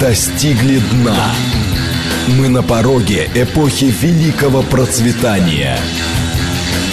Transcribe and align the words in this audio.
достигли 0.00 0.78
дна. 0.92 1.32
Мы 2.38 2.48
на 2.48 2.62
пороге 2.62 3.28
эпохи 3.34 3.86
великого 4.00 4.62
процветания. 4.62 5.78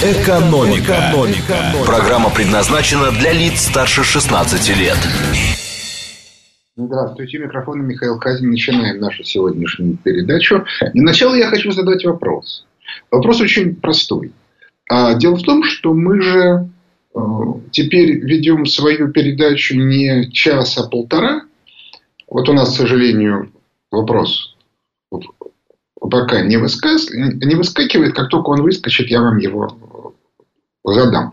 Экономика. 0.04 1.10
Экономика. 1.12 1.86
Программа 1.86 2.30
предназначена 2.30 3.12
для 3.12 3.34
лиц 3.34 3.62
старше 3.62 4.04
16 4.04 4.78
лет. 4.78 4.98
Здравствуйте, 6.76 7.40
микрофон 7.40 7.86
Михаил 7.86 8.18
Хазин. 8.18 8.52
Начинаем 8.52 9.00
нашу 9.02 9.24
сегодняшнюю 9.24 9.98
передачу. 9.98 10.64
И 10.94 11.00
сначала 11.00 11.36
я 11.36 11.48
хочу 11.48 11.72
задать 11.72 12.06
вопрос. 12.06 12.66
Вопрос 13.12 13.42
очень 13.42 13.76
простой. 13.76 14.32
А 14.90 15.14
дело 15.16 15.36
в 15.36 15.44
том, 15.44 15.64
что 15.64 15.94
мы 15.94 16.22
же 16.22 16.70
э, 17.14 17.20
теперь 17.72 18.20
ведем 18.20 18.66
свою 18.66 19.10
передачу 19.10 19.76
не 19.76 20.32
час, 20.32 20.78
а 20.78 20.88
полтора. 20.88 21.42
Вот 22.30 22.48
у 22.50 22.54
нас, 22.54 22.74
к 22.74 22.78
сожалению, 22.78 23.52
вопрос 23.92 24.56
пока 26.10 26.42
не, 26.42 26.58
высказ... 26.58 27.10
не 27.12 27.56
выскакивает. 27.56 28.16
Как 28.16 28.30
только 28.30 28.50
он 28.50 28.62
выскочит, 28.62 29.10
я 29.10 29.22
вам 29.22 29.38
его 29.38 30.16
задам. 30.84 31.32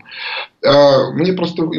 А, 0.63 1.11
мне 1.11 1.33
просто 1.33 1.69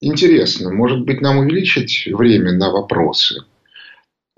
интересно, 0.00 0.72
может 0.72 1.02
быть, 1.04 1.20
нам 1.20 1.38
увеличить 1.38 2.06
время 2.12 2.52
на 2.52 2.70
вопросы 2.70 3.44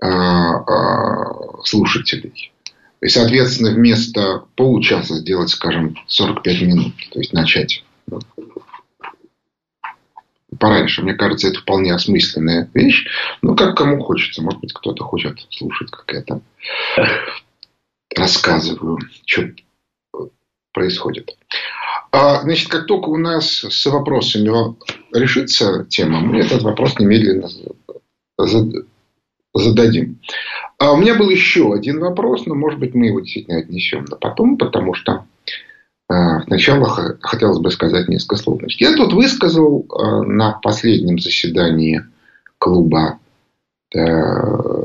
а, 0.01 0.07
а, 0.07 1.63
слушателей. 1.63 2.53
И, 3.01 3.07
соответственно, 3.07 3.71
вместо 3.71 4.45
получаса 4.55 5.15
сделать, 5.15 5.49
скажем, 5.49 5.95
45 6.07 6.61
минут. 6.61 6.93
То 7.11 7.19
есть, 7.19 7.33
начать 7.33 7.83
пораньше. 10.59 11.01
Мне 11.01 11.13
кажется, 11.13 11.47
это 11.47 11.59
вполне 11.59 11.93
осмысленная 11.93 12.69
вещь. 12.73 13.07
Ну, 13.41 13.55
как 13.55 13.77
кому 13.77 14.01
хочется. 14.01 14.41
Может 14.41 14.59
быть, 14.59 14.73
кто-то 14.73 15.03
хочет 15.03 15.45
слушать, 15.49 15.91
как 15.91 16.11
я 16.13 16.21
там 16.21 16.41
рассказываю, 18.15 18.99
что 19.25 19.49
происходит. 20.73 21.35
А, 22.11 22.41
значит, 22.41 22.69
как 22.69 22.85
только 22.85 23.09
у 23.09 23.17
нас 23.17 23.63
с 23.63 23.85
вопросами 23.87 24.75
решится 25.13 25.85
тема, 25.89 26.19
мы 26.19 26.39
этот 26.39 26.63
вопрос 26.63 26.97
немедленно 26.99 27.49
зададим. 29.53 30.19
А 30.77 30.91
у 30.91 30.97
меня 30.97 31.15
был 31.15 31.29
еще 31.29 31.73
один 31.73 31.99
вопрос, 31.99 32.45
но, 32.45 32.55
может 32.55 32.79
быть, 32.79 32.93
мы 32.93 33.07
его 33.07 33.21
действительно 33.21 33.59
отнесем 33.59 34.05
на 34.05 34.17
потом, 34.17 34.57
потому 34.57 34.93
что 34.93 35.25
сначала 36.07 37.17
хотелось 37.21 37.59
бы 37.59 37.71
сказать 37.71 38.07
несколько 38.07 38.35
слов. 38.35 38.61
Я 38.77 38.95
тут 38.95 39.13
высказал 39.13 39.85
а, 39.89 40.21
на 40.21 40.51
последнем 40.51 41.19
заседании 41.19 42.03
клуба 42.59 43.19
э, 43.93 43.99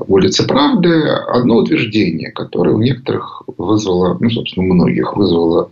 улицы 0.06 0.46
Правды 0.46 1.02
одно 1.02 1.56
утверждение, 1.56 2.30
которое 2.30 2.74
у 2.74 2.80
некоторых 2.80 3.42
вызвало, 3.56 4.16
ну, 4.20 4.30
собственно, 4.30 4.66
у 4.66 4.74
многих 4.74 5.16
вызвало 5.16 5.70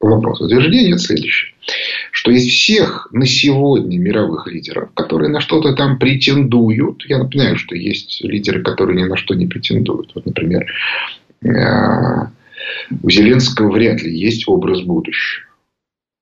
вопрос. 0.00 0.40
Утверждение 0.40 0.98
следующее. 0.98 1.54
Что 2.10 2.30
из 2.30 2.46
всех 2.46 3.08
на 3.12 3.26
сегодня 3.26 3.98
мировых 3.98 4.46
лидеров, 4.46 4.90
которые 4.94 5.30
на 5.30 5.40
что-то 5.40 5.74
там 5.74 5.98
претендуют, 5.98 7.04
я 7.06 7.18
напоминаю, 7.18 7.56
что 7.56 7.76
есть 7.76 8.22
лидеры, 8.22 8.62
которые 8.62 9.02
ни 9.02 9.06
на 9.06 9.16
что 9.16 9.34
не 9.34 9.46
претендуют. 9.46 10.12
Вот, 10.14 10.26
например, 10.26 10.66
э, 11.42 12.26
у 13.02 13.10
Зеленского 13.10 13.70
вряд 13.70 14.02
ли 14.02 14.16
есть 14.16 14.48
образ 14.48 14.82
будущего. 14.82 15.46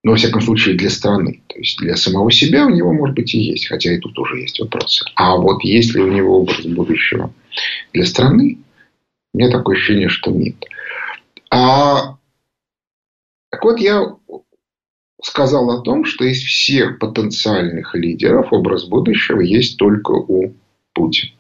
Но, 0.05 0.13
во 0.13 0.17
всяком 0.17 0.41
случае, 0.41 0.77
для 0.77 0.91
страны. 0.91 1.43
То 1.49 1.59
есть, 1.59 1.79
для 1.79 1.97
самого 1.97 2.31
себя 2.31 2.67
у 2.67 2.71
него, 2.71 2.93
может 2.93 3.17
быть, 3.17 3.35
и 3.35 3.39
есть. 3.39 3.67
Хотя 3.67 3.93
и 3.93 3.99
тут 3.99 4.19
уже 4.19 4.41
есть 4.41 4.61
вопросы. 4.61 5.05
А 5.17 5.37
вот 5.37 5.65
есть 5.65 5.95
ли 5.95 6.01
у 6.01 6.11
него 6.11 6.41
образ 6.41 6.65
будущего 6.67 7.33
для 7.93 8.07
страны, 8.07 8.59
у 9.35 9.39
меня 9.39 9.51
такое 9.51 9.77
ощущение, 9.77 10.09
что 10.09 10.31
нет. 10.31 10.57
А 11.51 12.17
так 13.51 13.65
вот, 13.65 13.81
я 13.81 14.17
сказал 15.23 15.71
о 15.71 15.83
том, 15.83 16.05
что 16.05 16.25
из 16.25 16.43
всех 16.43 16.99
потенциальных 16.99 17.95
лидеров 17.95 18.53
образ 18.53 18.85
будущего 18.85 19.41
есть 19.41 19.79
только 19.79 20.13
у 20.13 20.55
Путина. 20.93 21.33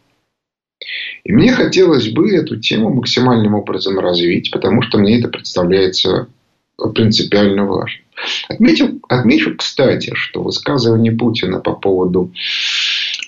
И 1.25 1.33
мне 1.33 1.53
хотелось 1.53 2.09
бы 2.09 2.31
эту 2.31 2.57
тему 2.57 2.91
максимальным 2.91 3.55
образом 3.55 3.99
развить, 3.99 4.51
потому 4.51 4.83
что 4.83 4.99
мне 4.99 5.19
это 5.19 5.29
представляется 5.29 6.29
принципиально 6.95 7.65
важным. 7.65 8.05
Отметил, 8.49 9.01
отмечу, 9.09 9.57
кстати, 9.57 10.13
что 10.15 10.43
высказывание 10.43 11.13
Путина 11.13 11.61
по 11.61 11.73
поводу 11.73 12.33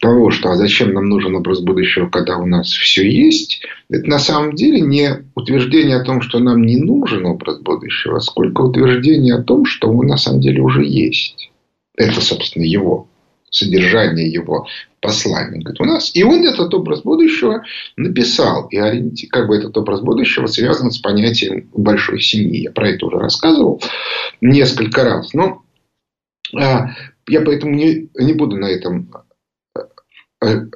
того, 0.01 0.31
что 0.31 0.51
а 0.51 0.57
зачем 0.57 0.95
нам 0.95 1.09
нужен 1.09 1.35
образ 1.37 1.61
будущего, 1.61 2.09
когда 2.09 2.39
у 2.39 2.47
нас 2.47 2.69
все 2.69 3.09
есть, 3.09 3.63
это 3.91 4.09
на 4.09 4.19
самом 4.19 4.55
деле 4.55 4.81
не 4.81 5.25
утверждение 5.35 5.97
о 5.97 6.05
том, 6.05 6.23
что 6.23 6.39
нам 6.39 6.63
не 6.63 6.77
нужен 6.77 7.27
образ 7.27 7.61
будущего, 7.61 8.19
сколько 8.21 8.63
утверждение 8.63 9.35
о 9.35 9.43
том, 9.43 9.67
что 9.67 9.91
он 9.91 10.07
на 10.07 10.17
самом 10.17 10.41
деле 10.41 10.63
уже 10.63 10.85
есть. 10.85 11.51
Это, 11.97 12.21
собственно, 12.21 12.65
его 12.65 13.10
содержание 13.51 14.31
его 14.31 14.67
послания. 15.01 15.61
Говорит, 15.61 15.81
у 15.81 15.85
нас... 15.85 16.11
И 16.15 16.23
он 16.23 16.47
этот 16.47 16.73
образ 16.75 17.03
будущего 17.03 17.65
написал. 17.97 18.69
И 18.69 19.27
как 19.27 19.49
бы 19.49 19.57
этот 19.57 19.77
образ 19.77 20.01
будущего 20.01 20.47
связан 20.47 20.91
с 20.91 20.99
понятием 20.99 21.69
большой 21.75 22.21
семьи. 22.21 22.63
Я 22.63 22.71
про 22.71 22.91
это 22.91 23.07
уже 23.07 23.19
рассказывал 23.19 23.83
несколько 24.41 25.05
раз. 25.05 25.33
Но 25.35 25.63
а, 26.55 26.91
я 27.29 27.41
поэтому 27.41 27.75
не, 27.75 28.09
не 28.19 28.33
буду 28.35 28.57
на 28.57 28.67
этом 28.67 29.11
а, 30.41 30.67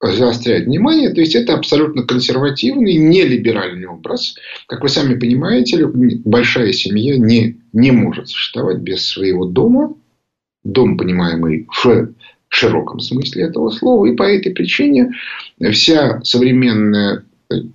заострять 0.00 0.66
внимание. 0.66 1.10
То 1.10 1.20
есть, 1.20 1.34
это 1.34 1.54
абсолютно 1.54 2.02
консервативный, 2.02 2.96
нелиберальный 2.96 3.86
образ. 3.86 4.34
Как 4.66 4.82
вы 4.82 4.88
сами 4.88 5.18
понимаете, 5.18 5.86
большая 5.86 6.72
семья 6.72 7.16
не, 7.16 7.60
не 7.72 7.90
может 7.92 8.28
существовать 8.28 8.78
без 8.78 9.08
своего 9.08 9.46
дома, 9.46 9.94
дом, 10.72 10.96
понимаемый 10.96 11.66
в 11.70 12.08
широком 12.48 13.00
смысле 13.00 13.44
этого 13.44 13.70
слова. 13.70 14.06
И 14.06 14.14
по 14.14 14.22
этой 14.22 14.52
причине 14.52 15.12
вся 15.72 16.20
современная 16.22 17.24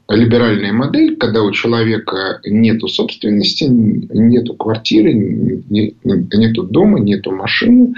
либеральная 0.10 0.74
модель, 0.74 1.16
когда 1.16 1.44
у 1.44 1.52
человека 1.52 2.42
нету 2.46 2.88
собственности, 2.88 3.66
нету 3.66 4.56
квартиры, 4.56 5.14
нету 5.14 6.64
дома, 6.64 7.00
нету 7.00 7.32
машины 7.32 7.94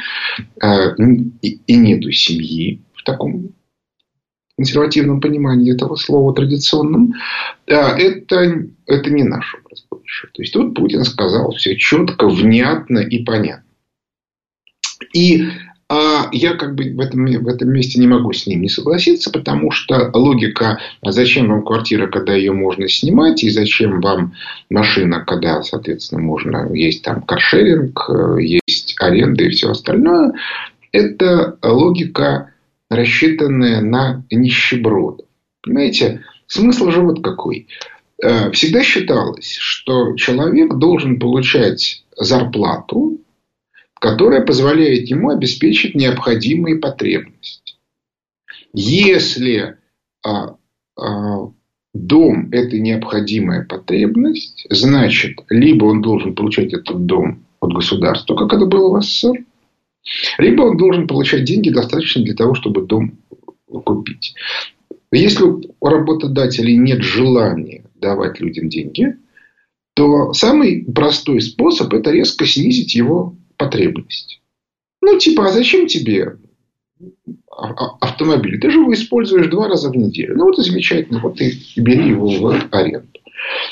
а, 0.62 0.94
и 1.42 1.76
нету 1.76 2.12
семьи 2.12 2.82
в 2.94 3.04
таком 3.04 3.50
консервативном 4.56 5.20
понимании 5.20 5.74
этого 5.74 5.96
слова, 5.96 6.34
традиционном, 6.34 7.16
это, 7.66 8.68
это 8.86 9.10
не 9.10 9.24
наш 9.24 9.56
образ 9.56 9.86
будущего. 9.90 10.30
То 10.32 10.42
есть, 10.44 10.54
тут 10.54 10.76
Путин 10.76 11.04
сказал 11.06 11.52
все 11.54 11.76
четко, 11.76 12.30
внятно 12.30 13.00
и 13.00 13.24
понятно. 13.24 13.66
И 15.14 15.48
а 15.90 16.30
я 16.32 16.56
как 16.56 16.74
бы 16.76 16.92
в 16.92 17.00
этом, 17.00 17.26
в 17.26 17.48
этом 17.48 17.70
месте 17.70 18.00
не 18.00 18.08
могу 18.08 18.34
с 18.34 18.48
ним 18.48 18.62
не 18.62 18.70
согласиться, 18.70 19.30
потому 19.32 19.70
что 19.70 20.10
логика, 20.14 20.80
а 21.02 21.12
зачем 21.12 21.50
вам 21.50 21.64
квартира, 21.64 22.08
когда 22.08 22.34
ее 22.34 22.52
можно 22.52 22.88
снимать, 22.88 23.44
и 23.44 23.50
зачем 23.50 24.02
вам 24.02 24.34
машина, 24.72 25.24
когда, 25.24 25.62
соответственно, 25.62 26.22
можно, 26.22 26.74
есть 26.74 27.04
там 27.04 27.22
каршеринг, 27.22 28.10
есть 28.40 28.96
аренда 29.00 29.44
и 29.44 29.50
все 29.50 29.70
остальное, 29.70 30.34
это 30.92 31.58
логика, 31.62 32.52
рассчитанная 32.90 33.82
на 33.82 34.24
нищебродов. 34.32 35.28
Понимаете, 35.62 36.24
смысл 36.48 36.90
же 36.92 37.02
вот 37.02 37.24
какой. 37.24 37.68
Э, 38.22 38.52
всегда 38.52 38.84
считалось, 38.84 39.58
что 39.60 40.16
человек 40.16 40.76
должен 40.76 41.20
получать 41.20 42.04
зарплату 42.18 43.20
которая 44.04 44.42
позволяет 44.42 45.08
ему 45.08 45.30
обеспечить 45.30 45.96
необходимые 45.96 46.76
потребности. 46.76 47.76
Если 48.74 49.78
а, 50.26 50.58
а, 51.00 51.50
дом– 51.94 52.50
это 52.52 52.80
необходимая 52.80 53.64
потребность, 53.64 54.68
значит, 54.70 55.38
либо 55.50 55.86
он 55.86 56.02
должен 56.02 56.36
получать 56.36 56.74
этот 56.74 57.06
дом 57.06 57.46
от 57.62 57.72
государства, 57.72 58.36
как 58.36 58.52
это 58.52 58.66
было 58.66 59.00
в 59.00 59.02
СССР, 59.02 59.46
либо 60.38 60.64
он 60.64 60.76
должен 60.76 61.08
получать 61.08 61.46
деньги 61.46 61.70
достаточно 61.70 62.26
для 62.26 62.36
того, 62.36 62.56
чтобы 62.56 62.86
дом 62.86 63.20
купить. 63.68 64.36
Если 65.14 65.46
у 65.46 65.88
работодателей 65.88 66.76
нет 66.76 67.02
желания 67.02 67.86
давать 67.96 68.42
людям 68.42 68.68
деньги, 68.68 69.16
то 69.94 70.34
самый 70.34 70.84
простой 70.94 71.40
способ– 71.40 71.94
это 71.94 72.12
резко 72.12 72.46
снизить 72.46 72.96
его 72.96 73.38
потребность. 73.58 74.42
Ну, 75.02 75.18
типа, 75.20 75.48
а 75.48 75.52
зачем 75.52 75.88
тебе 75.88 76.38
автомобиль? 78.00 78.60
Ты 78.60 78.72
же 78.72 78.80
его 78.80 78.94
используешь 78.94 79.48
два 79.48 79.68
раза 79.68 79.90
в 79.90 79.96
неделю. 79.96 80.38
Ну, 80.38 80.46
вот 80.46 80.60
и 80.60 80.64
замечательно. 80.64 81.20
Вот 81.20 81.42
и 81.42 81.60
бери 81.76 82.10
его 82.10 82.28
в 82.28 82.68
аренду. 82.72 83.08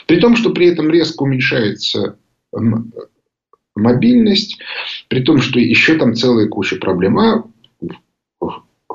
При 0.07 0.19
том, 0.19 0.35
что 0.35 0.51
при 0.51 0.67
этом 0.67 0.89
резко 0.89 1.23
уменьшается 1.23 2.17
мобильность, 3.75 4.59
при 5.07 5.21
том, 5.21 5.39
что 5.39 5.59
еще 5.59 5.97
там 5.97 6.15
целая 6.15 6.47
куча 6.47 6.75
проблем. 6.75 7.17
А 7.19 7.43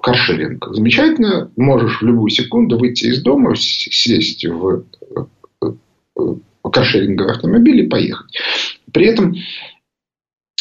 каршеринг. 0.06 0.68
Замечательно, 0.72 1.50
можешь 1.56 2.00
в 2.00 2.04
любую 2.04 2.30
секунду 2.30 2.78
выйти 2.78 3.06
из 3.06 3.22
дома, 3.22 3.56
сесть 3.56 4.44
в 4.44 4.84
каршеринговый 6.62 7.32
автомобиль 7.32 7.80
и 7.80 7.88
поехать. 7.88 8.38
При 8.92 9.06
этом 9.06 9.34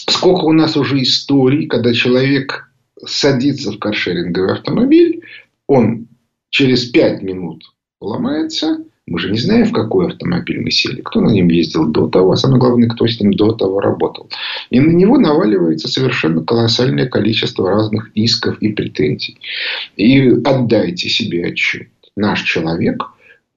сколько 0.09 0.45
у 0.45 0.53
нас 0.53 0.77
уже 0.77 1.01
историй, 1.01 1.67
когда 1.67 1.93
человек 1.93 2.71
садится 3.03 3.71
в 3.71 3.79
каршеринговый 3.79 4.53
автомобиль, 4.53 5.21
он 5.67 6.07
через 6.49 6.85
пять 6.85 7.21
минут 7.21 7.63
ломается. 8.01 8.83
Мы 9.07 9.19
же 9.19 9.29
не 9.29 9.37
знаем, 9.37 9.65
в 9.65 9.71
какой 9.71 10.07
автомобиль 10.07 10.61
мы 10.61 10.71
сели, 10.71 11.01
кто 11.01 11.21
на 11.21 11.29
нем 11.29 11.47
ездил 11.49 11.85
до 11.85 12.07
того, 12.07 12.31
а 12.31 12.37
самое 12.37 12.59
главное, 12.59 12.89
кто 12.89 13.05
с 13.05 13.19
ним 13.19 13.33
до 13.33 13.51
того 13.51 13.79
работал. 13.79 14.29
И 14.71 14.79
на 14.79 14.91
него 14.91 15.19
наваливается 15.19 15.87
совершенно 15.87 16.43
колоссальное 16.43 17.07
количество 17.07 17.69
разных 17.69 18.09
исков 18.15 18.59
и 18.61 18.69
претензий. 18.69 19.37
И 19.95 20.29
отдайте 20.43 21.07
себе 21.07 21.45
отчет. 21.45 21.89
Наш 22.15 22.41
человек, 22.41 23.03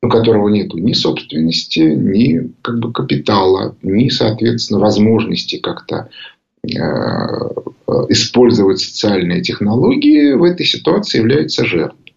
у 0.02 0.08
которого 0.08 0.48
нет 0.48 0.74
ни 0.74 0.92
собственности, 0.92 1.80
ни 1.80 2.52
как 2.60 2.78
бы, 2.80 2.92
капитала, 2.92 3.74
ни, 3.80 4.10
соответственно, 4.10 4.80
возможности 4.80 5.58
как-то 5.58 6.10
использовать 8.08 8.80
социальные 8.80 9.42
технологии, 9.42 10.32
в 10.34 10.42
этой 10.42 10.66
ситуации 10.66 11.18
является 11.18 11.64
жертвой. 11.64 12.08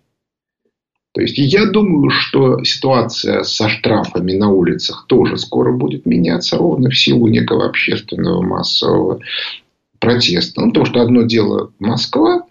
То 1.13 1.21
есть 1.21 1.37
я 1.37 1.65
думаю, 1.65 2.09
что 2.09 2.63
ситуация 2.63 3.43
со 3.43 3.67
штрафами 3.67 4.33
на 4.33 4.49
улицах 4.49 5.05
тоже 5.07 5.37
скоро 5.37 5.73
будет 5.73 6.05
меняться 6.05 6.57
ровно 6.57 6.89
в 6.89 6.97
силу 6.97 7.27
некого 7.27 7.65
общественного 7.65 8.41
массового 8.41 9.19
протеста. 9.99 10.61
Ну, 10.61 10.67
потому 10.67 10.85
что 10.85 11.01
одно 11.01 11.23
дело 11.23 11.73
Москва, 11.79 12.45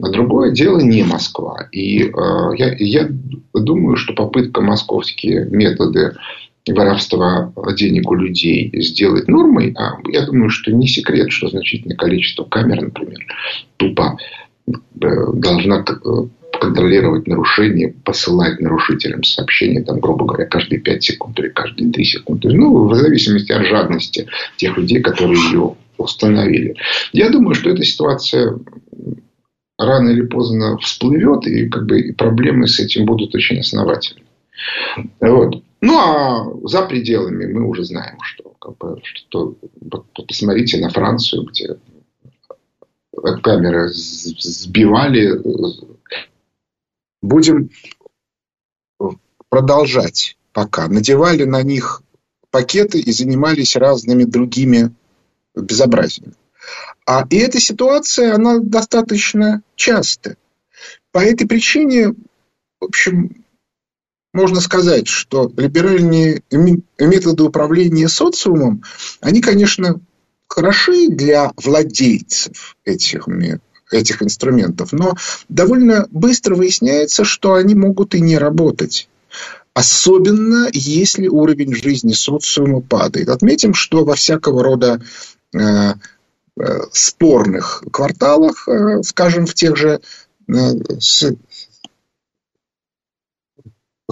а 0.00 0.08
другое 0.08 0.50
дело 0.50 0.80
не 0.80 1.04
Москва. 1.04 1.68
И 1.70 2.02
э, 2.02 2.10
я, 2.56 2.74
я 2.76 3.08
думаю, 3.54 3.96
что 3.96 4.14
попытка 4.14 4.60
московские 4.60 5.44
методы 5.44 6.16
воровства 6.68 7.52
денег 7.76 8.10
у 8.10 8.14
людей 8.14 8.70
сделать 8.82 9.28
нормой, 9.28 9.74
а 9.76 9.98
я 10.08 10.24
думаю, 10.26 10.50
что 10.50 10.70
не 10.72 10.86
секрет, 10.86 11.30
что 11.30 11.48
значительное 11.48 11.96
количество 11.96 12.44
камер, 12.44 12.82
например, 12.82 13.18
тупо 13.76 14.16
э, 14.66 14.72
должна 15.34 15.84
э, 15.84 16.02
контролировать 16.60 17.26
нарушения, 17.26 17.94
посылать 18.04 18.60
нарушителям 18.60 19.24
сообщения, 19.24 19.82
там, 19.82 19.98
грубо 19.98 20.24
говоря, 20.24 20.46
каждые 20.46 20.80
5 20.80 21.02
секунд 21.02 21.38
или 21.40 21.48
каждые 21.48 21.90
3 21.90 22.04
секунды. 22.04 22.48
Ну, 22.52 22.86
в 22.86 22.94
зависимости 22.94 23.50
от 23.50 23.66
жадности 23.66 24.28
тех 24.56 24.76
людей, 24.76 25.00
которые 25.00 25.40
ее 25.40 25.74
установили. 25.98 26.76
Я 27.12 27.30
думаю, 27.30 27.54
что 27.54 27.70
эта 27.70 27.82
ситуация 27.82 28.58
рано 29.78 30.10
или 30.10 30.22
поздно 30.22 30.78
всплывет, 30.78 31.46
и 31.46 31.68
как 31.68 31.86
бы 31.86 32.00
и 32.00 32.12
проблемы 32.12 32.68
с 32.68 32.78
этим 32.78 33.06
будут 33.06 33.34
очень 33.34 33.58
основательны. 33.58 34.22
Вот. 35.20 35.62
Ну, 35.82 35.98
а 35.98 36.68
за 36.68 36.86
пределами 36.86 37.44
мы 37.52 37.68
уже 37.68 37.84
знаем, 37.84 38.16
что, 38.22 38.50
как 38.60 38.78
бы, 38.78 39.02
что 39.02 39.56
посмотрите 40.14 40.78
на 40.78 40.90
Францию, 40.90 41.44
где 41.44 41.76
камеры 43.42 43.88
сбивали 43.88 45.40
Будем 47.20 47.70
продолжать 49.48 50.36
пока. 50.52 50.86
Надевали 50.86 51.44
на 51.44 51.62
них 51.62 52.02
пакеты 52.50 53.00
и 53.00 53.10
занимались 53.10 53.74
разными 53.74 54.22
другими 54.22 54.94
безобразиями. 55.56 56.34
А 57.06 57.26
и 57.28 57.36
эта 57.38 57.58
ситуация, 57.58 58.36
она 58.36 58.60
достаточно 58.60 59.62
часто. 59.74 60.36
По 61.10 61.18
этой 61.18 61.48
причине, 61.48 62.14
в 62.80 62.84
общем, 62.84 63.44
можно 64.32 64.60
сказать, 64.60 65.08
что 65.08 65.52
либеральные 65.56 66.42
методы 66.98 67.42
управления 67.42 68.08
социумом, 68.08 68.82
они, 69.20 69.40
конечно, 69.40 70.00
хороши 70.48 71.08
для 71.08 71.52
владельцев 71.56 72.76
этих 72.84 73.28
этих 73.90 74.22
инструментов. 74.22 74.92
Но 74.92 75.14
довольно 75.50 76.06
быстро 76.10 76.54
выясняется, 76.54 77.24
что 77.24 77.54
они 77.54 77.74
могут 77.74 78.14
и 78.14 78.20
не 78.20 78.38
работать. 78.38 79.08
Особенно 79.74 80.68
если 80.72 81.28
уровень 81.28 81.74
жизни 81.74 82.12
социума 82.12 82.80
падает. 82.80 83.28
Отметим, 83.28 83.74
что 83.74 84.04
во 84.04 84.14
всякого 84.14 84.62
рода 84.62 85.02
э, 85.54 85.58
э, 85.58 86.80
спорных 86.92 87.82
кварталах, 87.90 88.68
э, 88.68 89.02
скажем, 89.02 89.46
в 89.46 89.54
тех 89.54 89.76
же 89.76 90.00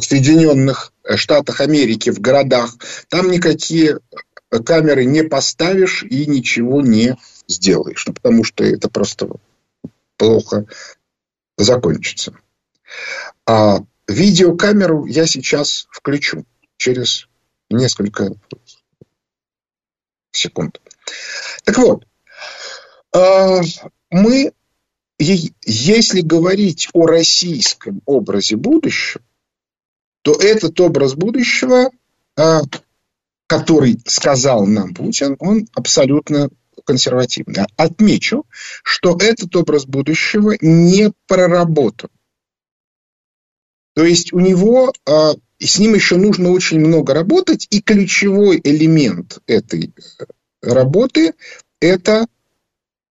э, 0.01 0.03
с, 0.03 0.07
Соединенных 0.07 0.93
Штатах 1.17 1.61
Америки, 1.61 2.11
в 2.11 2.21
городах, 2.21 2.77
там 3.09 3.31
никакие 3.31 4.01
камеры 4.65 5.05
не 5.05 5.23
поставишь 5.23 6.03
и 6.03 6.27
ничего 6.27 6.81
не 6.81 7.17
сделаешь. 7.47 8.07
Ну, 8.07 8.15
потому 8.15 8.45
что 8.45 8.65
это 8.65 8.89
просто 8.89 9.29
плохо 10.17 10.67
закончится. 11.57 12.35
А 13.47 13.79
видеокамеру 14.09 15.07
я 15.07 15.27
сейчас 15.27 15.87
включу 15.91 16.45
через 16.77 17.29
несколько 17.71 18.35
секунд. 20.33 20.81
Так 21.65 21.79
вот, 21.79 22.07
а, 23.13 23.61
мы, 24.11 24.53
если 25.19 26.21
говорить 26.21 26.89
о 26.93 27.07
российском 27.07 28.03
образе 28.07 28.57
будущего, 28.57 29.23
то 30.23 30.35
этот 30.35 30.79
образ 30.81 31.15
будущего, 31.15 31.91
а, 32.37 32.63
который 33.47 33.99
сказал 34.07 34.67
нам 34.67 34.95
Путин, 34.95 35.37
он 35.39 35.67
абсолютно 35.75 36.51
консервативно. 36.85 37.67
Отмечу, 37.77 38.45
что 38.83 39.17
этот 39.21 39.55
образ 39.57 39.87
будущего 39.87 40.55
не 40.61 41.13
проработан. 41.27 42.11
То 43.95 44.05
есть 44.05 44.33
у 44.33 44.39
него, 44.39 44.93
а, 45.07 45.35
с 45.59 45.79
ним 45.79 45.95
еще 45.95 46.17
нужно 46.17 46.51
очень 46.51 46.81
много 46.81 47.13
работать, 47.13 47.67
и 47.71 47.81
ключевой 47.81 48.61
элемент 48.63 49.41
этой 49.47 49.93
э, 49.93 50.25
работы– 50.63 51.35
это 51.81 52.27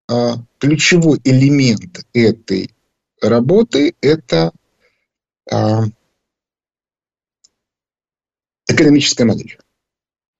а, 0.08 0.37
ключевой 0.58 1.20
элемент 1.25 2.06
этой 2.12 2.70
работы– 3.20 3.94
это 4.00 4.52
экономическая 8.68 9.25
модель. 9.25 9.56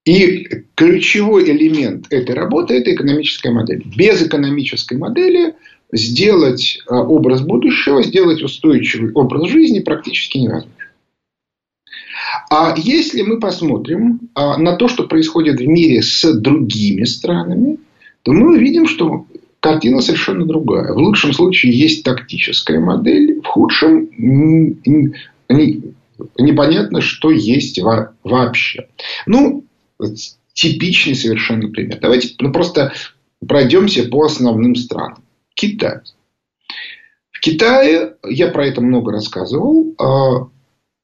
И 0.05 0.49
ключевой 0.75 1.51
элемент 1.51 2.07
этой 2.11 2.35
работы– 2.35 2.75
это 2.79 2.95
экономическая 2.95 3.51
модель. 3.51 3.83
Без 3.97 4.23
экономической 4.23 4.97
модели 4.97 5.55
сделать 5.93 6.79
а, 6.87 7.03
образ 7.03 7.43
будущего, 7.43 8.03
сделать 8.03 8.43
устойчивый 8.43 9.13
образ 9.13 9.51
жизни 9.51 9.81
практически 9.81 10.39
невозможно. 10.39 10.73
А 12.51 12.75
если 12.77 13.23
мы 13.23 13.39
посмотрим 13.39 14.21
а, 14.35 14.57
на 14.59 14.77
то, 14.77 14.89
что 14.89 15.05
происходит 15.05 15.61
в 15.61 15.67
мире 15.67 16.03
с 16.03 16.33
другими 16.33 17.05
странами, 17.05 17.79
то 18.23 18.33
мы 18.33 18.57
увидим, 18.57 18.87
что 18.87 19.27
картина 19.61 20.01
совершенно 20.01 20.47
другая. 20.47 20.93
В 20.93 20.99
лучшем 20.99 21.33
случае 21.33 21.79
есть 21.79 22.05
тактическая 22.05 22.81
модель, 22.81 23.41
в 23.41 23.47
худшем 23.47 24.09
непонятно, 26.39 27.01
что 27.01 27.31
есть 27.31 27.81
вообще. 27.81 28.89
Ну, 29.27 29.65
типичный 30.53 31.15
совершенно 31.15 31.69
пример. 31.69 31.99
Давайте 32.01 32.35
ну, 32.41 32.53
просто 32.53 32.93
пройдемся 33.47 34.05
по 34.09 34.25
основным 34.25 34.75
странам. 34.75 35.23
Китай. 35.55 36.01
В 37.31 37.41
Китае, 37.41 38.15
я 38.29 38.49
про 38.49 38.67
это 38.67 38.81
много 38.81 39.13
рассказывал, 39.13 39.95
а, 39.99 40.49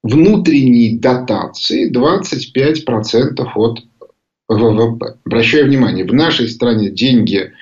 внутренние 0.03 0.99
дотации 0.99 1.91
25% 1.93 3.47
от 3.55 3.81
ВВП. 4.49 5.17
Обращаю 5.25 5.67
внимание, 5.67 6.05
в 6.05 6.13
нашей 6.13 6.49
стране 6.49 6.91
деньги 6.91 7.53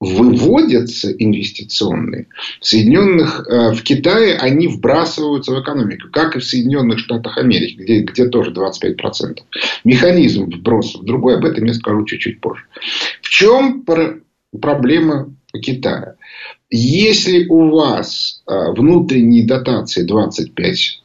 выводятся 0.00 1.12
инвестиционные, 1.12 2.26
в 2.60 2.66
Соединенных, 2.66 3.46
э, 3.46 3.72
в 3.72 3.82
Китае 3.82 4.36
они 4.36 4.66
вбрасываются 4.66 5.52
в 5.52 5.62
экономику, 5.62 6.08
как 6.10 6.36
и 6.36 6.40
в 6.40 6.44
Соединенных 6.44 6.98
Штатах 6.98 7.36
Америки, 7.36 7.74
где, 7.74 8.00
где 8.00 8.26
тоже 8.26 8.50
25%. 8.50 9.40
Механизм 9.84 10.46
вбросов 10.46 11.04
другой, 11.04 11.36
об 11.36 11.44
этом 11.44 11.66
я 11.66 11.74
скажу 11.74 12.06
чуть-чуть 12.06 12.40
позже. 12.40 12.64
В 13.20 13.28
чем 13.28 13.84
проблема 14.58 15.34
Китая? 15.52 16.14
Если 16.72 17.46
у 17.48 17.70
вас 17.70 18.42
а, 18.46 18.70
внутренние 18.70 19.44
дотации 19.44 20.06
25% 20.06 21.00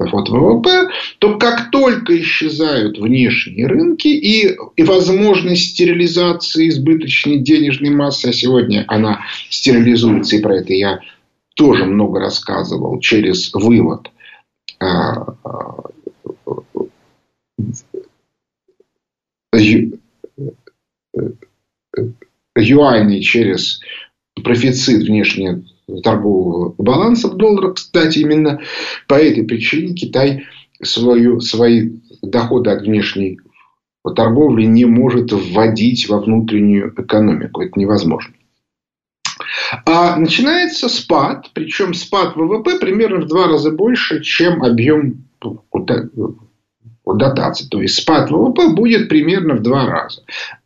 от 0.00 0.28
ВВП, 0.30 0.88
то 1.18 1.36
как 1.36 1.70
только 1.70 2.18
исчезают 2.18 2.98
внешние 2.98 3.66
рынки 3.66 4.08
и, 4.08 4.56
и 4.76 4.82
возможность 4.82 5.72
стерилизации 5.72 6.70
избыточной 6.70 7.40
денежной 7.40 7.90
массы, 7.90 8.28
а 8.28 8.32
сегодня 8.32 8.86
она 8.88 9.20
стерилизуется, 9.50 10.36
и 10.36 10.42
про 10.42 10.56
это 10.56 10.72
я 10.72 11.00
тоже 11.54 11.84
много 11.84 12.20
рассказывал 12.20 12.98
через 13.00 13.52
вывод 13.52 14.10
а, 14.80 15.34
юаней 22.56 23.20
через 23.20 23.80
профицит 24.44 25.02
внешнего 25.02 25.62
торгового 26.02 26.74
баланса 26.78 27.28
в 27.28 27.36
долларах. 27.36 27.74
Кстати, 27.74 28.20
именно 28.20 28.60
по 29.08 29.14
этой 29.14 29.44
причине 29.44 29.94
Китай 29.94 30.44
свою, 30.82 31.40
свои 31.40 31.90
доходы 32.22 32.70
от 32.70 32.82
внешней 32.82 33.40
торговли 34.14 34.64
не 34.64 34.84
может 34.84 35.32
вводить 35.32 36.08
во 36.08 36.20
внутреннюю 36.20 36.94
экономику. 36.96 37.62
Это 37.62 37.78
невозможно. 37.78 38.34
А 39.86 40.16
начинается 40.16 40.88
спад, 40.88 41.50
причем 41.54 41.94
спад 41.94 42.36
ВВП 42.36 42.78
примерно 42.78 43.22
в 43.22 43.28
два 43.28 43.46
раза 43.46 43.70
больше, 43.70 44.22
чем 44.22 44.62
объем 44.62 45.24
дотаций. 47.04 47.68
То 47.68 47.80
есть 47.80 47.96
спад 47.96 48.30
ВВП 48.30 48.68
будет 48.74 49.08
примерно 49.08 49.54
в 49.54 49.62
два 49.62 49.86
раза. 49.86 50.22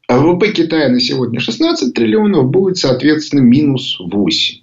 А 0.08 0.18
ВВП 0.18 0.52
Китая 0.52 0.88
на 0.88 1.00
сегодня 1.00 1.38
16 1.38 1.92
триллионов 1.92 2.48
будет, 2.50 2.78
соответственно, 2.78 3.40
минус 3.40 3.98
8. 4.00 4.62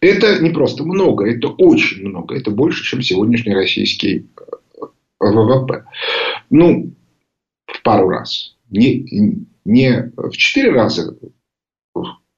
Это 0.00 0.40
не 0.40 0.50
просто 0.50 0.84
много, 0.84 1.26
это 1.28 1.48
очень 1.48 2.06
много. 2.06 2.36
Это 2.36 2.52
больше, 2.52 2.84
чем 2.84 3.02
сегодняшний 3.02 3.52
российский 3.52 4.28
э, 4.80 4.84
ВВП. 5.18 5.84
Ну, 6.50 6.94
в 7.66 7.82
пару 7.82 8.10
раз. 8.10 8.56
Не, 8.70 9.44
не 9.64 10.12
в 10.16 10.30
четыре 10.36 10.70
раза, 10.70 11.16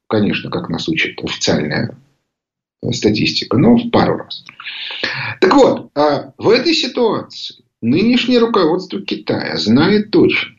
конечно, 0.08 0.50
как 0.50 0.70
нас 0.70 0.88
учит 0.88 1.22
официальная 1.22 1.98
статистика, 2.92 3.58
но 3.58 3.76
в 3.76 3.90
пару 3.90 4.16
раз. 4.16 4.42
Так 5.42 5.52
вот, 5.54 5.90
а 5.94 6.32
в 6.38 6.48
этой 6.48 6.72
ситуации 6.72 7.56
нынешнее 7.82 8.38
руководство 8.38 9.02
Китая 9.02 9.58
знает 9.58 10.10
точно, 10.10 10.56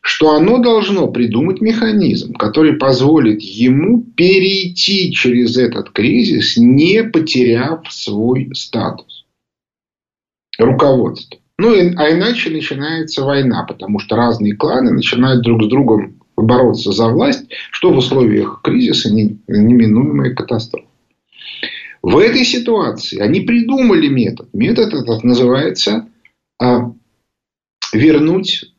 что 0.00 0.34
оно 0.34 0.58
должно 0.58 1.08
придумать 1.08 1.60
механизм, 1.60 2.34
который 2.34 2.74
позволит 2.74 3.42
ему 3.42 4.02
перейти 4.02 5.12
через 5.12 5.56
этот 5.56 5.90
кризис, 5.90 6.56
не 6.56 7.04
потеряв 7.04 7.90
свой 7.92 8.50
статус. 8.54 9.26
Руководство. 10.58 11.38
Ну, 11.58 11.74
а 11.74 12.10
иначе 12.10 12.50
начинается 12.50 13.22
война, 13.22 13.64
потому 13.64 13.98
что 13.98 14.16
разные 14.16 14.56
кланы 14.56 14.92
начинают 14.92 15.42
друг 15.42 15.64
с 15.64 15.68
другом 15.68 16.20
бороться 16.36 16.92
за 16.92 17.08
власть, 17.08 17.50
что 17.70 17.92
в 17.92 17.98
условиях 17.98 18.60
кризиса 18.62 19.12
неминуемая 19.12 20.34
катастрофа. 20.34 20.86
В 22.02 22.16
этой 22.16 22.44
ситуации 22.44 23.18
они 23.18 23.40
придумали 23.40 24.08
метод. 24.08 24.48
Метод 24.54 24.94
этот 24.94 25.22
называется 25.22 26.08
а, 26.58 26.92
вернуть 27.92 28.72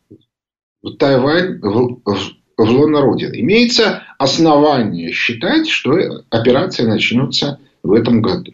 Тайвань 0.97 1.59
в, 1.59 2.01
в, 2.05 2.33
в 2.57 2.69
лоно 2.69 3.01
Родины. 3.01 3.39
Имеется 3.41 4.03
основание 4.17 5.11
считать, 5.11 5.67
что 5.67 6.23
операция 6.29 6.87
начнется 6.87 7.59
в 7.83 7.93
этом 7.93 8.21
году. 8.21 8.53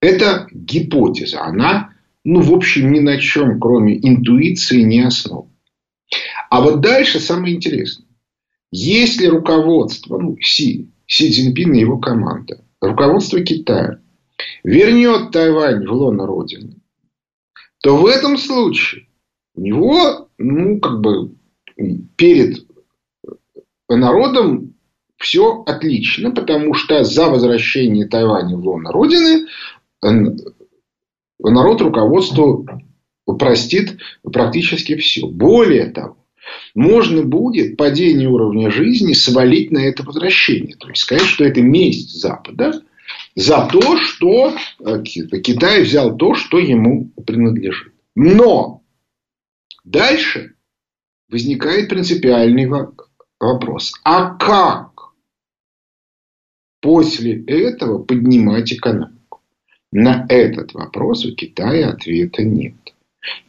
Это 0.00 0.48
гипотеза. 0.52 1.42
Она, 1.42 1.92
ну, 2.24 2.40
в 2.40 2.52
общем, 2.52 2.92
ни 2.92 3.00
на 3.00 3.18
чем, 3.18 3.60
кроме 3.60 3.96
интуиции, 3.96 4.82
не 4.82 5.00
основана. 5.00 5.50
А 6.48 6.60
вот 6.60 6.80
дальше 6.80 7.20
самое 7.20 7.54
интересное. 7.54 8.06
Если 8.72 9.26
руководство, 9.26 10.18
ну, 10.18 10.36
Си, 10.40 10.90
Си 11.06 11.30
Цзиньпин 11.30 11.72
и 11.74 11.80
его 11.80 11.98
команда, 11.98 12.64
руководство 12.80 13.40
Китая 13.40 14.00
вернет 14.64 15.32
Тайвань 15.32 15.86
в 15.86 15.92
лоно 15.92 16.26
Родины, 16.26 16.76
то 17.82 17.96
в 17.96 18.06
этом 18.06 18.36
случае 18.36 19.06
у 19.54 19.60
него, 19.60 20.28
ну, 20.38 20.80
как 20.80 21.00
бы, 21.00 21.32
перед 22.16 22.66
народом 23.88 24.74
все 25.16 25.62
отлично, 25.66 26.30
потому 26.30 26.74
что 26.74 27.04
за 27.04 27.28
возвращение 27.28 28.06
Тайваня 28.06 28.56
в 28.56 28.64
лоно 28.64 28.90
Родины 28.90 29.46
народ 30.02 31.80
руководству 31.80 32.66
простит 33.38 33.98
практически 34.22 34.96
все. 34.96 35.26
Более 35.26 35.86
того, 35.86 36.16
можно 36.74 37.22
будет 37.22 37.76
падение 37.76 38.28
уровня 38.28 38.70
жизни 38.70 39.12
свалить 39.12 39.70
на 39.70 39.78
это 39.78 40.02
возвращение. 40.02 40.74
То 40.76 40.88
есть 40.88 41.02
сказать, 41.02 41.26
что 41.26 41.44
это 41.44 41.60
месть 41.60 42.20
Запада 42.20 42.82
за 43.34 43.68
то, 43.70 43.98
что 43.98 44.54
э, 44.80 45.02
Китай 45.02 45.82
взял 45.82 46.16
то, 46.16 46.34
что 46.34 46.58
ему 46.58 47.10
принадлежит. 47.26 47.92
Но 48.14 48.82
дальше 49.84 50.54
возникает 51.30 51.88
принципиальный 51.88 52.68
вопрос. 53.38 53.92
А 54.04 54.34
как 54.34 54.90
после 56.80 57.42
этого 57.44 58.02
поднимать 58.02 58.72
экономику? 58.72 59.40
На 59.92 60.26
этот 60.28 60.72
вопрос 60.74 61.24
у 61.24 61.34
Китая 61.34 61.90
ответа 61.90 62.42
нет. 62.42 62.74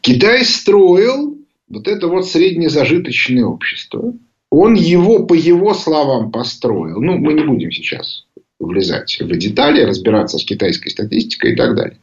Китай 0.02 0.44
строил 0.44 1.38
вот 1.70 1.88
это 1.88 2.08
вот 2.08 2.28
среднезажиточное 2.28 3.46
общество. 3.46 4.14
Он 4.50 4.74
его, 4.74 5.26
по 5.26 5.34
его 5.34 5.74
словам, 5.74 6.32
построил. 6.32 7.02
Ну, 7.02 7.18
мы 7.18 7.34
не 7.34 7.44
будем 7.44 7.72
сейчас 7.72 8.26
влезать 8.60 9.18
в 9.20 9.38
детали, 9.38 9.82
разбираться 9.84 10.38
с 10.38 10.44
китайской 10.44 10.90
статистикой 10.90 11.54
и 11.54 11.56
так 11.56 11.76
далее. 11.76 11.98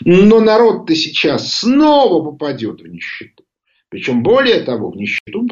Но 0.00 0.40
народ-то 0.40 0.94
сейчас 0.94 1.52
снова 1.52 2.24
попадет 2.24 2.80
в 2.80 2.86
нищету. 2.86 3.44
Причем, 3.90 4.22
более 4.22 4.60
того, 4.60 4.90
в 4.90 4.96
нищету 4.96 5.46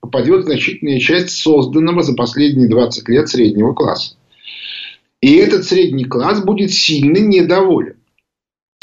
попадет 0.00 0.44
значительная 0.44 0.98
часть 0.98 1.30
созданного 1.30 2.02
за 2.02 2.14
последние 2.14 2.68
20 2.68 3.08
лет 3.08 3.28
среднего 3.28 3.74
класса. 3.74 4.16
И 5.20 5.34
этот 5.36 5.64
средний 5.64 6.04
класс 6.04 6.44
будет 6.44 6.72
сильно 6.72 7.18
недоволен. 7.18 7.96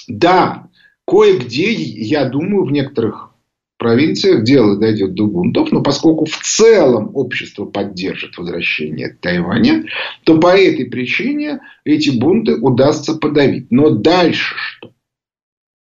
Да, 0.07 0.69
кое-где, 1.05 1.71
я 1.71 2.25
думаю, 2.25 2.65
в 2.65 2.71
некоторых 2.71 3.33
провинциях 3.83 4.43
дело 4.43 4.77
дойдет 4.77 5.13
до 5.13 5.25
бунтов, 5.25 5.71
но 5.71 5.83
поскольку 5.83 6.25
в 6.25 6.37
целом 6.37 7.11
общество 7.13 7.65
поддержит 7.65 8.37
возвращение 8.37 9.09
Тайваня, 9.09 9.85
то 10.23 10.39
по 10.39 10.55
этой 10.55 10.85
причине 10.85 11.59
эти 11.83 12.09
бунты 12.09 12.55
удастся 12.55 13.15
подавить. 13.15 13.71
Но 13.71 13.89
дальше 13.89 14.55
что? 14.57 14.93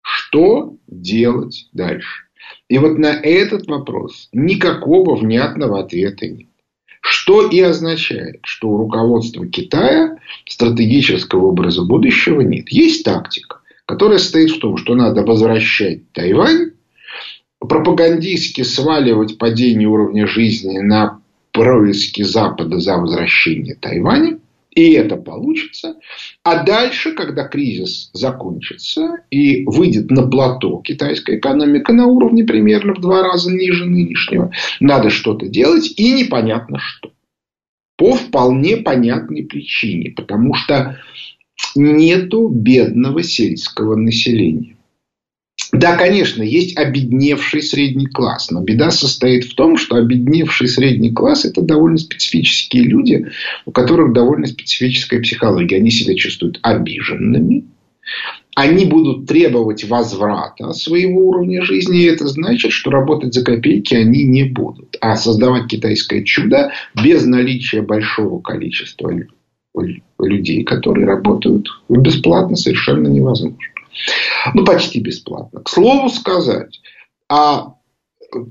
Что 0.02 0.76
делать 0.88 1.68
дальше? 1.72 2.24
И 2.68 2.78
вот 2.78 2.98
на 2.98 3.12
этот 3.12 3.66
вопрос 3.66 4.28
никакого 4.32 5.16
внятного 5.16 5.80
ответа 5.80 6.26
нет. 6.26 6.48
Что 7.00 7.48
и 7.48 7.60
означает, 7.60 8.40
что 8.44 8.68
у 8.68 8.78
руководства 8.78 9.46
Китая 9.46 10.18
стратегического 10.46 11.46
образа 11.46 11.82
будущего 11.82 12.40
нет. 12.42 12.68
Есть 12.68 13.04
тактика, 13.04 13.60
которая 13.86 14.18
состоит 14.18 14.50
в 14.52 14.60
том, 14.60 14.76
что 14.76 14.94
надо 14.94 15.22
возвращать 15.22 16.12
Тайвань 16.12 16.72
пропагандистски 17.58 18.62
сваливать 18.62 19.38
падение 19.38 19.88
уровня 19.88 20.26
жизни 20.26 20.78
на 20.78 21.20
происки 21.52 22.22
Запада 22.22 22.78
за 22.78 22.96
возвращение 22.96 23.74
Тайваня. 23.74 24.38
И 24.74 24.92
это 24.92 25.16
получится. 25.16 25.96
А 26.44 26.64
дальше, 26.64 27.12
когда 27.12 27.46
кризис 27.46 28.10
закончится 28.14 29.18
и 29.30 29.64
выйдет 29.66 30.10
на 30.10 30.26
плато 30.26 30.78
китайская 30.78 31.36
экономика 31.36 31.92
на 31.92 32.06
уровне 32.06 32.44
примерно 32.44 32.94
в 32.94 33.00
два 33.00 33.22
раза 33.22 33.52
ниже 33.52 33.84
нынешнего, 33.84 34.50
надо 34.80 35.10
что-то 35.10 35.46
делать 35.46 35.92
и 35.96 36.12
непонятно 36.12 36.78
что. 36.78 37.12
По 37.96 38.14
вполне 38.14 38.78
понятной 38.78 39.44
причине. 39.44 40.10
Потому 40.10 40.54
что 40.54 40.98
нету 41.74 42.48
бедного 42.48 43.22
сельского 43.22 43.94
населения. 43.94 44.76
Да, 45.72 45.96
конечно, 45.96 46.42
есть 46.42 46.76
обедневший 46.76 47.62
средний 47.62 48.06
класс, 48.06 48.50
но 48.50 48.60
беда 48.60 48.90
состоит 48.90 49.44
в 49.44 49.54
том, 49.54 49.78
что 49.78 49.96
обедневший 49.96 50.68
средний 50.68 51.10
класс– 51.12 51.44
это 51.46 51.62
довольно 51.62 51.96
специфические 51.96 52.84
люди, 52.84 53.28
у 53.64 53.70
которых 53.72 54.12
довольно 54.12 54.46
специфическая 54.46 55.20
психология. 55.22 55.76
Они 55.76 55.90
себя 55.90 56.14
чувствуют 56.14 56.58
обиженными, 56.62 57.64
они 58.54 58.84
будут 58.84 59.26
требовать 59.26 59.84
возврата 59.84 60.74
своего 60.74 61.28
уровня 61.28 61.64
жизни, 61.64 62.02
и 62.02 62.06
это 62.06 62.26
значит, 62.28 62.70
что 62.72 62.90
работать 62.90 63.32
за 63.32 63.42
копейки 63.42 63.94
они 63.94 64.24
не 64.24 64.44
будут. 64.44 64.96
А 65.00 65.16
создавать 65.16 65.68
китайское 65.68 66.22
чудо 66.22 66.70
без 67.02 67.24
наличия 67.24 67.80
большого 67.80 68.40
количества 68.42 69.10
людей, 70.20 70.64
которые 70.64 71.06
работают 71.06 71.68
бесплатно, 71.88 72.56
совершенно 72.56 73.08
невозможно. 73.08 73.56
Ну, 74.54 74.64
почти 74.64 75.00
бесплатно. 75.00 75.60
К 75.60 75.68
слову 75.68 76.08
сказать, 76.08 76.80
а 77.28 77.74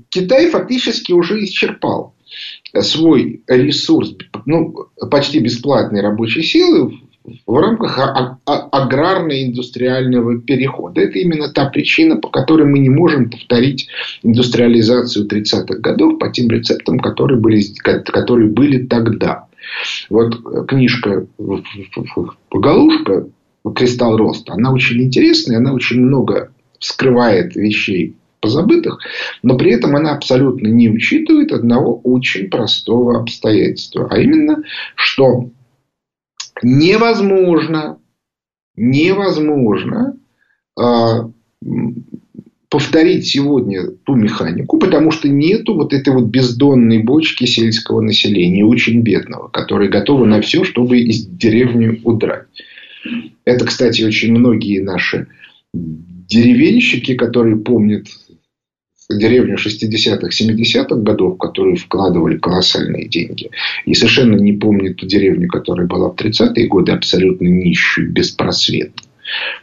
Китай 0.08 0.50
фактически 0.50 1.12
уже 1.12 1.44
исчерпал 1.44 2.14
свой 2.80 3.42
ресурс 3.46 4.14
ну, 4.46 4.74
почти 5.10 5.40
бесплатной 5.40 6.00
рабочей 6.00 6.42
силы 6.42 6.98
в 7.46 7.56
рамках 7.56 7.98
аграрно-индустриального 8.46 10.40
перехода. 10.40 11.02
Это 11.02 11.18
именно 11.18 11.48
та 11.48 11.66
причина, 11.66 12.16
по 12.16 12.28
которой 12.28 12.66
мы 12.66 12.78
не 12.80 12.88
можем 12.88 13.30
повторить 13.30 13.88
индустриализацию 14.22 15.28
30-х 15.28 15.78
годов 15.78 16.18
по 16.18 16.30
тем 16.30 16.48
рецептам, 16.50 16.98
которые 16.98 17.38
были, 17.38 17.62
которые 17.82 18.48
были 18.48 18.86
тогда. 18.86 19.46
Вот 20.10 20.66
книжка 20.66 21.26
«Галушка» 22.50 23.28
«Кристалл 23.74 24.16
роста», 24.16 24.54
она 24.54 24.72
очень 24.72 25.02
интересная, 25.02 25.58
она 25.58 25.72
очень 25.72 26.00
много 26.00 26.52
скрывает 26.78 27.54
вещей 27.54 28.16
позабытых, 28.40 28.98
но 29.42 29.56
при 29.56 29.72
этом 29.72 29.94
она 29.94 30.14
абсолютно 30.14 30.66
не 30.66 30.90
учитывает 30.90 31.52
одного 31.52 32.00
очень 32.02 32.50
простого 32.50 33.20
обстоятельства, 33.20 34.08
а 34.10 34.18
именно, 34.18 34.64
что 34.96 35.50
невозможно, 36.62 37.98
невозможно 38.76 40.16
э, 40.78 40.82
повторить 42.68 43.26
сегодня 43.26 43.90
ту 44.04 44.14
механику, 44.14 44.78
потому 44.78 45.10
что 45.10 45.28
нету 45.28 45.74
вот 45.74 45.92
этой 45.92 46.12
вот 46.12 46.24
бездонной 46.24 47.02
бочки 47.02 47.44
сельского 47.44 48.00
населения, 48.00 48.64
очень 48.64 49.02
бедного, 49.02 49.48
которое 49.48 49.88
готово 49.88 50.24
на 50.24 50.40
все, 50.40 50.64
чтобы 50.64 50.98
из 50.98 51.26
деревни 51.26 52.00
удрать. 52.02 52.46
Это, 53.44 53.64
кстати, 53.64 54.02
очень 54.02 54.32
многие 54.32 54.80
наши 54.80 55.28
деревенщики, 55.72 57.14
которые 57.14 57.56
помнят 57.56 58.06
деревню 59.10 59.56
60-х, 59.56 60.28
70-х 60.28 60.96
годов, 60.96 61.38
которые 61.38 61.76
вкладывали 61.76 62.38
колоссальные 62.38 63.08
деньги, 63.08 63.50
и 63.84 63.94
совершенно 63.94 64.36
не 64.36 64.52
помнят 64.52 64.96
ту 64.96 65.06
деревню, 65.06 65.48
которая 65.48 65.86
была 65.86 66.10
в 66.10 66.14
30-е 66.14 66.66
годы 66.66 66.92
абсолютно 66.92 67.46
нищую, 67.46 68.10
беспросветную. 68.10 69.08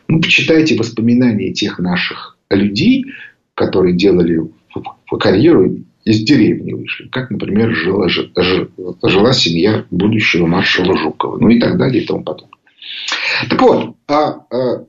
Ну, 0.07 0.21
почитайте 0.21 0.75
воспоминания 0.75 1.51
тех 1.51 1.79
наших 1.79 2.37
людей, 2.49 3.05
которые 3.55 3.95
делали 3.95 4.41
карьеру 5.19 5.77
из 6.05 6.23
деревни 6.23 6.73
вышли. 6.73 7.07
Как, 7.11 7.29
например, 7.29 7.75
жила, 7.75 8.07
жила 8.07 9.33
семья 9.33 9.85
будущего 9.91 10.47
маршала 10.47 10.97
Жукова. 10.97 11.37
Ну 11.37 11.49
и 11.49 11.59
так 11.59 11.77
далее 11.77 12.03
и 12.03 12.05
тому 12.05 12.23
подобное. 12.23 12.57
Так 13.47 13.61
вот, 13.61 13.95
а, 14.07 14.45
а, 14.51 14.85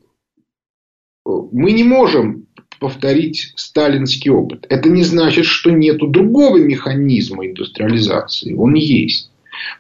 мы 1.25 1.73
не 1.73 1.85
можем 1.85 2.47
повторить 2.81 3.53
сталинский 3.57 4.31
опыт. 4.31 4.67
Это 4.69 4.89
не 4.89 5.05
значит, 5.05 5.45
что 5.45 5.71
нет 5.71 5.99
другого 5.99 6.57
механизма 6.57 7.47
индустриализации. 7.47 8.55
Он 8.55 8.75
есть. 8.75 9.31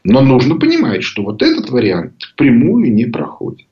Но 0.04 0.20
нужно 0.20 0.58
понимать, 0.58 1.02
что 1.02 1.22
вот 1.22 1.42
этот 1.42 1.70
вариант 1.70 2.22
впрямую 2.22 2.92
не 2.92 3.06
проходит. 3.06 3.66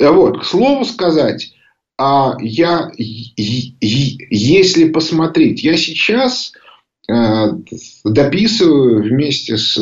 А 0.00 0.12
вот, 0.12 0.40
к 0.40 0.44
слову 0.44 0.84
сказать, 0.84 1.54
а 1.98 2.36
я, 2.40 2.90
если 2.96 4.88
посмотреть, 4.90 5.62
я 5.62 5.76
сейчас 5.76 6.52
э, 7.08 7.46
дописываю 8.04 9.02
вместе 9.02 9.56
с 9.56 9.78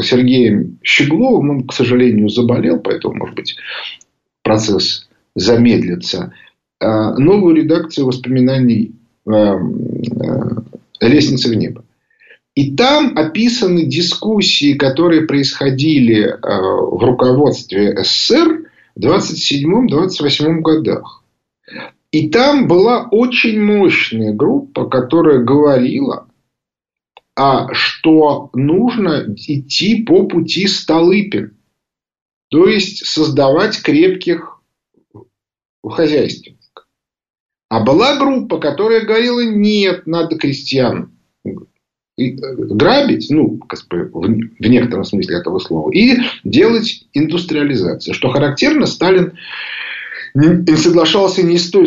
Сергеем 0.00 0.78
Щегловым, 0.82 1.50
он, 1.50 1.66
к 1.66 1.72
сожалению, 1.72 2.28
заболел, 2.28 2.80
поэтому, 2.80 3.14
может 3.14 3.34
быть, 3.34 3.56
процесс 4.42 5.08
замедлится. 5.34 6.32
Э, 6.80 7.14
новую 7.16 7.56
редакцию 7.56 8.06
воспоминаний 8.06 8.92
э, 9.26 9.30
э, 9.30 9.58
«Лестницы 11.00 11.50
в 11.50 11.54
небо». 11.54 11.84
И 12.54 12.74
там 12.74 13.16
описаны 13.16 13.84
дискуссии, 13.84 14.74
которые 14.74 15.26
происходили 15.26 16.36
в 16.42 17.04
руководстве 17.04 17.96
СССР 18.02 18.64
в 18.96 19.00
27-28 19.00 20.60
годах. 20.60 21.22
И 22.10 22.28
там 22.30 22.66
была 22.66 23.06
очень 23.12 23.62
мощная 23.62 24.32
группа, 24.32 24.86
которая 24.86 25.38
говорила, 25.38 26.27
а, 27.38 27.72
что 27.72 28.50
нужно 28.52 29.32
идти 29.36 30.02
по 30.02 30.26
пути 30.26 30.66
Столыпин. 30.66 31.56
То 32.50 32.66
есть 32.66 33.06
создавать 33.06 33.80
крепких 33.80 34.60
хозяйств. 35.86 36.48
А 37.68 37.84
была 37.84 38.16
группа, 38.16 38.58
которая 38.58 39.04
говорила, 39.04 39.44
нет, 39.44 40.08
надо 40.08 40.36
крестьян 40.36 41.12
э, 41.44 41.50
грабить, 42.16 43.28
ну, 43.30 43.60
в 43.60 44.66
некотором 44.66 45.04
смысле 45.04 45.36
этого 45.36 45.60
слова, 45.60 45.92
и 45.92 46.16
делать 46.42 47.06
индустриализацию. 47.12 48.14
Что 48.14 48.30
характерно, 48.30 48.86
Сталин 48.86 49.38
не 50.34 50.76
соглашался 50.76 51.44
ни 51.44 51.56
с 51.56 51.70
той 51.70 51.86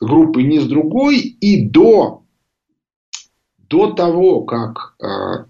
группой, 0.00 0.42
ни 0.42 0.58
с 0.58 0.66
другой, 0.66 1.18
и 1.18 1.68
до, 1.68 2.24
до 3.70 3.92
того, 3.92 4.42
как 4.42 4.94
э, 5.00 5.44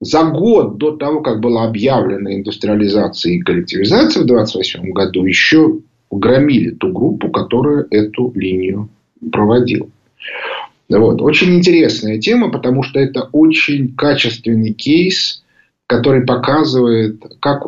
за 0.00 0.24
год 0.24 0.76
до 0.76 0.96
того, 0.96 1.20
как 1.20 1.40
была 1.40 1.64
объявлена 1.64 2.34
индустриализация 2.34 3.32
и 3.32 3.40
коллективизация 3.40 4.22
в 4.22 4.26
1928 4.26 4.92
году, 4.92 5.24
еще 5.24 5.78
громили 6.10 6.70
ту 6.70 6.92
группу, 6.92 7.30
которая 7.30 7.86
эту 7.90 8.30
линию 8.34 8.90
проводила. 9.32 9.88
Вот. 10.88 11.22
Очень 11.22 11.54
интересная 11.56 12.18
тема, 12.18 12.50
потому 12.50 12.82
что 12.82 13.00
это 13.00 13.28
очень 13.32 13.94
качественный 13.94 14.74
кейс, 14.74 15.42
который 15.86 16.26
показывает, 16.26 17.22
как, 17.40 17.64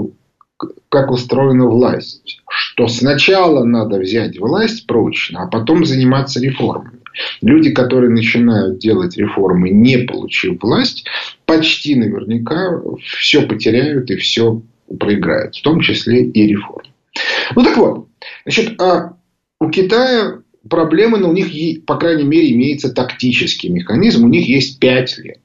как 0.90 1.10
устроена 1.10 1.66
власть. 1.66 2.42
Что 2.50 2.88
сначала 2.88 3.64
надо 3.64 3.98
взять 3.98 4.38
власть 4.38 4.86
прочно, 4.86 5.44
а 5.44 5.46
потом 5.46 5.86
заниматься 5.86 6.40
реформами. 6.40 7.03
Люди, 7.40 7.70
которые 7.70 8.10
начинают 8.10 8.78
делать 8.78 9.16
реформы, 9.16 9.70
не 9.70 9.98
получив 9.98 10.62
власть, 10.62 11.06
почти 11.46 11.94
наверняка 11.94 12.80
все 13.18 13.42
потеряют 13.46 14.10
и 14.10 14.16
все 14.16 14.62
проиграют. 14.98 15.56
В 15.56 15.62
том 15.62 15.80
числе 15.80 16.24
и 16.24 16.46
реформы. 16.46 16.92
Ну 17.54 17.62
так 17.62 17.76
вот, 17.76 18.08
значит, 18.44 18.80
а 18.80 19.16
у 19.60 19.70
Китая 19.70 20.42
проблемы, 20.68 21.18
но 21.18 21.30
у 21.30 21.32
них, 21.32 21.84
по 21.84 21.96
крайней 21.96 22.24
мере, 22.24 22.52
имеется 22.52 22.92
тактический 22.92 23.68
механизм. 23.68 24.24
У 24.24 24.28
них 24.28 24.48
есть 24.48 24.80
5 24.80 25.18
лет. 25.18 25.40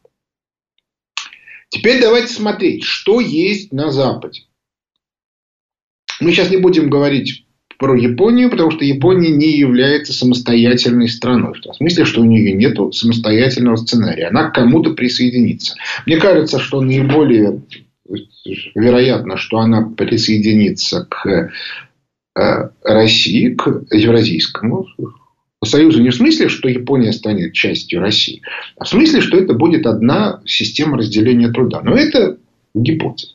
Теперь 1.69 2.01
давайте 2.01 2.33
смотреть, 2.33 2.83
что 2.83 3.19
есть 3.19 3.71
на 3.71 3.91
Западе. 3.91 4.41
Мы 6.19 6.31
сейчас 6.31 6.49
не 6.49 6.57
будем 6.57 6.89
говорить 6.89 7.45
про 7.79 7.95
Японию, 7.95 8.51
потому 8.51 8.69
что 8.69 8.85
Япония 8.85 9.31
не 9.31 9.57
является 9.57 10.13
самостоятельной 10.13 11.09
страной. 11.09 11.53
В 11.53 11.61
том 11.61 11.73
смысле, 11.73 12.05
что 12.05 12.21
у 12.21 12.25
нее 12.25 12.51
нет 12.51 12.77
самостоятельного 12.93 13.77
сценария. 13.77 14.27
Она 14.27 14.49
к 14.49 14.53
кому-то 14.53 14.91
присоединится. 14.91 15.75
Мне 16.05 16.17
кажется, 16.17 16.59
что 16.59 16.81
наиболее 16.81 17.61
вероятно, 18.75 19.37
что 19.37 19.59
она 19.59 19.81
присоединится 19.81 21.07
к 21.09 21.51
Э, 22.39 22.69
России 22.83 23.49
к 23.49 23.85
Евразийскому 23.91 24.85
Союзу 25.63 26.01
не 26.01 26.09
в 26.09 26.15
смысле, 26.15 26.47
что 26.47 26.69
Япония 26.69 27.11
станет 27.11 27.53
частью 27.53 27.99
России, 27.99 28.41
а 28.77 28.85
в 28.85 28.87
смысле, 28.87 29.19
что 29.19 29.37
это 29.37 29.53
будет 29.53 29.85
одна 29.85 30.41
система 30.45 30.97
разделения 30.97 31.49
труда. 31.49 31.81
Но 31.83 31.95
это 31.95 32.37
гипотеза. 32.73 33.33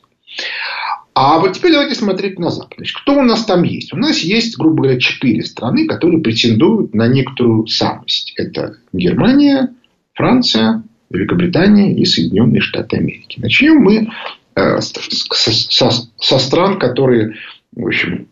А 1.15 1.39
вот 1.39 1.53
теперь 1.53 1.71
давайте 1.71 1.95
смотреть 1.95 2.37
на 2.39 2.51
Запад. 2.51 2.73
Значит, 2.77 2.97
кто 2.97 3.17
у 3.17 3.21
нас 3.23 3.45
там 3.45 3.63
есть? 3.63 3.93
У 3.93 3.97
нас 3.97 4.19
есть, 4.19 4.57
грубо 4.57 4.83
говоря, 4.83 4.99
четыре 4.99 5.43
страны, 5.43 5.87
которые 5.87 6.21
претендуют 6.21 6.93
на 6.93 7.07
некоторую 7.07 7.65
самость. 7.67 8.33
Это 8.35 8.77
Германия, 8.91 9.73
Франция, 10.13 10.83
Великобритания 11.09 11.95
и 11.95 12.05
Соединенные 12.05 12.61
Штаты 12.61 12.97
Америки. 12.97 13.39
Начнем 13.39 13.77
мы 13.77 14.09
э, 14.55 14.81
со, 14.81 15.89
со 15.89 16.39
стран, 16.39 16.79
которые 16.79 17.35
в 17.75 17.85
общем, 17.85 18.27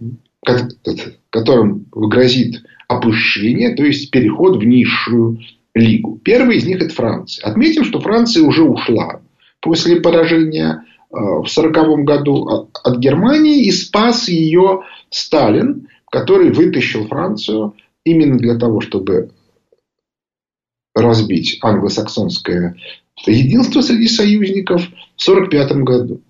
которым 1.29 1.85
грозит 1.91 2.63
опущение, 2.87 3.75
то 3.75 3.83
есть 3.83 4.11
переход 4.11 4.57
в 4.57 4.63
низшую 4.63 5.39
лигу. 5.73 6.19
Первый 6.23 6.57
из 6.57 6.65
них 6.65 6.81
это 6.81 6.93
Франция. 6.93 7.45
Отметим, 7.45 7.83
что 7.83 7.99
Франция 7.99 8.43
уже 8.43 8.63
ушла 8.63 9.21
после 9.61 9.97
поражения 10.01 10.83
в 11.13 11.45
1940 11.45 12.05
году 12.05 12.69
от 12.73 12.97
Германии 12.97 13.65
и 13.65 13.71
спас 13.71 14.27
ее 14.27 14.81
Сталин, 15.11 15.87
который 16.11 16.51
вытащил 16.51 17.07
Францию 17.07 17.75
именно 18.03 18.37
для 18.37 18.57
того, 18.57 18.81
чтобы 18.81 19.29
разбить 20.95 21.59
англосаксонское 21.61 22.75
единство 23.27 23.81
среди 23.81 24.07
союзников 24.07 24.81
в 24.81 25.27
1945 25.27 25.71
году. 25.83 26.21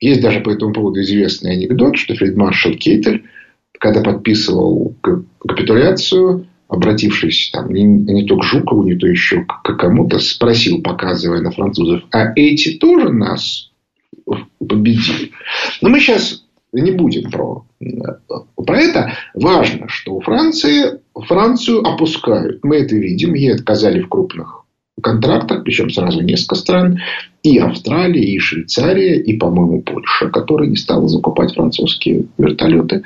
Есть 0.00 0.22
даже 0.22 0.40
по 0.40 0.50
этому 0.50 0.72
поводу 0.72 1.00
известный 1.02 1.52
анекдот, 1.52 1.98
что 1.98 2.14
фельдмаршал 2.14 2.72
Кейтель, 2.72 3.26
когда 3.78 4.02
подписывал 4.02 4.94
капитуляцию, 5.40 6.46
обратившись 6.68 7.50
там, 7.52 7.70
не, 7.70 7.82
не 7.84 8.24
то 8.24 8.38
к 8.38 8.44
Жукову, 8.44 8.82
не 8.84 8.96
то 8.96 9.06
еще 9.06 9.44
к 9.44 9.76
кому-то, 9.76 10.18
спросил, 10.18 10.80
показывая 10.82 11.42
на 11.42 11.50
французов, 11.50 12.02
а 12.12 12.32
эти 12.34 12.78
тоже 12.78 13.10
нас 13.10 13.69
победили. 14.58 15.32
Но 15.80 15.88
мы 15.88 16.00
сейчас 16.00 16.44
не 16.72 16.92
будем 16.92 17.30
про, 17.30 17.64
про 18.56 18.78
это. 18.78 19.12
Важно, 19.34 19.88
что 19.88 20.14
у 20.14 20.20
Франции 20.20 21.00
Францию 21.14 21.86
опускают. 21.86 22.64
Мы 22.64 22.76
это 22.76 22.94
видим. 22.94 23.34
Ей 23.34 23.54
отказали 23.54 24.00
в 24.00 24.08
крупных 24.08 24.64
контрактах, 25.02 25.64
причем 25.64 25.90
сразу 25.90 26.22
несколько 26.22 26.54
стран. 26.54 27.00
И 27.42 27.58
Австралия, 27.58 28.22
и 28.22 28.38
Швейцария, 28.38 29.20
и, 29.20 29.36
по-моему, 29.36 29.82
Польша, 29.82 30.28
которая 30.28 30.68
не 30.68 30.76
стала 30.76 31.08
закупать 31.08 31.54
французские 31.54 32.26
вертолеты. 32.36 33.02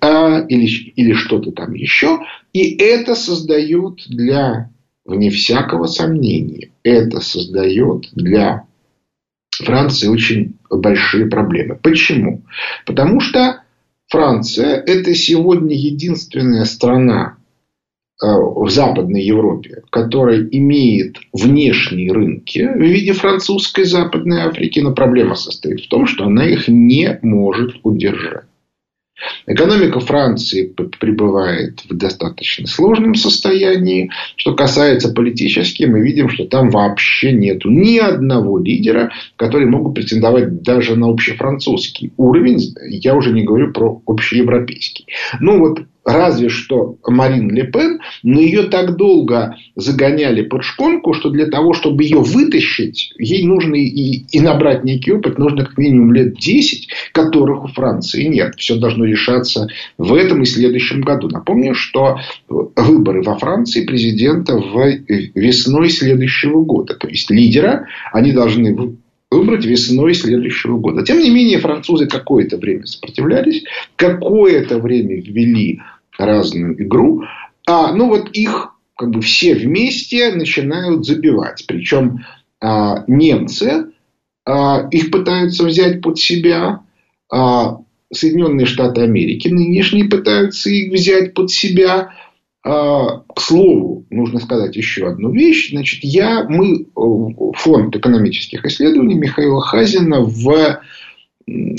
А, 0.00 0.40
или, 0.40 0.66
или 0.66 1.12
что-то 1.12 1.52
там 1.52 1.74
еще. 1.74 2.18
И 2.52 2.76
это 2.76 3.14
создает 3.14 4.00
для, 4.08 4.70
вне 5.04 5.30
всякого 5.30 5.86
сомнения, 5.86 6.70
это 6.82 7.20
создает 7.20 8.08
для 8.12 8.64
Франции 9.64 10.08
очень 10.08 10.56
большие 10.70 11.26
проблемы. 11.26 11.78
Почему? 11.82 12.42
Потому 12.86 13.20
что 13.20 13.62
Франция– 14.08 14.82
это 14.86 15.14
сегодня 15.14 15.74
единственная 15.74 16.66
страна 16.66 17.36
э, 18.22 18.26
в 18.26 18.68
Западной 18.68 19.22
Европе, 19.22 19.82
которая 19.90 20.46
имеет 20.50 21.16
внешние 21.32 22.12
рынки 22.12 22.58
в 22.60 22.80
виде 22.80 23.14
французской 23.14 23.84
Западной 23.84 24.42
Африки, 24.42 24.80
но 24.80 24.92
проблема 24.94 25.34
состоит 25.34 25.80
в 25.80 25.88
том, 25.88 26.06
что 26.06 26.24
она 26.24 26.44
их 26.44 26.68
не 26.68 27.18
может 27.22 27.76
удержать. 27.82 28.44
Экономика 29.46 30.00
Франции 30.00 30.64
пребывает 30.64 31.84
в 31.88 31.94
достаточно 31.96 32.66
сложном 32.66 33.14
состоянии. 33.14 34.10
Что 34.36 34.54
касается 34.54 35.12
политически, 35.12 35.84
мы 35.84 36.00
видим, 36.00 36.28
что 36.28 36.44
там 36.44 36.70
вообще 36.70 37.32
нету 37.32 37.70
ни 37.70 37.98
одного 37.98 38.58
лидера, 38.58 39.12
который 39.36 39.66
мог 39.66 39.84
бы 39.84 39.94
претендовать 39.94 40.62
даже 40.62 40.96
на 40.96 41.08
общефранцузский 41.08 42.12
уровень. 42.16 42.74
Я 42.88 43.14
уже 43.14 43.32
не 43.32 43.42
говорю 43.42 43.72
про 43.72 44.02
общеевропейский. 44.06 45.06
Ну 45.40 45.58
вот 45.58 45.80
Разве 46.04 46.48
что 46.48 46.96
Марин 47.06 47.50
Ле 47.50 47.64
Пен, 47.64 48.00
но 48.24 48.40
ее 48.40 48.64
так 48.64 48.96
долго 48.96 49.56
загоняли 49.76 50.42
под 50.42 50.64
шконку, 50.64 51.14
что 51.14 51.30
для 51.30 51.46
того, 51.46 51.74
чтобы 51.74 52.02
ее 52.02 52.18
вытащить, 52.18 53.12
ей 53.18 53.46
нужно 53.46 53.76
и, 53.76 54.24
и 54.30 54.40
набрать 54.40 54.82
некий 54.82 55.12
опыт, 55.12 55.38
нужно 55.38 55.64
как 55.64 55.78
минимум 55.78 56.12
лет 56.12 56.34
10, 56.36 56.88
которых 57.12 57.64
у 57.64 57.68
Франции 57.68 58.24
нет. 58.24 58.54
Все 58.56 58.76
должно 58.76 59.04
решаться 59.04 59.68
в 59.96 60.12
этом 60.14 60.42
и 60.42 60.46
следующем 60.46 61.02
году. 61.02 61.28
Напомню, 61.28 61.74
что 61.74 62.18
выборы 62.48 63.22
во 63.22 63.38
Франции 63.38 63.86
президента 63.86 64.56
в 64.56 64.76
весной 65.34 65.88
следующего 65.88 66.64
года. 66.64 66.94
То 66.94 67.06
есть 67.06 67.30
лидера 67.30 67.86
они 68.12 68.32
должны 68.32 68.96
выбрать 69.32 69.64
весной 69.64 70.14
следующего 70.14 70.78
года. 70.78 71.02
Тем 71.04 71.18
не 71.18 71.30
менее, 71.30 71.58
французы 71.58 72.06
какое-то 72.06 72.58
время 72.58 72.86
сопротивлялись, 72.86 73.64
какое-то 73.96 74.78
время 74.78 75.20
ввели 75.20 75.80
разную 76.18 76.80
игру, 76.82 77.24
а 77.66 77.92
ну 77.92 78.08
вот 78.08 78.30
их 78.32 78.74
как 78.96 79.10
бы 79.10 79.20
все 79.20 79.54
вместе 79.54 80.32
начинают 80.32 81.06
забивать. 81.06 81.64
Причем 81.66 82.24
а, 82.60 83.04
немцы 83.06 83.92
а, 84.44 84.86
их 84.90 85.10
пытаются 85.10 85.64
взять 85.64 86.00
под 86.02 86.18
себя, 86.18 86.80
а, 87.30 87.78
Соединенные 88.12 88.66
Штаты 88.66 89.00
Америки 89.00 89.48
нынешние 89.48 90.04
пытаются 90.04 90.68
их 90.68 90.92
взять 90.92 91.32
под 91.32 91.50
себя. 91.50 92.14
А, 92.64 93.22
к 93.34 93.40
слову, 93.40 94.06
нужно 94.10 94.38
сказать 94.38 94.76
еще 94.76 95.08
одну 95.08 95.32
вещь. 95.32 95.70
Значит, 95.70 96.04
я, 96.04 96.44
мы, 96.48 96.82
э, 96.82 97.52
фонд 97.56 97.96
экономических 97.96 98.64
исследований 98.64 99.16
Михаила 99.16 99.60
Хазина 99.60 100.20
в, 100.20 100.80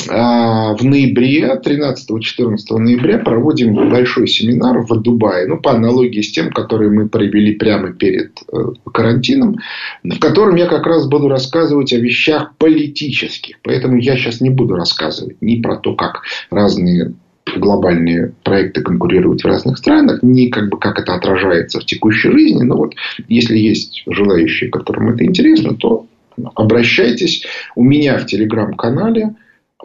а, 0.10 0.74
в 0.76 0.84
ноябре, 0.84 1.58
13-14 1.64 2.78
ноября 2.80 3.20
проводим 3.20 3.74
большой 3.92 4.28
семинар 4.28 4.82
в 4.82 5.02
Дубае. 5.02 5.48
Ну, 5.48 5.58
по 5.58 5.72
аналогии 5.72 6.22
с 6.22 6.34
тем, 6.34 6.52
который 6.52 6.90
мы 6.90 7.08
провели 7.08 7.56
прямо 7.56 7.94
перед 7.94 8.40
э, 8.52 8.58
карантином, 8.92 9.60
в 10.04 10.20
котором 10.20 10.56
я 10.58 10.66
как 10.66 10.86
раз 10.86 11.08
буду 11.08 11.30
рассказывать 11.30 11.94
о 11.94 11.98
вещах 11.98 12.58
политических. 12.58 13.56
Поэтому 13.64 13.96
я 13.96 14.18
сейчас 14.18 14.42
не 14.42 14.50
буду 14.50 14.76
рассказывать 14.76 15.42
ни 15.42 15.62
про 15.62 15.78
то, 15.78 15.96
как 15.96 16.24
разные 16.50 17.14
глобальные 17.46 18.34
проекты 18.44 18.82
конкурируют 18.82 19.42
в 19.42 19.48
разных 19.48 19.78
странах, 19.78 20.24
ни 20.24 20.48
как 20.48 20.70
бы 20.70 20.80
как 20.80 21.00
это 21.00 21.14
отражается 21.16 21.80
в 21.80 21.86
текущей 21.86 22.32
жизни. 22.32 22.64
Но 22.64 22.78
вот 22.78 22.96
если 23.28 23.58
есть 23.58 24.04
желающие, 24.08 24.70
которым 24.70 25.10
это 25.10 25.26
интересно, 25.26 25.76
то 25.76 26.08
обращайтесь. 26.56 27.46
У 27.76 27.84
меня 27.84 28.18
в 28.18 28.26
телеграм-канале 28.26 29.36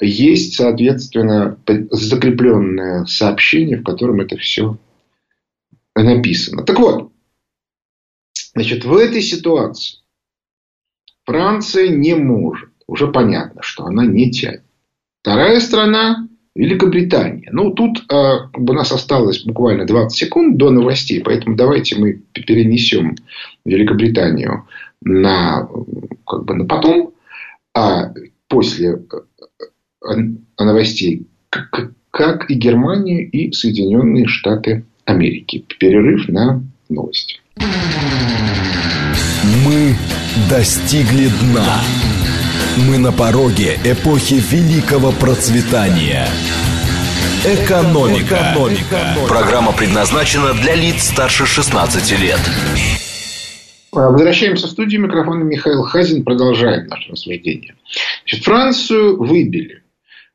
есть, 0.00 0.54
соответственно, 0.54 1.58
закрепленное 1.90 3.04
сообщение, 3.06 3.78
в 3.78 3.84
котором 3.84 4.20
это 4.20 4.36
все 4.36 4.78
написано. 5.94 6.62
Так 6.62 6.78
вот, 6.78 7.10
значит, 8.54 8.84
в 8.84 8.96
этой 8.96 9.20
ситуации 9.20 9.98
Франция 11.24 11.88
не 11.88 12.14
может. 12.14 12.70
Уже 12.86 13.08
понятно, 13.08 13.62
что 13.62 13.84
она 13.84 14.06
не 14.06 14.30
тянет. 14.30 14.62
Вторая 15.20 15.60
страна 15.60 16.27
Великобритания. 16.58 17.48
Ну, 17.52 17.70
тут 17.70 18.04
э, 18.10 18.38
у 18.52 18.72
нас 18.72 18.90
осталось 18.90 19.44
буквально 19.44 19.86
20 19.86 20.18
секунд 20.18 20.56
до 20.56 20.70
новостей, 20.70 21.22
поэтому 21.24 21.54
давайте 21.54 21.94
мы 21.94 22.20
перенесем 22.32 23.14
Великобританию 23.64 24.66
на, 25.00 25.68
как 26.26 26.44
бы, 26.44 26.54
на 26.54 26.64
потом, 26.64 27.12
а 27.76 28.12
после 28.48 28.88
э, 28.90 30.14
новостей, 30.58 31.28
как, 31.48 31.92
как 32.10 32.50
и 32.50 32.54
Германию, 32.54 33.30
и 33.30 33.52
Соединенные 33.52 34.26
Штаты 34.26 34.84
Америки. 35.04 35.64
Перерыв 35.78 36.28
на 36.28 36.60
новости. 36.88 37.36
Мы 39.64 39.94
достигли 40.50 41.28
дна. 41.40 42.17
Мы 42.86 42.96
на 42.98 43.10
пороге 43.10 43.76
эпохи 43.84 44.34
великого 44.34 45.10
процветания. 45.10 46.28
Экономика. 47.44 48.52
Экономика. 48.52 49.16
Программа 49.26 49.72
предназначена 49.72 50.54
для 50.54 50.76
лиц 50.76 51.08
старше 51.08 51.44
16 51.44 52.20
лет. 52.20 52.38
Возвращаемся 53.90 54.68
в 54.68 54.70
студию. 54.70 55.00
Микрофон 55.00 55.44
Михаил 55.48 55.82
Хазин. 55.82 56.22
Продолжаем 56.22 56.86
наше 56.86 57.10
рассуждение. 57.10 57.74
Значит, 58.22 58.44
Францию 58.44 59.16
выбили. 59.18 59.82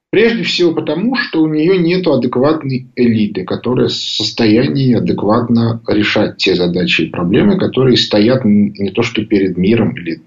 Прежде 0.09 0.43
всего 0.43 0.73
потому, 0.73 1.15
что 1.15 1.43
у 1.43 1.47
нее 1.47 1.77
нет 1.77 2.05
адекватной 2.05 2.87
элиты, 2.97 3.45
которая 3.45 3.87
в 3.87 3.93
состоянии 3.93 4.95
адекватно 4.95 5.81
решать 5.87 6.37
те 6.37 6.55
задачи 6.55 7.03
и 7.03 7.09
проблемы, 7.09 7.57
которые 7.57 7.95
стоят 7.95 8.43
не 8.43 8.91
то 8.91 9.01
что 9.01 9.23
перед 9.23 9.55
миром 9.57 9.95
или 9.95 10.21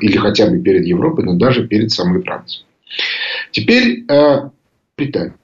или 0.00 0.16
хотя 0.16 0.46
бы 0.46 0.60
перед 0.60 0.86
Европой, 0.86 1.24
но 1.24 1.34
даже 1.34 1.66
перед 1.66 1.90
самой 1.90 2.22
Францией. 2.22 2.64
Теперь 3.50 4.04
э, 4.08 4.50
Британия. 4.96 5.36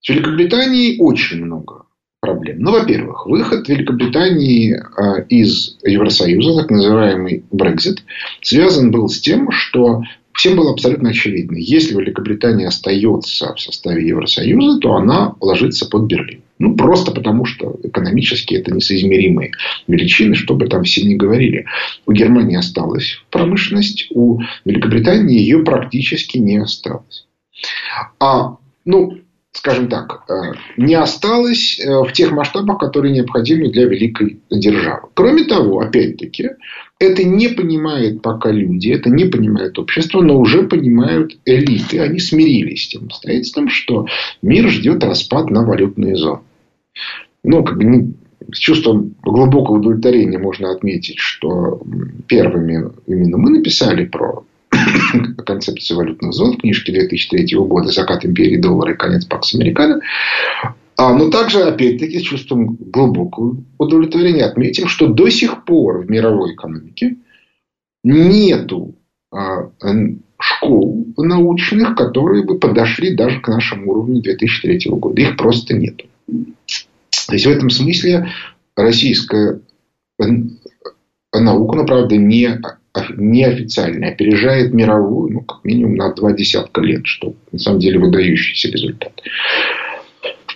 С 0.00 0.08
Великобританией 0.08 1.00
очень 1.00 1.44
много 1.44 1.86
проблем. 2.20 2.58
Ну, 2.60 2.72
во-первых, 2.72 3.26
выход 3.26 3.68
Великобритании 3.68 4.74
э, 4.74 5.26
из 5.28 5.78
Евросоюза, 5.82 6.62
так 6.62 6.70
называемый 6.70 7.44
Брекзит, 7.50 8.02
связан 8.40 8.90
был 8.90 9.08
с 9.08 9.20
тем, 9.20 9.50
что 9.50 10.02
всем 10.32 10.56
было 10.56 10.72
абсолютно 10.72 11.10
очевидно, 11.10 11.56
если 11.56 11.94
Великобритания 11.94 12.68
остается 12.68 13.54
в 13.54 13.60
составе 13.60 14.06
Евросоюза, 14.06 14.80
то 14.80 14.94
она 14.94 15.34
ложится 15.40 15.86
под 15.86 16.04
Берлин. 16.04 16.42
Ну, 16.58 16.74
просто 16.74 17.12
потому, 17.12 17.44
что 17.44 17.78
экономически 17.82 18.54
это 18.54 18.72
несоизмеримые 18.72 19.52
величины, 19.86 20.34
что 20.34 20.54
бы 20.54 20.66
там 20.68 20.84
все 20.84 21.02
ни 21.04 21.14
говорили. 21.14 21.66
У 22.06 22.12
Германии 22.12 22.56
осталась 22.56 23.18
промышленность, 23.30 24.06
у 24.10 24.40
Великобритании 24.64 25.38
ее 25.38 25.62
практически 25.62 26.38
не 26.38 26.56
осталось. 26.56 27.26
А, 28.18 28.56
ну, 28.84 29.18
скажем 29.52 29.88
так, 29.88 30.24
э, 30.28 30.52
не 30.76 30.94
осталось 30.94 31.78
э, 31.78 31.88
в 32.02 32.12
тех 32.12 32.30
масштабах, 32.30 32.78
которые 32.78 33.12
необходимы 33.12 33.70
для 33.70 33.86
великой 33.86 34.40
державы. 34.50 35.08
Кроме 35.14 35.44
того, 35.44 35.80
опять-таки, 35.80 36.50
это 36.98 37.24
не 37.24 37.48
понимают 37.48 38.22
пока 38.22 38.50
люди, 38.50 38.90
это 38.90 39.10
не 39.10 39.26
понимает 39.26 39.78
общество, 39.78 40.22
но 40.22 40.38
уже 40.38 40.62
понимают 40.62 41.38
элиты. 41.44 42.00
Они 42.00 42.18
смирились 42.18 42.84
с 42.84 42.88
тем 42.88 43.04
обстоятельством, 43.04 43.68
что 43.68 44.06
мир 44.42 44.68
ждет 44.70 45.04
распад 45.04 45.50
на 45.50 45.62
валютные 45.62 46.16
зоны. 46.16 46.40
Ну, 47.44 47.62
как 47.64 47.78
бы 47.78 48.14
с 48.52 48.58
чувством 48.58 49.14
глубокого 49.22 49.78
удовлетворения 49.78 50.38
можно 50.38 50.70
отметить, 50.72 51.18
что 51.18 51.82
первыми 52.28 52.90
именно 53.06 53.36
мы 53.36 53.50
написали 53.50 54.06
про 54.06 54.44
концепцию 55.44 55.98
валютных 55.98 56.32
зон 56.32 56.54
в 56.54 56.60
книжке 56.60 56.92
2003 56.92 57.56
года 57.58 57.90
«Закат 57.90 58.24
империи 58.24 58.56
доллара 58.56 58.92
и 58.92 58.96
конец 58.96 59.24
Пакс 59.26 59.54
Американо». 59.54 60.00
А, 60.96 61.14
но 61.14 61.30
также, 61.30 61.62
опять-таки, 61.62 62.18
с 62.18 62.22
чувством 62.22 62.76
глубокого 62.76 63.62
удовлетворения 63.78 64.44
отметим, 64.44 64.88
что 64.88 65.08
до 65.08 65.28
сих 65.28 65.64
пор 65.64 66.02
в 66.06 66.10
мировой 66.10 66.54
экономике 66.54 67.16
нету 68.02 68.94
а, 69.30 69.70
школ 70.38 71.06
научных, 71.16 71.96
которые 71.96 72.44
бы 72.44 72.58
подошли 72.58 73.14
даже 73.14 73.40
к 73.40 73.48
нашему 73.48 73.92
уровню 73.92 74.22
2003 74.22 74.90
года. 74.92 75.20
Их 75.20 75.36
просто 75.36 75.74
нет. 75.74 76.02
То 76.26 77.32
есть 77.32 77.46
в 77.46 77.50
этом 77.50 77.70
смысле 77.70 78.28
российская 78.76 79.60
наука, 81.32 81.76
ну, 81.76 81.86
правда, 81.86 82.16
не, 82.16 82.60
неофициальная, 83.16 84.12
опережает 84.12 84.72
мировую, 84.72 85.32
ну, 85.32 85.40
как 85.40 85.64
минимум, 85.64 85.96
на 85.96 86.12
два 86.14 86.32
десятка 86.32 86.80
лет, 86.80 87.02
что 87.04 87.34
на 87.52 87.58
самом 87.58 87.80
деле 87.80 87.98
выдающийся 87.98 88.68
результат. 88.70 89.12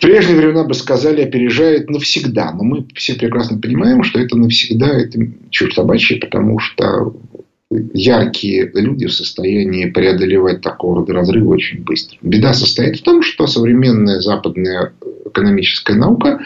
В 0.01 0.03
прежние 0.03 0.39
времена 0.39 0.65
бы 0.65 0.73
сказали, 0.73 1.21
опережает 1.21 1.91
навсегда. 1.91 2.53
Но 2.53 2.65
мы 2.65 2.87
все 2.95 3.17
прекрасно 3.17 3.59
понимаем, 3.59 4.03
что 4.03 4.19
это 4.19 4.35
навсегда, 4.35 4.89
это 4.89 5.19
чушь 5.51 5.75
собачья, 5.75 6.19
потому 6.19 6.59
что 6.59 7.15
яркие 7.71 8.71
люди 8.73 9.07
в 9.07 9.13
состоянии 9.13 9.91
преодолевать 9.91 10.63
такого 10.63 11.01
рода 11.01 11.13
разрывы 11.13 11.49
очень 11.49 11.85
быстро. 11.85 12.17
Беда 12.23 12.55
состоит 12.55 12.99
в 12.99 13.03
том, 13.03 13.23
что 13.23 13.47
современная 13.47 14.21
западная 14.21 14.95
экономическая 15.27 15.97
наука, 15.97 16.41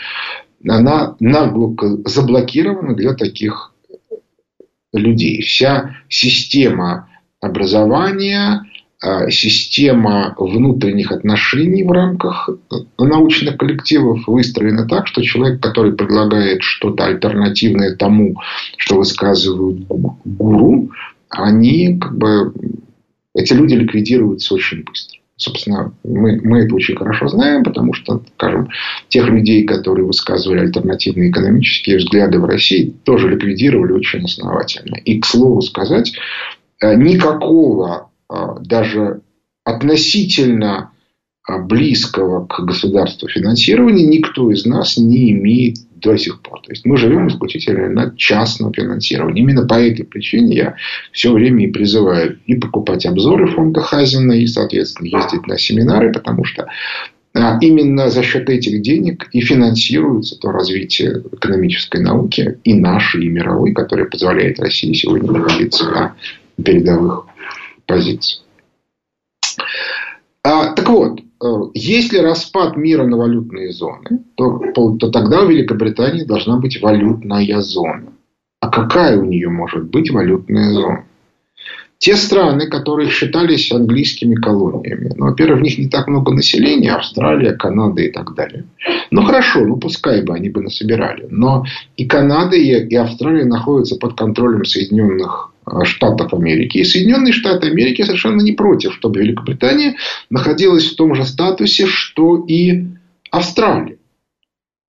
она 0.66 1.14
наглухо 1.20 1.98
заблокирована 2.06 2.96
для 2.96 3.14
таких 3.14 3.72
людей. 4.92 5.42
Вся 5.42 5.94
система 6.08 7.08
образования, 7.40 8.64
система 9.28 10.34
внутренних 10.38 11.12
отношений 11.12 11.82
в 11.82 11.90
рамках 11.90 12.48
научных 12.98 13.58
коллективов 13.58 14.26
выстроена 14.26 14.86
так, 14.86 15.06
что 15.06 15.22
человек, 15.22 15.60
который 15.60 15.92
предлагает 15.92 16.62
что-то 16.62 17.04
альтернативное 17.04 17.96
тому, 17.96 18.36
что 18.78 18.96
высказывают 18.96 19.86
гуру, 20.24 20.90
они 21.28 21.98
как 21.98 22.16
бы 22.16 22.54
эти 23.34 23.52
люди 23.52 23.74
ликвидируются 23.74 24.54
очень 24.54 24.84
быстро. 24.84 25.18
Собственно, 25.36 25.92
мы, 26.04 26.40
мы 26.44 26.60
это 26.60 26.74
очень 26.76 26.96
хорошо 26.96 27.26
знаем, 27.26 27.64
потому 27.64 27.92
что, 27.92 28.22
скажем, 28.36 28.68
тех 29.08 29.28
людей, 29.28 29.64
которые 29.64 30.06
высказывали 30.06 30.60
альтернативные 30.60 31.30
экономические 31.30 31.98
взгляды 31.98 32.38
в 32.38 32.44
России, 32.44 32.94
тоже 33.02 33.28
ликвидировали 33.28 33.92
очень 33.92 34.24
основательно. 34.24 34.96
И, 34.96 35.18
к 35.18 35.26
слову 35.26 35.60
сказать, 35.60 36.12
э, 36.80 36.94
никакого 36.94 38.10
э, 38.12 38.13
даже 38.60 39.20
относительно 39.64 40.92
э, 41.48 41.58
близкого 41.62 42.46
к 42.46 42.60
государству 42.60 43.28
финансирования 43.28 44.04
никто 44.04 44.50
из 44.50 44.66
нас 44.66 44.96
не 44.96 45.32
имеет 45.32 45.76
до 45.94 46.16
сих 46.16 46.42
пор. 46.42 46.60
То 46.62 46.70
есть 46.70 46.84
мы 46.84 46.96
живем 46.96 47.28
исключительно 47.28 47.88
на 47.88 48.14
частном 48.16 48.72
финансировании. 48.72 49.42
Именно 49.42 49.66
по 49.66 49.74
этой 49.74 50.04
причине 50.04 50.54
я 50.54 50.76
все 51.12 51.32
время 51.32 51.64
и 51.64 51.70
призываю 51.70 52.38
и 52.46 52.54
покупать 52.54 53.06
обзоры 53.06 53.46
фонда 53.46 53.80
Хазина, 53.80 54.32
и, 54.32 54.46
соответственно, 54.46 55.06
ездить 55.06 55.46
на 55.46 55.58
семинары, 55.58 56.12
потому 56.12 56.44
что 56.44 56.68
а, 57.32 57.58
именно 57.60 58.10
за 58.10 58.22
счет 58.22 58.48
этих 58.48 58.82
денег 58.82 59.28
и 59.32 59.40
финансируется 59.40 60.38
то 60.38 60.52
развитие 60.52 61.22
экономической 61.32 62.00
науки 62.00 62.58
и 62.62 62.74
нашей, 62.74 63.24
и 63.24 63.28
мировой, 63.28 63.72
которое 63.72 64.04
позволяет 64.04 64.60
России 64.60 64.92
сегодня 64.92 65.32
находиться 65.32 65.84
на 65.90 66.14
передовых 66.62 67.26
позициях. 67.86 68.42
А, 70.42 70.74
так 70.74 70.88
вот, 70.88 71.20
Э, 71.44 71.46
если 71.74 72.18
распад 72.18 72.76
мира 72.76 73.04
на 73.04 73.16
валютные 73.16 73.70
зоны, 73.70 74.24
то, 74.36 74.60
то 74.74 75.10
тогда 75.10 75.42
у 75.42 75.48
Великобритании 75.48 76.24
должна 76.24 76.58
быть 76.58 76.80
валютная 76.80 77.60
зона. 77.60 78.12
А 78.60 78.68
какая 78.68 79.18
у 79.18 79.24
нее 79.24 79.50
может 79.50 79.90
быть 79.90 80.10
валютная 80.10 80.72
зона? 80.72 81.04
Те 81.98 82.16
страны, 82.16 82.66
которые 82.68 83.08
считались 83.08 83.70
английскими 83.72 84.34
колониями, 84.34 85.12
ну, 85.16 85.26
во-первых, 85.26 85.60
в 85.60 85.62
них 85.62 85.78
не 85.78 85.88
так 85.88 86.08
много 86.08 86.32
населения, 86.32 86.92
Австралия, 86.92 87.52
Канада 87.52 88.02
и 88.02 88.10
так 88.10 88.34
далее. 88.34 88.64
Ну, 89.10 89.22
хорошо, 89.22 89.60
ну, 89.64 89.76
пускай 89.76 90.22
бы 90.22 90.34
они 90.34 90.48
бы 90.48 90.62
насобирали. 90.62 91.26
Но 91.30 91.64
и 91.96 92.06
Канада, 92.06 92.56
и 92.56 92.94
Австралия 92.94 93.44
находятся 93.44 93.96
под 93.96 94.18
контролем 94.18 94.64
Соединенных 94.64 95.53
Штатов 95.84 96.34
Америки. 96.34 96.78
И 96.78 96.84
Соединенные 96.84 97.32
Штаты 97.32 97.68
Америки 97.68 98.02
совершенно 98.02 98.40
не 98.40 98.52
против, 98.52 98.94
чтобы 98.94 99.20
Великобритания 99.20 99.96
находилась 100.30 100.90
в 100.90 100.96
том 100.96 101.14
же 101.14 101.24
статусе, 101.24 101.86
что 101.86 102.44
и 102.46 102.86
Австралия. 103.30 103.96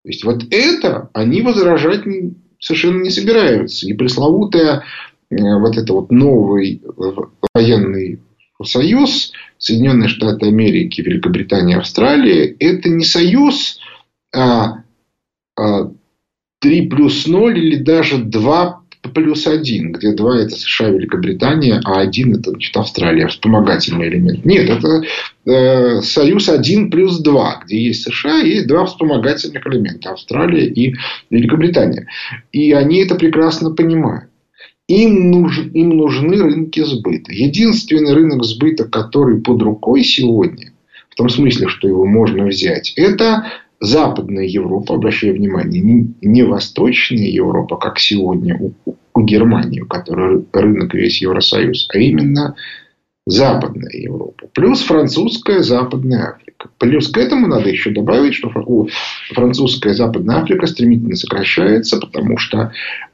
То 0.03 0.09
есть 0.09 0.23
вот 0.23 0.43
это 0.51 1.09
они 1.13 1.41
возражать 1.41 2.03
совершенно 2.59 3.01
не 3.01 3.09
собираются. 3.09 3.87
И 3.87 3.93
пресловутая 3.93 4.83
э, 5.29 5.35
вот 5.35 5.77
это 5.77 5.93
вот 5.93 6.11
новый 6.11 6.81
военный 7.53 8.19
союз 8.63 9.31
Соединенные 9.57 10.09
Штаты 10.09 10.47
Америки, 10.47 11.01
Великобритания, 11.01 11.77
Австралия, 11.77 12.45
это 12.59 12.89
не 12.89 13.03
союз 13.03 13.79
а, 14.33 14.83
а 15.57 15.91
3 16.59 16.87
плюс 16.87 17.27
0 17.27 17.57
или 17.57 17.75
даже 17.77 18.17
2 18.17 18.84
плюс 19.13 19.47
один, 19.47 19.91
где 19.91 20.13
два 20.13 20.37
это 20.37 20.55
США 20.55 20.89
Великобритания, 20.89 21.81
а 21.83 21.99
один 21.99 22.35
это 22.35 22.51
значит, 22.51 22.75
Австралия, 22.77 23.27
вспомогательный 23.27 24.07
элемент. 24.07 24.45
Нет, 24.45 24.69
это 24.69 25.03
э, 25.45 26.01
союз 26.01 26.49
один 26.49 26.89
плюс 26.89 27.19
два, 27.19 27.61
где 27.65 27.81
есть 27.81 28.03
США 28.03 28.41
и 28.41 28.49
есть 28.49 28.67
два 28.67 28.85
вспомогательных 28.85 29.65
элемента, 29.67 30.11
Австралия 30.11 30.65
и 30.65 30.95
Великобритания. 31.29 32.07
И 32.51 32.71
они 32.71 32.99
это 32.99 33.15
прекрасно 33.15 33.71
понимают. 33.71 34.29
Им, 34.87 35.31
нуж, 35.31 35.59
им 35.73 35.89
нужны 35.89 36.37
рынки 36.37 36.83
сбыта. 36.83 37.31
Единственный 37.31 38.13
рынок 38.13 38.43
сбыта, 38.43 38.85
который 38.85 39.41
под 39.41 39.61
рукой 39.63 40.03
сегодня, 40.03 40.73
в 41.09 41.15
том 41.15 41.29
смысле, 41.29 41.69
что 41.69 41.87
его 41.87 42.05
можно 42.05 42.45
взять, 42.45 42.93
это 42.95 43.51
Западная 43.79 44.45
Европа, 44.45 44.95
обращаю 44.95 45.35
внимание, 45.35 45.81
не, 46.21 46.43
Восточная 46.43 47.27
Европа, 47.27 47.77
как 47.77 47.99
сегодня 47.99 48.57
у, 48.57 48.73
у 49.13 49.21
Германии, 49.21 49.81
у 49.81 49.87
которой 49.87 50.45
рынок 50.53 50.93
весь 50.93 51.21
Евросоюз, 51.21 51.89
а 51.93 51.97
именно 51.97 52.55
Западная 53.25 53.91
Европа. 53.91 54.47
Плюс 54.53 54.81
французская 54.81 55.61
Западная 55.63 56.35
Африка. 56.35 56.69
Плюс 56.77 57.09
к 57.09 57.17
этому 57.17 57.47
надо 57.47 57.69
еще 57.69 57.89
добавить, 57.89 58.35
что 58.35 58.51
французская 59.33 59.93
Западная 59.93 60.37
Африка 60.37 60.67
стремительно 60.67 61.15
сокращается, 61.15 61.97
потому 61.97 62.37
что 62.37 62.71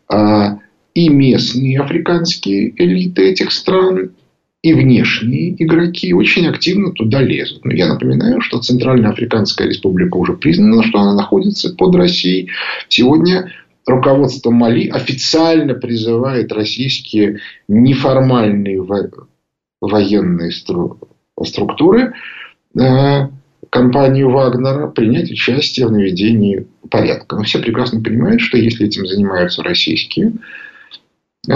а, 0.08 0.60
и 0.93 1.10
местные 1.10 1.80
африканские 1.80 2.74
элиты 2.76 3.30
этих 3.30 3.52
стран, 3.52 4.12
и 4.62 4.74
внешние 4.74 5.62
игроки 5.63 6.13
очень 6.13 6.47
активно 6.47 6.91
туда 6.91 7.21
лезут. 7.21 7.65
Но 7.65 7.74
я 7.74 7.88
напоминаю, 7.88 8.41
что 8.41 8.60
Центральная 8.60 9.10
Африканская 9.10 9.67
Республика 9.67 10.17
уже 10.17 10.34
признана, 10.34 10.84
что 10.84 11.00
она 11.00 11.15
находится 11.15 11.74
под 11.74 11.95
Россией. 11.95 12.50
Сегодня 12.88 13.52
руководство 13.88 14.52
Мали 14.52 14.88
официально 14.88 15.74
призывает 15.74 16.52
российские 16.52 17.39
неформальные 17.67 18.86
военные 19.82 20.52
структуры 20.52 22.13
э, 22.80 23.28
компанию 23.71 24.30
Вагнера 24.30 24.88
принять 24.88 25.32
участие 25.32 25.88
в 25.88 25.91
наведении 25.91 26.67
порядка. 26.91 27.36
Но 27.36 27.43
все 27.43 27.60
прекрасно 27.60 28.00
понимают, 28.04 28.41
что 28.41 28.58
если 28.60 28.86
этим 28.86 29.08
занимаются 29.08 29.63
российские 29.63 30.34
э, 31.50 31.54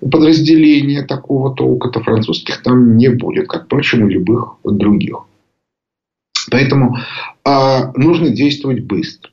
подразделения 0.00 1.02
такого 1.02 1.54
толка-то 1.54 2.00
французских 2.00 2.62
там 2.62 2.96
не 2.96 3.08
будет, 3.08 3.48
как, 3.48 3.64
впрочем, 3.64 4.08
и 4.08 4.12
любых 4.12 4.56
других. 4.64 5.24
Поэтому 6.50 6.96
а, 7.44 7.92
нужно 7.94 8.30
действовать 8.30 8.84
быстро. 8.84 9.30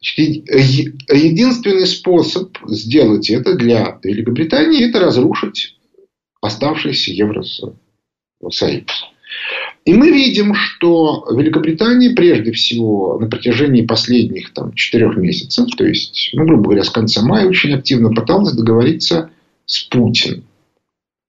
единственный 0.00 1.86
способ 1.86 2.56
сделать 2.66 3.30
это 3.30 3.54
для 3.54 3.98
Великобритании– 4.02 4.88
это 4.88 5.00
разрушить 5.00 5.76
оставшийся 6.40 7.12
Евросоюз. 7.12 7.76
И 9.84 9.92
мы 9.92 10.10
видим, 10.10 10.54
что 10.54 11.26
Великобритания 11.30 12.10
прежде 12.10 12.52
всего 12.52 13.18
на 13.20 13.28
протяжении 13.28 13.82
последних 13.82 14.52
там, 14.52 14.72
четырех 14.72 15.16
месяцев, 15.16 15.68
то 15.76 15.84
есть, 15.84 16.30
ну, 16.32 16.44
грубо 16.44 16.64
говоря, 16.64 16.82
с 16.82 16.90
конца 16.90 17.22
мая, 17.22 17.46
очень 17.46 17.72
активно 17.72 18.10
пыталась 18.10 18.52
договориться 18.52 19.30
с 19.66 19.82
Путиным, 19.84 20.44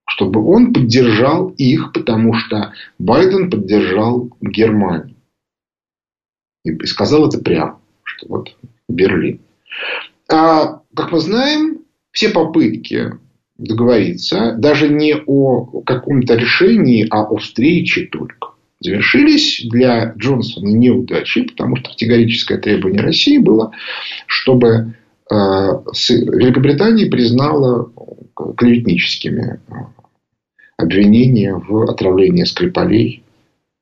чтобы 0.07 0.43
он 0.43 0.73
поддержал 0.73 1.49
их, 1.49 1.91
потому 1.93 2.33
что 2.33 2.73
Байден 2.97 3.49
поддержал 3.49 4.29
Германию. 4.41 5.15
И 6.63 6.85
сказал 6.85 7.27
это 7.27 7.39
прямо, 7.39 7.79
что 8.03 8.27
вот 8.27 8.55
Берлин. 8.87 9.41
А, 10.29 10.81
как 10.95 11.11
мы 11.11 11.19
знаем, 11.19 11.79
все 12.11 12.29
попытки 12.29 13.13
договориться, 13.57 14.53
даже 14.57 14.89
не 14.89 15.15
о 15.15 15.81
каком-то 15.81 16.35
решении, 16.35 17.07
а 17.09 17.23
о 17.23 17.37
встрече 17.37 18.07
только, 18.07 18.49
завершились 18.79 19.65
для 19.69 20.13
Джонсона 20.17 20.67
неудачей, 20.67 21.49
потому 21.49 21.75
что 21.77 21.91
категорическое 21.91 22.57
требование 22.59 23.01
России 23.01 23.37
было, 23.37 23.71
чтобы 24.27 24.95
э, 25.29 25.35
Великобритания 25.35 27.07
признала 27.07 27.91
клеветническими 28.57 29.59
обвинения 30.77 31.55
в 31.55 31.89
отравлении 31.89 32.43
Скрипалей 32.43 33.23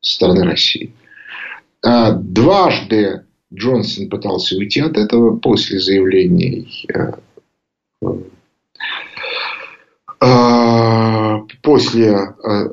со 0.00 0.14
стороны 0.14 0.44
России. 0.44 0.92
А 1.82 2.12
дважды 2.12 3.24
Джонсон 3.52 4.08
пытался 4.08 4.56
уйти 4.56 4.80
от 4.80 4.96
этого 4.96 5.36
после 5.36 5.78
заявлений 5.78 6.86
э, 6.92 7.12
э, 10.20 11.40
после 11.62 12.34
э, 12.42 12.68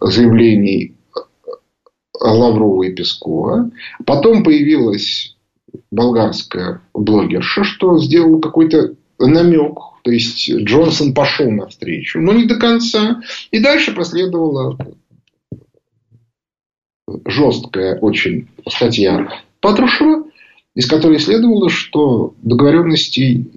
заявлений 0.00 0.94
Лаврова 2.18 2.84
и 2.84 2.92
Пескова. 2.92 3.70
Потом 4.06 4.44
появилась 4.44 5.36
болгарская 5.90 6.80
блогерша, 6.94 7.64
что 7.64 7.98
сделала 7.98 8.40
какой-то 8.40 8.94
намек. 9.26 9.78
То 10.02 10.10
есть 10.10 10.50
Джонсон 10.50 11.14
пошел 11.14 11.50
навстречу, 11.50 12.20
но 12.20 12.32
не 12.32 12.44
до 12.44 12.56
конца. 12.56 13.22
И 13.50 13.60
дальше 13.60 13.92
последовала 13.92 14.76
жесткая 17.26 17.98
очень 17.98 18.48
статья 18.68 19.28
Патрушева, 19.60 20.24
из 20.74 20.86
которой 20.86 21.18
следовало, 21.18 21.68
что 21.68 22.34
договоренностей 22.42 23.50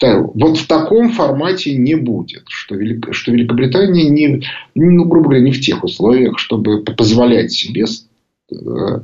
вот 0.00 0.58
в 0.58 0.66
таком 0.66 1.10
формате 1.10 1.76
не 1.76 1.96
будет, 1.96 2.44
что, 2.48 2.74
Велик, 2.74 3.14
что 3.14 3.30
Великобритания 3.30 4.08
не, 4.08 4.42
ну, 4.74 5.04
грубо 5.04 5.28
говоря, 5.28 5.44
не 5.44 5.52
в 5.52 5.60
тех 5.60 5.84
условиях, 5.84 6.38
чтобы 6.38 6.82
позволять 6.82 7.52
себе 7.52 7.84
э, 7.84 9.00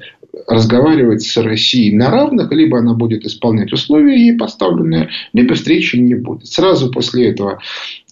разговаривать 0.47 1.23
с 1.23 1.37
Россией 1.37 1.97
на 1.97 2.11
равных, 2.11 2.51
либо 2.53 2.79
она 2.79 2.95
будет 2.95 3.25
исполнять 3.25 3.73
условия 3.73 4.17
ей 4.17 4.37
поставленные, 4.37 5.11
либо 5.33 5.55
встречи 5.55 5.97
не 5.97 6.15
будет. 6.15 6.47
Сразу 6.47 6.91
после 6.91 7.31
этого 7.31 7.61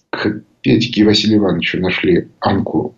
к 0.09 0.41
Петьке 0.61 1.01
и 1.01 1.03
Василию 1.03 1.39
Ивановичу 1.39 1.79
нашли 1.79 2.27
Анку 2.39 2.95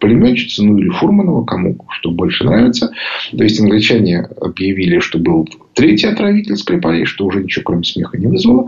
пулеметчицу, 0.00 0.64
ну 0.64 0.78
или 0.78 0.88
Фурманова, 0.88 1.44
кому 1.44 1.78
что 1.90 2.10
больше 2.10 2.44
нравится. 2.44 2.92
То 3.36 3.44
есть 3.44 3.60
англичане 3.60 4.28
объявили, 4.40 4.98
что 4.98 5.18
был 5.18 5.48
третий 5.74 6.06
отравитель 6.06 6.56
Скрипалей, 6.56 7.04
что 7.04 7.26
уже 7.26 7.42
ничего 7.42 7.64
кроме 7.64 7.84
смеха 7.84 8.18
не 8.18 8.26
вызвало. 8.26 8.66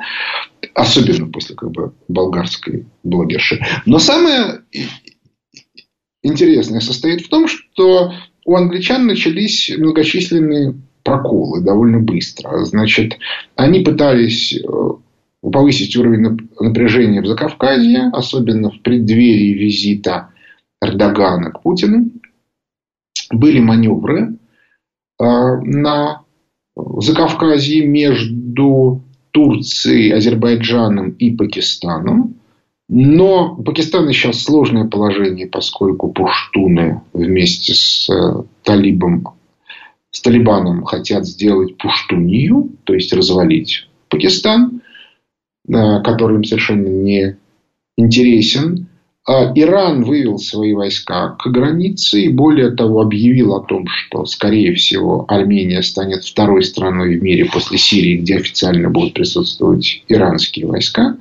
Особенно 0.74 1.26
после 1.26 1.56
как 1.56 1.70
бы 1.72 1.92
болгарской 2.08 2.86
блогерши. 3.02 3.60
Но 3.86 3.98
самое 3.98 4.60
интересное 6.22 6.80
состоит 6.80 7.22
в 7.22 7.28
том, 7.28 7.48
что 7.48 8.12
у 8.50 8.56
англичан 8.56 9.06
начались 9.06 9.70
многочисленные 9.78 10.74
проколы 11.04 11.62
довольно 11.62 12.00
быстро. 12.00 12.64
Значит, 12.64 13.16
они 13.54 13.78
пытались 13.78 14.52
э, 14.52 14.60
повысить 15.40 15.96
уровень 15.96 16.36
напряжения 16.58 17.22
в 17.22 17.26
Закавказье, 17.26 18.10
особенно 18.12 18.72
в 18.72 18.80
преддверии 18.82 19.52
визита 19.52 20.30
Эрдогана 20.82 21.52
к 21.52 21.62
Путину. 21.62 22.10
Были 23.32 23.60
маневры 23.60 24.34
э, 25.20 25.24
на 25.24 26.22
Закавказье 26.74 27.86
между 27.86 29.04
Турцией, 29.30 30.10
Азербайджаном 30.10 31.10
и 31.10 31.30
Пакистаном. 31.36 32.39
Но 32.92 33.54
у 33.56 33.62
Пакистана 33.62 34.12
сейчас 34.12 34.42
сложное 34.42 34.84
положение, 34.84 35.46
поскольку 35.46 36.08
пуштуны 36.08 37.02
вместе 37.12 37.72
с 37.72 38.10
э, 38.10 38.42
талибом, 38.64 39.28
с 40.10 40.20
талибаном 40.20 40.82
хотят 40.82 41.24
сделать 41.24 41.78
пуштунию, 41.78 42.72
то 42.82 42.92
есть 42.92 43.12
развалить 43.12 43.86
Пакистан, 44.08 44.82
э, 45.68 46.02
который 46.02 46.38
им 46.38 46.44
совершенно 46.44 46.88
не 46.88 47.36
интересен. 47.96 48.88
А 49.24 49.52
Иран 49.54 50.02
вывел 50.02 50.38
свои 50.38 50.72
войска 50.72 51.36
к 51.38 51.46
границе 51.46 52.22
и 52.22 52.28
более 52.28 52.72
того 52.72 53.02
объявил 53.02 53.54
о 53.54 53.64
том, 53.64 53.86
что, 53.86 54.24
скорее 54.24 54.74
всего, 54.74 55.26
Армения 55.28 55.82
станет 55.82 56.24
второй 56.24 56.64
страной 56.64 57.16
в 57.16 57.22
мире 57.22 57.44
после 57.44 57.78
Сирии, 57.78 58.16
где 58.16 58.38
официально 58.38 58.90
будут 58.90 59.14
присутствовать 59.14 60.02
иранские 60.08 60.66
войска. 60.66 61.16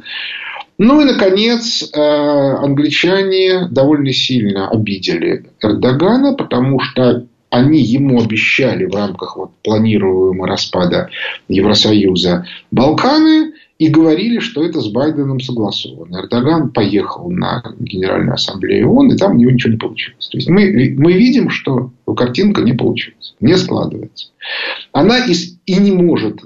Ну 0.79 1.01
и, 1.01 1.03
наконец, 1.03 1.91
э, 1.93 1.99
англичане 1.99 3.67
довольно 3.69 4.13
сильно 4.13 4.69
обидели 4.69 5.45
Эрдогана, 5.61 6.33
потому 6.35 6.79
что 6.79 7.27
они 7.49 7.81
ему 7.81 8.21
обещали 8.21 8.85
в 8.85 8.95
рамках 8.95 9.35
вот 9.35 9.51
планируемого 9.61 10.47
распада 10.47 11.09
Евросоюза 11.49 12.45
Балканы 12.71 13.51
и 13.77 13.89
говорили, 13.89 14.39
что 14.39 14.63
это 14.63 14.79
с 14.79 14.87
Байденом 14.87 15.41
согласовано. 15.41 16.21
Эрдоган 16.21 16.69
поехал 16.71 17.29
на 17.29 17.61
Генеральную 17.77 18.35
Ассамблею 18.35 18.89
ООН, 18.89 19.11
и 19.11 19.17
там 19.17 19.33
у 19.33 19.37
него 19.37 19.51
ничего 19.51 19.73
не 19.73 19.79
получилось. 19.79 20.29
То 20.29 20.37
есть 20.37 20.49
мы, 20.49 20.95
мы 20.97 21.11
видим, 21.11 21.49
что 21.49 21.91
картинка 22.15 22.61
не 22.61 22.71
получилась, 22.71 23.35
не 23.41 23.57
складывается. 23.57 24.29
Она 24.93 25.25
и, 25.25 25.33
и 25.65 25.75
не 25.75 25.91
может 25.91 26.39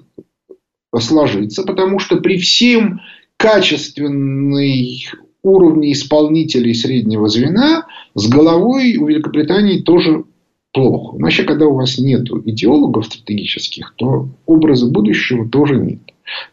сложиться, 1.00 1.64
потому 1.64 2.00
что 2.00 2.18
при 2.18 2.40
всем 2.40 3.02
качественный 3.44 5.06
уровне 5.42 5.92
исполнителей 5.92 6.74
среднего 6.74 7.28
звена 7.28 7.86
с 8.16 8.30
головой 8.30 8.96
у 8.96 9.08
Великобритании 9.08 9.82
тоже 9.82 10.24
плохо. 10.72 11.18
Вообще, 11.18 11.44
когда 11.44 11.66
у 11.68 11.76
вас 11.76 11.98
нет 11.98 12.30
идеологов 12.46 13.06
стратегических, 13.06 13.96
то 13.98 14.30
образа 14.46 14.90
будущего 14.90 15.50
тоже 15.50 15.76
нет. 15.76 16.00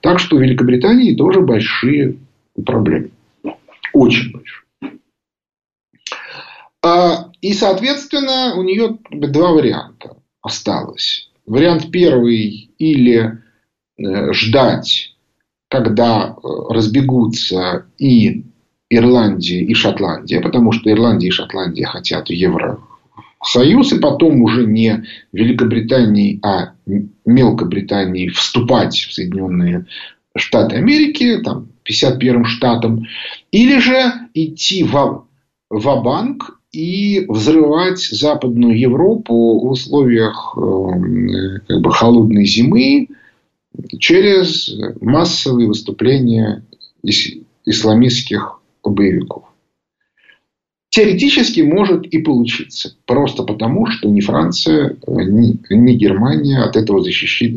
Так 0.00 0.18
что 0.18 0.34
у 0.34 0.40
Великобритании 0.40 1.14
тоже 1.14 1.42
большие 1.42 2.16
проблемы. 2.66 3.12
Очень 3.92 4.32
большие. 4.32 4.98
А, 6.82 7.30
и, 7.40 7.52
соответственно, 7.52 8.56
у 8.56 8.64
нее 8.64 8.98
два 9.12 9.52
варианта 9.52 10.16
осталось. 10.42 11.30
Вариант 11.46 11.92
первый 11.92 12.72
или 12.78 13.38
э, 13.96 14.32
ждать 14.32 15.09
когда 15.70 16.34
э, 16.36 16.48
разбегутся 16.68 17.86
и 17.96 18.44
Ирландия, 18.90 19.60
и 19.60 19.72
Шотландия, 19.72 20.40
потому 20.40 20.72
что 20.72 20.90
Ирландия 20.90 21.28
и 21.28 21.30
Шотландия 21.30 21.86
хотят 21.86 22.28
Евросоюз, 22.28 23.92
и 23.92 24.00
потом 24.00 24.42
уже 24.42 24.66
не 24.66 25.04
Великобритании, 25.32 26.40
а 26.42 26.72
Мелкобритании 27.24 28.28
вступать 28.28 28.96
в 28.96 29.12
Соединенные 29.12 29.86
Штаты 30.36 30.76
Америки, 30.76 31.40
там, 31.42 31.68
51-м 31.88 32.46
штатом, 32.46 33.06
или 33.52 33.78
же 33.78 34.12
идти 34.34 34.82
в, 34.82 35.24
в 35.70 36.02
банк 36.02 36.58
и 36.72 37.26
взрывать 37.28 38.00
Западную 38.00 38.76
Европу 38.76 39.60
в 39.60 39.70
условиях 39.70 40.56
э, 40.56 41.60
как 41.68 41.80
бы, 41.80 41.92
холодной 41.92 42.44
зимы, 42.44 43.08
через 43.98 44.74
массовые 45.00 45.68
выступления 45.68 46.64
исламистских 47.64 48.60
боевиков. 48.82 49.44
Теоретически 50.90 51.60
может 51.60 52.04
и 52.06 52.18
получиться. 52.18 52.96
Просто 53.06 53.44
потому, 53.44 53.86
что 53.86 54.08
ни 54.08 54.20
Франция, 54.20 54.96
ни, 55.06 55.56
ни 55.72 55.92
Германия 55.92 56.58
от 56.58 56.76
этого 56.76 57.00
защищить, 57.00 57.56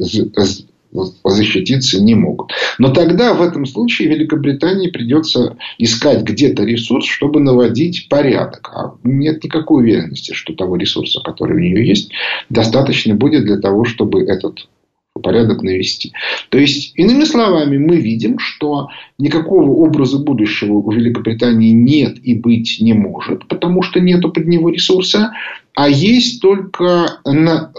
защититься 1.23 1.99
не 2.01 2.13
могут. 2.13 2.51
Но 2.77 2.93
тогда 2.93 3.33
в 3.33 3.41
этом 3.41 3.65
случае 3.65 4.09
Великобритании 4.09 4.89
придется 4.89 5.57
искать 5.79 6.21
где-то 6.21 6.63
ресурс, 6.63 7.07
чтобы 7.07 7.39
наводить 7.39 8.07
порядок. 8.07 8.71
А 8.71 8.93
нет 9.03 9.43
никакой 9.43 9.83
уверенности, 9.83 10.33
что 10.33 10.53
того 10.53 10.75
ресурса, 10.75 11.19
который 11.23 11.57
у 11.57 11.59
нее 11.59 11.87
есть, 11.87 12.11
достаточно 12.51 13.15
будет 13.15 13.45
для 13.45 13.57
того, 13.57 13.83
чтобы 13.83 14.21
этот 14.21 14.67
порядок 15.21 15.61
навести. 15.61 16.11
То 16.49 16.57
есть, 16.57 16.93
иными 16.95 17.23
словами, 17.23 17.77
мы 17.77 17.97
видим, 17.97 18.39
что 18.39 18.89
никакого 19.19 19.69
образа 19.71 20.19
будущего 20.19 20.73
у 20.73 20.91
Великобритании 20.91 21.71
нет 21.71 22.17
и 22.23 22.33
быть 22.33 22.77
не 22.79 22.93
может, 22.93 23.47
потому 23.47 23.83
что 23.83 23.99
нету 23.99 24.31
под 24.31 24.47
него 24.47 24.69
ресурса, 24.69 25.33
а 25.75 25.87
есть 25.87 26.41
только 26.41 27.19
на, 27.25 27.71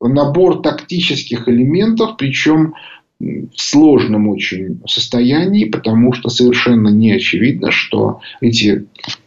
набор 0.00 0.62
тактических 0.62 1.48
элементов, 1.48 2.16
причем 2.16 2.74
в 3.18 3.48
сложном 3.56 4.28
очень 4.28 4.80
состоянии, 4.86 5.64
потому 5.64 6.12
что 6.12 6.28
совершенно 6.28 6.88
не 6.88 7.12
очевидно, 7.12 7.70
что 7.70 8.20
эти 8.40 8.86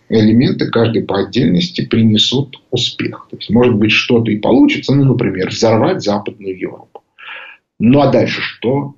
элементы 0.09 0.67
каждый 0.67 1.03
по 1.03 1.19
отдельности 1.19 1.85
принесут 1.85 2.61
успех. 2.71 3.27
То 3.29 3.37
есть, 3.37 3.49
может 3.49 3.75
быть, 3.75 3.91
что-то 3.91 4.31
и 4.31 4.37
получится, 4.37 4.93
ну, 4.93 5.05
например, 5.05 5.49
взорвать 5.49 6.03
Западную 6.03 6.57
Европу. 6.57 6.88
Ну 7.79 8.01
а 8.01 8.11
дальше 8.11 8.41
что 8.41 8.95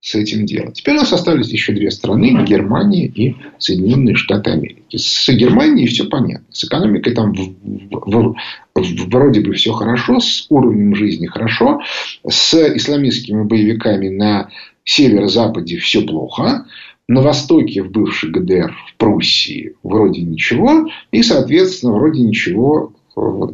с 0.00 0.14
этим 0.14 0.46
делать? 0.46 0.74
Теперь 0.74 0.94
у 0.94 0.98
нас 1.00 1.12
остались 1.12 1.50
еще 1.50 1.72
две 1.72 1.90
страны, 1.90 2.44
Германия 2.44 3.06
и 3.06 3.36
Соединенные 3.58 4.14
Штаты 4.14 4.52
Америки. 4.52 4.96
С 4.96 5.28
Германией 5.28 5.88
все 5.88 6.04
понятно. 6.04 6.46
С 6.50 6.64
экономикой 6.64 7.12
там 7.12 7.34
в, 7.34 7.54
в, 7.90 8.34
в, 8.74 9.10
вроде 9.10 9.40
бы 9.40 9.52
все 9.54 9.72
хорошо, 9.72 10.20
с 10.20 10.46
уровнем 10.48 10.94
жизни 10.94 11.26
хорошо, 11.26 11.80
с 12.26 12.54
исламистскими 12.54 13.42
боевиками 13.42 14.08
на 14.08 14.48
северо-западе 14.84 15.76
все 15.78 16.02
плохо. 16.02 16.66
на 17.08 17.22
востоке 17.22 17.82
в 17.82 17.90
бывшей 17.90 18.30
ГДР, 18.30 18.72
в 18.72 18.96
Пруссии, 18.96 19.74
вроде 19.82 20.22
ничего, 20.22 20.88
и, 21.10 21.22
соответственно, 21.24 21.94
вроде 21.94 22.22
ничего 22.22 22.92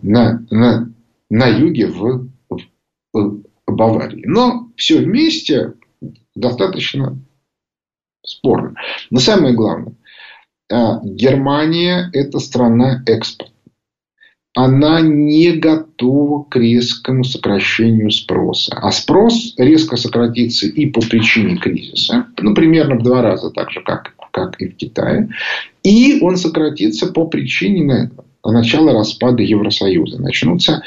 на, 0.03 0.45
на, 0.51 0.91
на 1.31 1.47
юге 1.47 1.87
в 1.87 2.29
Баварии. 3.67 4.25
Но 4.27 4.71
все 4.77 4.99
вместе 4.99 5.75
достаточно 6.35 7.19
спорно. 8.25 8.75
Но 9.11 9.19
самое 9.19 9.55
главное, 9.55 9.95
а, 10.71 11.01
Германия– 11.05 12.11
это 12.13 12.39
страна 12.39 13.03
экспорта. 13.07 13.53
Она 14.55 15.03
не 15.03 15.53
готова 15.53 16.45
к 16.45 16.57
резкому 16.57 17.25
сокращению 17.25 18.11
спроса. 18.11 18.75
А 18.75 18.91
спрос 18.91 19.55
резко 19.59 19.97
сократится 19.97 20.67
и 20.67 20.87
по 20.87 21.03
причине 21.03 21.59
кризиса, 21.59 22.27
ну, 22.39 22.55
примерно 22.55 22.97
в 22.97 23.03
два 23.03 23.21
раза 23.21 23.51
так 23.51 23.71
же, 23.71 23.83
как, 23.83 24.15
как 24.31 24.59
и 24.61 24.69
в 24.69 24.77
Китае. 24.77 25.29
И 25.83 26.21
он 26.23 26.39
сократится 26.39 27.09
по 27.09 27.27
причине 27.27 28.11
начала 28.43 28.95
распада 28.95 29.43
Евросоюза. 29.43 30.23
Начнутся 30.23 30.83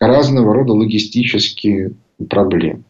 разного 0.00 0.52
рода 0.52 0.72
логистические 0.72 1.92
проблемы. 2.24 2.84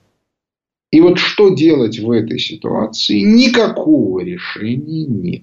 И 0.90 1.00
вот 1.00 1.18
что 1.18 1.48
делать 1.48 1.98
в 1.98 2.10
этой 2.10 2.38
ситуации? 2.38 3.20
Никакого 3.20 4.20
решения 4.20 5.06
нет. 5.06 5.42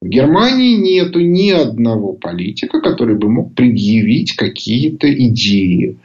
В 0.00 0.08
Германии 0.08 0.76
нету 0.76 1.20
ни 1.20 1.50
одного 1.50 2.14
политика, 2.14 2.80
который 2.80 3.16
бы 3.16 3.28
мог 3.28 3.54
предъявить 3.54 4.34
какие-то 4.34 5.12
идеи. 5.12 5.98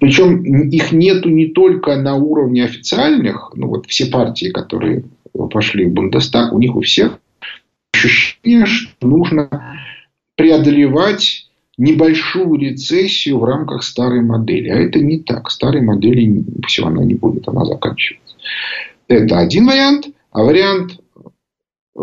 Причем 0.00 0.42
их 0.68 0.92
нету 0.92 1.30
не 1.30 1.46
только 1.46 1.96
на 1.96 2.16
уровне 2.16 2.64
официальных, 2.64 3.52
ну 3.54 3.68
вот 3.68 3.86
все 3.86 4.06
партии, 4.06 4.50
которые 4.50 5.04
пошли 5.50 5.86
в 5.86 5.92
Бундестаг, 5.92 6.52
у 6.52 6.58
них 6.58 6.74
у 6.74 6.80
всех 6.80 7.18
ощущение, 7.92 8.66
что 8.66 9.06
нужно 9.06 9.78
преодолевать 10.34 11.45
небольшую 11.78 12.54
рецессию 12.54 13.38
в 13.38 13.44
рамках 13.44 13.82
старой 13.82 14.22
модели. 14.22 14.68
А 14.68 14.76
это 14.76 14.98
не 15.00 15.18
так. 15.20 15.50
Старой 15.50 15.82
модели 15.82 16.44
все 16.66 16.86
она 16.86 17.04
не 17.04 17.14
будет, 17.14 17.48
она 17.48 17.64
заканчивается. 17.64 18.36
Это 19.08 19.38
один 19.38 19.66
вариант. 19.66 20.08
А 20.32 20.42
вариант 20.42 20.98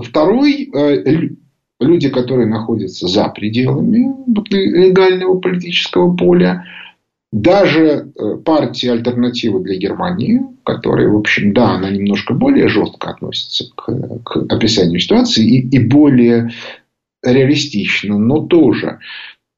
Второй, 0.01 0.69
э, 0.73 1.29
люди, 1.79 2.09
которые 2.09 2.47
находятся 2.47 3.07
за 3.07 3.29
пределами 3.29 4.11
легального 4.49 5.39
политического 5.39 6.15
поля, 6.15 6.65
даже 7.31 8.11
э, 8.15 8.37
партия 8.43 8.91
альтернативы 8.91 9.61
для 9.61 9.77
Германии, 9.77 10.41
которая, 10.63 11.09
в 11.09 11.17
общем, 11.17 11.53
да, 11.53 11.73
она 11.73 11.89
немножко 11.89 12.33
более 12.33 12.67
жестко 12.67 13.09
относится 13.09 13.65
к, 13.75 14.21
к 14.23 14.53
описанию 14.53 14.99
ситуации 14.99 15.45
и, 15.45 15.67
и 15.67 15.79
более 15.79 16.51
реалистично, 17.23 18.17
но 18.17 18.39
тоже. 18.39 18.99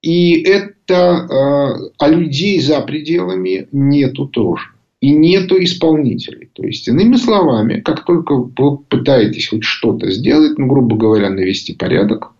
И 0.05 0.43
это, 0.43 0.93
э, 0.93 1.89
а 1.97 2.07
людей 2.07 2.59
за 2.61 2.79
пределами 2.81 3.67
нету 3.71 4.27
тоже 4.27 4.67
и 5.01 5.09
нету 5.09 5.55
исполнителей. 5.63 6.51
То 6.53 6.63
есть, 6.63 6.87
иными 6.87 7.15
словами, 7.15 7.81
как 7.81 8.05
только 8.05 8.35
вы 8.35 8.77
пытаетесь 8.77 9.49
хоть 9.49 9.63
что-то 9.63 10.11
сделать, 10.11 10.59
ну, 10.59 10.67
грубо 10.67 10.95
говоря, 10.95 11.31
навести 11.31 11.73
порядок, 11.73 12.33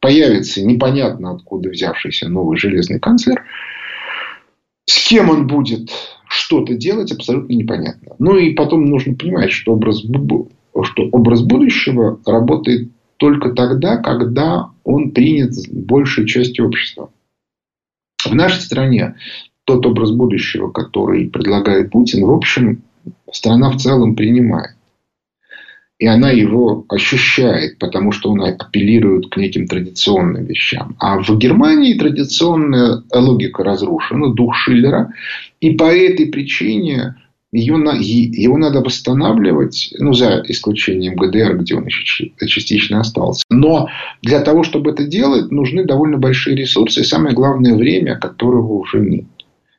появится 0.00 0.62
непонятно 0.62 1.30
откуда 1.32 1.70
взявшийся 1.70 2.28
новый 2.28 2.58
железный 2.58 3.00
канцлер, 3.00 3.42
с 4.84 5.08
кем 5.08 5.30
он 5.30 5.46
будет 5.46 5.88
что-то 6.28 6.74
делать, 6.74 7.10
абсолютно 7.10 7.54
непонятно. 7.54 8.16
Ну 8.18 8.36
и 8.36 8.52
потом 8.52 8.84
нужно 8.84 9.14
понимать, 9.14 9.50
что 9.50 9.72
образ, 9.72 10.02
что 10.02 11.08
образ 11.10 11.40
будущего 11.40 12.20
работает 12.26 12.90
только 13.16 13.52
тогда, 13.52 13.96
когда 13.96 14.71
он 14.84 15.12
принят 15.12 15.52
большей 15.70 16.26
частью 16.26 16.66
общества. 16.66 17.10
В 18.24 18.34
нашей 18.34 18.60
стране 18.60 19.16
тот 19.64 19.84
образ 19.86 20.10
будущего, 20.10 20.70
который 20.70 21.28
предлагает 21.28 21.90
Путин, 21.90 22.24
в 22.24 22.32
общем, 22.32 22.82
страна 23.32 23.70
в 23.70 23.76
целом 23.76 24.16
принимает. 24.16 24.76
И 25.98 26.06
она 26.06 26.30
его 26.32 26.84
ощущает, 26.88 27.78
потому 27.78 28.10
что 28.10 28.32
он 28.32 28.42
апеллирует 28.42 29.30
к 29.30 29.36
неким 29.36 29.68
традиционным 29.68 30.46
вещам. 30.46 30.96
А 30.98 31.22
в 31.22 31.38
Германии 31.38 31.96
традиционная 31.96 33.04
логика 33.14 33.62
разрушена, 33.62 34.34
дух 34.34 34.56
Шиллера. 34.56 35.12
И 35.60 35.70
по 35.76 35.84
этой 35.84 36.26
причине 36.26 37.14
ее, 37.52 37.74
его 37.74 38.56
надо 38.56 38.80
восстанавливать, 38.80 39.92
ну, 39.98 40.14
за 40.14 40.42
исключением 40.48 41.16
ГДР, 41.16 41.58
где 41.58 41.74
он 41.74 41.86
еще 41.86 42.30
частично 42.46 43.00
остался. 43.00 43.44
Но 43.50 43.88
для 44.22 44.40
того, 44.40 44.62
чтобы 44.62 44.90
это 44.90 45.04
делать, 45.04 45.50
нужны 45.50 45.84
довольно 45.84 46.16
большие 46.16 46.56
ресурсы 46.56 47.02
и, 47.02 47.04
самое 47.04 47.34
главное, 47.34 47.74
время, 47.74 48.18
которого 48.18 48.72
уже 48.72 49.00
нет. 49.00 49.26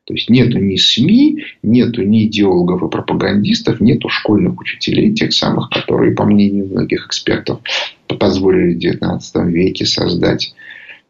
То 0.06 0.12
есть 0.12 0.28
нету 0.28 0.58
ни 0.58 0.76
СМИ, 0.76 1.44
нету 1.62 2.02
ни 2.02 2.26
идеологов 2.26 2.82
и 2.82 2.90
пропагандистов, 2.90 3.80
нету 3.80 4.10
школьных 4.10 4.60
учителей, 4.60 5.14
тех 5.14 5.32
самых, 5.32 5.70
которые, 5.70 6.14
по 6.14 6.24
мнению 6.24 6.66
многих 6.66 7.06
экспертов, 7.06 7.60
позволили 8.06 8.74
в 8.74 8.78
XIX 8.78 9.50
веке 9.50 9.86
создать 9.86 10.54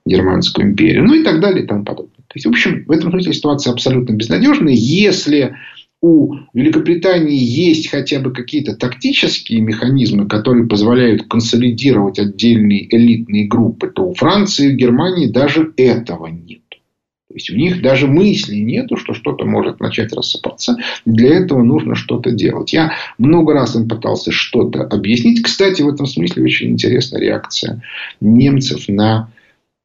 Германскую 0.06 0.68
империю, 0.68 1.04
ну 1.04 1.14
и 1.14 1.24
так 1.24 1.40
далее 1.40 1.64
и 1.64 1.66
тому 1.66 1.82
подобное. 1.82 2.14
То 2.28 2.36
есть, 2.36 2.46
в 2.46 2.50
общем, 2.50 2.84
в 2.86 2.90
этом 2.90 3.10
смысле 3.10 3.32
ситуация 3.32 3.72
абсолютно 3.72 4.12
безнадежная. 4.12 4.74
Если 4.74 5.56
у 6.04 6.36
Великобритании 6.52 7.42
есть 7.42 7.88
хотя 7.88 8.20
бы 8.20 8.30
какие-то 8.30 8.76
тактические 8.76 9.62
механизмы, 9.62 10.28
которые 10.28 10.66
позволяют 10.66 11.28
консолидировать 11.28 12.18
отдельные 12.18 12.94
элитные 12.94 13.48
группы, 13.48 13.88
то 13.88 14.02
у 14.02 14.12
Франции 14.12 14.68
и 14.68 14.76
Германии 14.76 15.28
даже 15.28 15.72
этого 15.78 16.26
нет. 16.26 16.60
То 16.68 17.34
есть 17.34 17.48
у 17.48 17.56
них 17.56 17.80
даже 17.80 18.06
мысли 18.06 18.56
нету, 18.56 18.98
что 18.98 19.14
что-то 19.14 19.46
может 19.46 19.80
начать 19.80 20.12
рассыпаться. 20.12 20.76
Для 21.06 21.36
этого 21.38 21.62
нужно 21.62 21.94
что-то 21.94 22.32
делать. 22.32 22.74
Я 22.74 22.92
много 23.16 23.54
раз 23.54 23.74
им 23.74 23.88
пытался 23.88 24.30
что-то 24.30 24.82
объяснить. 24.82 25.42
Кстати, 25.42 25.80
в 25.80 25.88
этом 25.88 26.04
смысле 26.04 26.44
очень 26.44 26.68
интересная 26.72 27.20
реакция 27.22 27.80
немцев 28.20 28.88
на 28.88 29.30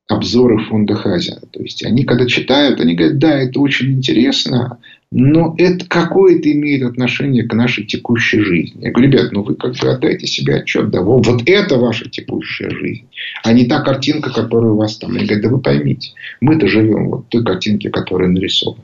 обзоры 0.10 0.58
фонда 0.66 0.96
Хазина. 0.96 1.42
То 1.52 1.62
есть 1.62 1.86
они 1.86 2.04
когда 2.04 2.26
читают, 2.26 2.82
они 2.82 2.96
говорят, 2.96 3.20
да, 3.20 3.40
это 3.40 3.60
очень 3.60 3.94
интересно, 3.94 4.80
но 5.12 5.54
это 5.58 5.86
какое-то 5.88 6.52
имеет 6.52 6.84
отношение 6.84 7.44
к 7.44 7.54
нашей 7.54 7.86
текущей 7.86 8.40
жизни. 8.40 8.82
Я 8.82 8.92
говорю, 8.92 9.12
ребят, 9.12 9.32
ну 9.32 9.44
вы 9.44 9.56
как 9.56 9.76
бы 9.76 9.88
отдайте 9.88 10.26
себе 10.26 10.56
отчет, 10.56 10.90
да, 10.90 11.02
вот, 11.02 11.44
это 11.46 11.78
ваша 11.78 12.10
текущая 12.10 12.72
жизнь, 12.72 13.06
а 13.44 13.54
не 13.54 13.66
та 13.66 13.82
картинка, 13.82 14.34
которая 14.34 14.72
у 14.72 14.78
вас 14.78 14.98
там. 14.98 15.12
Они 15.12 15.26
говорят, 15.26 15.44
да 15.44 15.50
вы 15.50 15.62
поймите, 15.62 16.12
мы-то 16.42 16.68
живем 16.68 17.10
вот 17.10 17.26
в 17.26 17.30
той 17.30 17.44
картинке, 17.44 17.90
которая 17.92 18.30
нарисована. 18.30 18.84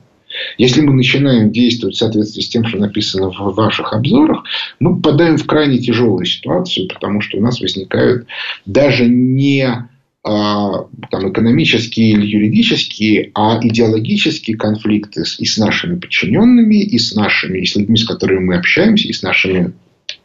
Если 0.59 0.81
мы 0.81 0.93
начинаем 0.93 1.51
действовать 1.51 1.95
в 1.95 1.99
соответствии 1.99 2.41
с 2.41 2.49
тем, 2.49 2.65
что 2.65 2.77
написано 2.77 3.29
в 3.29 3.55
ваших 3.55 3.93
обзорах, 3.93 4.43
мы 4.79 4.97
попадаем 4.97 5.37
в 5.37 5.45
крайне 5.47 5.79
тяжелую 5.79 6.25
ситуацию, 6.25 6.87
потому 6.87 7.21
что 7.21 7.37
у 7.37 7.41
нас 7.41 7.61
возникают 7.61 8.27
даже 8.65 9.07
не 9.07 9.87
там, 10.25 11.31
экономические 11.31 12.13
или 12.13 12.25
юридические, 12.25 13.31
а 13.35 13.59
идеологические 13.61 14.57
конфликты 14.57 15.23
и 15.37 15.45
с 15.45 15.57
нашими 15.59 15.99
подчиненными, 15.99 16.81
и 16.81 16.97
с 16.97 17.13
нашими, 17.15 17.59
и 17.59 17.65
с 17.65 17.75
людьми, 17.75 17.95
с 17.95 18.05
которыми 18.05 18.45
мы 18.45 18.55
общаемся, 18.55 19.07
и 19.07 19.13
с 19.13 19.21
нашими 19.21 19.73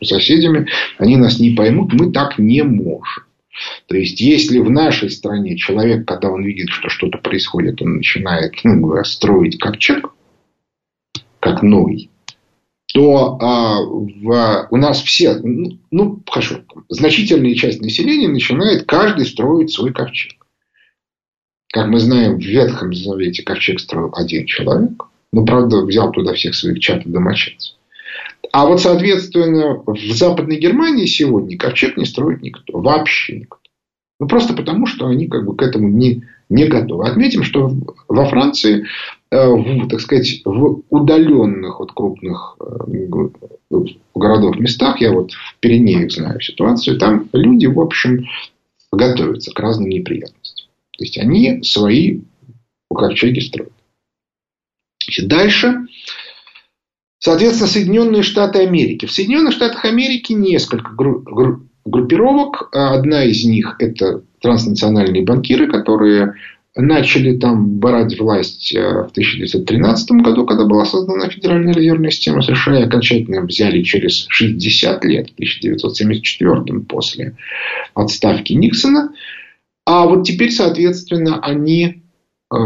соседями, 0.02 0.68
они 0.96 1.16
нас 1.16 1.38
не 1.38 1.50
поймут, 1.50 1.92
мы 1.92 2.12
так 2.12 2.38
не 2.38 2.62
можем. 2.62 3.24
То 3.88 3.96
есть, 3.96 4.20
если 4.20 4.58
в 4.58 4.70
нашей 4.70 5.10
стране 5.10 5.56
человек, 5.56 6.06
когда 6.06 6.30
он 6.30 6.44
видит, 6.44 6.70
что 6.70 6.88
что-то 6.88 7.18
происходит, 7.18 7.82
он 7.82 7.96
начинает 7.96 8.54
ну, 8.64 9.04
строить 9.04 9.58
как 9.58 9.76
чек, 9.76 10.12
как 11.40 11.62
новый, 11.62 12.09
то 12.92 13.38
а, 13.40 13.80
в, 13.82 14.68
у 14.70 14.76
нас 14.76 15.02
все, 15.02 15.34
ну, 15.34 15.78
ну, 15.90 16.22
хорошо, 16.28 16.60
значительная 16.88 17.54
часть 17.54 17.80
населения 17.80 18.28
начинает 18.28 18.84
каждый 18.84 19.26
строить 19.26 19.70
свой 19.70 19.92
ковчег. 19.92 20.34
Как 21.72 21.86
мы 21.86 22.00
знаем, 22.00 22.36
в 22.36 22.42
Ветхом 22.42 22.92
Завете 22.92 23.42
ковчег 23.42 23.78
строил 23.78 24.12
один 24.14 24.46
человек, 24.46 25.04
но, 25.32 25.44
правда, 25.44 25.84
взял 25.84 26.10
туда 26.10 26.34
всех 26.34 26.54
своих 26.54 26.80
чат 26.80 27.06
и 27.06 27.08
домочадцев. 27.08 27.76
А 28.52 28.66
вот, 28.66 28.80
соответственно, 28.80 29.82
в 29.86 30.12
Западной 30.12 30.58
Германии 30.58 31.06
сегодня 31.06 31.56
ковчег 31.56 31.96
не 31.96 32.04
строит 32.04 32.42
никто. 32.42 32.80
Вообще 32.80 33.40
никто. 33.40 33.58
Ну, 34.18 34.26
просто 34.26 34.54
потому, 34.54 34.86
что 34.86 35.06
они 35.06 35.28
как 35.28 35.46
бы 35.46 35.54
к 35.54 35.62
этому 35.62 35.88
не, 35.88 36.24
не 36.48 36.66
готовы. 36.66 37.08
Отметим, 37.08 37.44
что 37.44 37.72
во 38.08 38.26
Франции, 38.26 38.86
в, 39.30 39.88
так 39.88 40.00
сказать, 40.00 40.42
в 40.44 40.82
удаленных 40.90 41.80
от 41.80 41.92
крупных 41.92 42.56
э, 42.60 43.76
городов 44.14 44.58
местах, 44.58 45.00
я 45.00 45.12
вот 45.12 45.32
в 45.32 45.56
Пиренеях 45.60 46.10
знаю 46.10 46.40
ситуацию, 46.40 46.98
там 46.98 47.28
люди, 47.32 47.66
в 47.66 47.80
общем, 47.80 48.26
готовятся 48.90 49.52
к 49.52 49.60
разным 49.60 49.88
неприятностям. 49.88 50.68
То 50.98 51.04
есть, 51.04 51.16
они 51.18 51.62
свои 51.62 52.20
ковчеги 52.88 53.40
строят. 53.40 53.72
Дальше 55.22 55.86
Соответственно, 57.20 57.68
Соединенные 57.68 58.22
Штаты 58.22 58.60
Америки. 58.60 59.04
В 59.04 59.12
Соединенных 59.12 59.52
Штатах 59.52 59.84
Америки 59.84 60.32
несколько 60.32 60.92
группировок. 61.84 62.70
Одна 62.72 63.24
из 63.24 63.44
них– 63.44 63.76
это 63.78 64.24
транснациональные 64.40 65.22
банкиры, 65.22 65.70
которые 65.70 66.34
начали 66.76 67.36
там 67.36 67.78
брать 67.78 68.18
власть 68.18 68.74
э, 68.74 68.80
в 68.80 69.10
1913 69.10 70.10
году, 70.22 70.46
когда 70.46 70.64
была 70.64 70.84
создана 70.84 71.28
Федеральная 71.28 71.74
резервная 71.74 72.10
система 72.10 72.42
США, 72.42 72.80
и 72.80 72.84
окончательно 72.84 73.42
взяли 73.42 73.82
через 73.82 74.26
60 74.28 75.04
лет, 75.04 75.30
в 75.30 75.32
1974 75.34 76.80
после 76.80 77.36
отставки 77.94 78.52
Никсона. 78.52 79.12
А 79.84 80.06
вот 80.06 80.24
теперь, 80.24 80.52
соответственно, 80.52 81.40
они 81.40 82.02
э, 82.52 82.56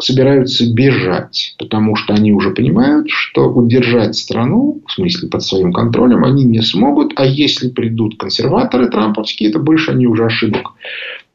собираются 0.00 0.72
бежать, 0.72 1.54
потому 1.58 1.94
что 1.94 2.14
они 2.14 2.32
уже 2.32 2.50
понимают, 2.50 3.08
что 3.10 3.48
удержать 3.48 4.16
страну, 4.16 4.82
в 4.88 4.92
смысле 4.92 5.28
под 5.28 5.42
своим 5.44 5.72
контролем, 5.72 6.24
они 6.24 6.42
не 6.44 6.62
смогут, 6.62 7.12
а 7.16 7.24
если 7.24 7.70
придут 7.70 8.18
консерваторы 8.18 8.88
трамповские, 8.88 9.50
это 9.50 9.60
больше 9.60 9.92
они 9.92 10.06
уже 10.06 10.24
ошибок 10.24 10.72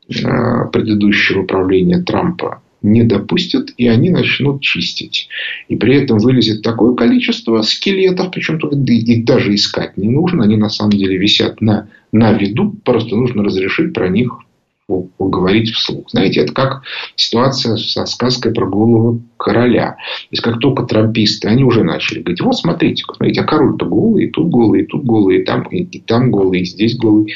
предыдущего 0.08 1.44
правления 1.44 2.02
Трампа 2.02 2.62
не 2.82 3.04
допустят, 3.04 3.74
и 3.78 3.88
они 3.88 4.12
начнут 4.12 4.62
чистить. 4.62 5.28
И 5.68 5.76
при 5.76 5.96
этом 5.96 6.20
вылезет 6.20 6.62
такое 6.62 6.94
количество 6.94 7.62
скелетов, 7.64 8.32
причем 8.32 8.58
их 8.58 9.26
даже 9.26 9.56
искать 9.56 9.98
не 9.98 10.08
нужно, 10.08 10.44
они 10.44 10.56
на 10.56 10.70
самом 10.70 10.92
деле 10.92 11.18
висят 11.18 11.62
на, 11.62 11.90
на 12.12 12.34
виду, 12.34 12.76
просто 12.84 13.16
нужно 13.16 13.44
разрешить 13.44 13.94
про 13.94 14.08
них 14.08 14.40
поговорить 14.88 15.72
вслух. 15.72 16.10
Знаете, 16.12 16.42
это 16.42 16.54
как 16.54 16.84
ситуация 17.16 17.76
со 17.78 18.06
сказкой 18.06 18.54
про 18.54 18.68
голову 18.68 19.24
короля. 19.38 19.98
То 19.98 20.28
есть, 20.32 20.44
как 20.44 20.60
только 20.60 20.84
трамписты, 20.84 21.48
они 21.48 21.64
уже 21.64 21.84
начали 21.84 22.22
говорить, 22.22 22.42
вот 22.42 22.56
смотрите, 22.56 23.04
смотрите, 23.04 23.42
а 23.42 23.46
король-то 23.46 23.86
голый, 23.86 24.26
и 24.26 24.30
тут 24.30 24.50
голый, 24.50 24.84
и 24.84 24.86
тут 24.86 25.04
голый, 25.04 25.40
и 25.40 25.44
там, 25.44 25.64
и, 25.64 25.84
и 25.84 26.00
там 26.00 26.30
голый, 26.30 26.62
и 26.62 26.66
здесь 26.66 26.98
голый. 26.98 27.34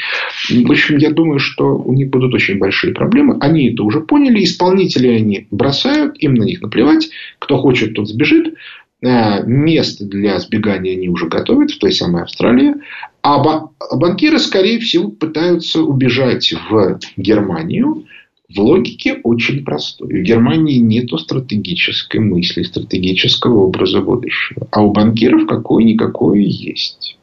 В 0.50 0.72
общем, 0.72 0.98
я 0.98 1.10
думаю, 1.10 1.40
что 1.40 1.76
у 1.76 1.94
них 1.94 2.10
будут 2.10 2.34
очень 2.34 2.60
большие 2.60 2.94
проблемы. 2.94 3.38
Они 3.42 3.72
это 3.72 3.84
уже 3.84 4.02
поняли, 4.02 4.44
исполнители 4.44 5.08
они 5.08 5.48
бросают, 5.50 6.18
им 6.20 6.36
на 6.36 6.44
них 6.44 6.62
наплевать. 6.62 7.10
Кто 7.40 7.58
хочет, 7.58 7.96
тот 7.96 8.08
сбежит. 8.08 8.54
Э, 9.02 9.44
место 9.46 10.06
для 10.06 10.40
сбегания 10.40 10.94
они 10.94 11.08
уже 11.08 11.28
готовят 11.28 11.72
в 11.72 11.80
той 11.80 11.94
самой 11.94 12.24
Австралии. 12.24 12.76
А 13.22 13.70
банкиры, 13.94 14.40
скорее 14.40 14.80
всего, 14.80 15.10
пытаются 15.10 15.82
убежать 15.82 16.54
в 16.70 17.00
Германию. 17.18 18.06
В 18.54 18.60
логике 18.60 19.20
очень 19.24 19.64
простой. 19.64 20.08
В 20.08 20.24
Германии 20.24 20.78
нет 20.78 21.12
стратегической 21.20 22.20
мысли, 22.20 22.64
стратегического 22.64 23.66
образа 23.66 24.02
будущего. 24.02 24.68
А 24.72 24.82
у 24.82 24.92
банкиров 24.92 25.48
какое-никакое 25.48 26.40
есть. 26.40 27.18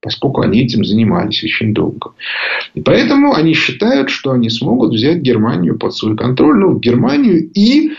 Поскольку 0.00 0.40
они 0.40 0.62
этим 0.62 0.84
занимались 0.84 1.44
очень 1.44 1.72
долго. 1.72 2.12
И 2.74 2.80
поэтому 2.80 3.34
они 3.34 3.54
считают, 3.54 4.10
что 4.10 4.32
они 4.32 4.50
смогут 4.50 4.92
взять 4.92 5.18
Германию 5.18 5.78
под 5.78 5.94
свой 5.94 6.16
контроль. 6.16 6.58
Ну, 6.58 6.78
Германию 6.78 7.48
и 7.54 7.92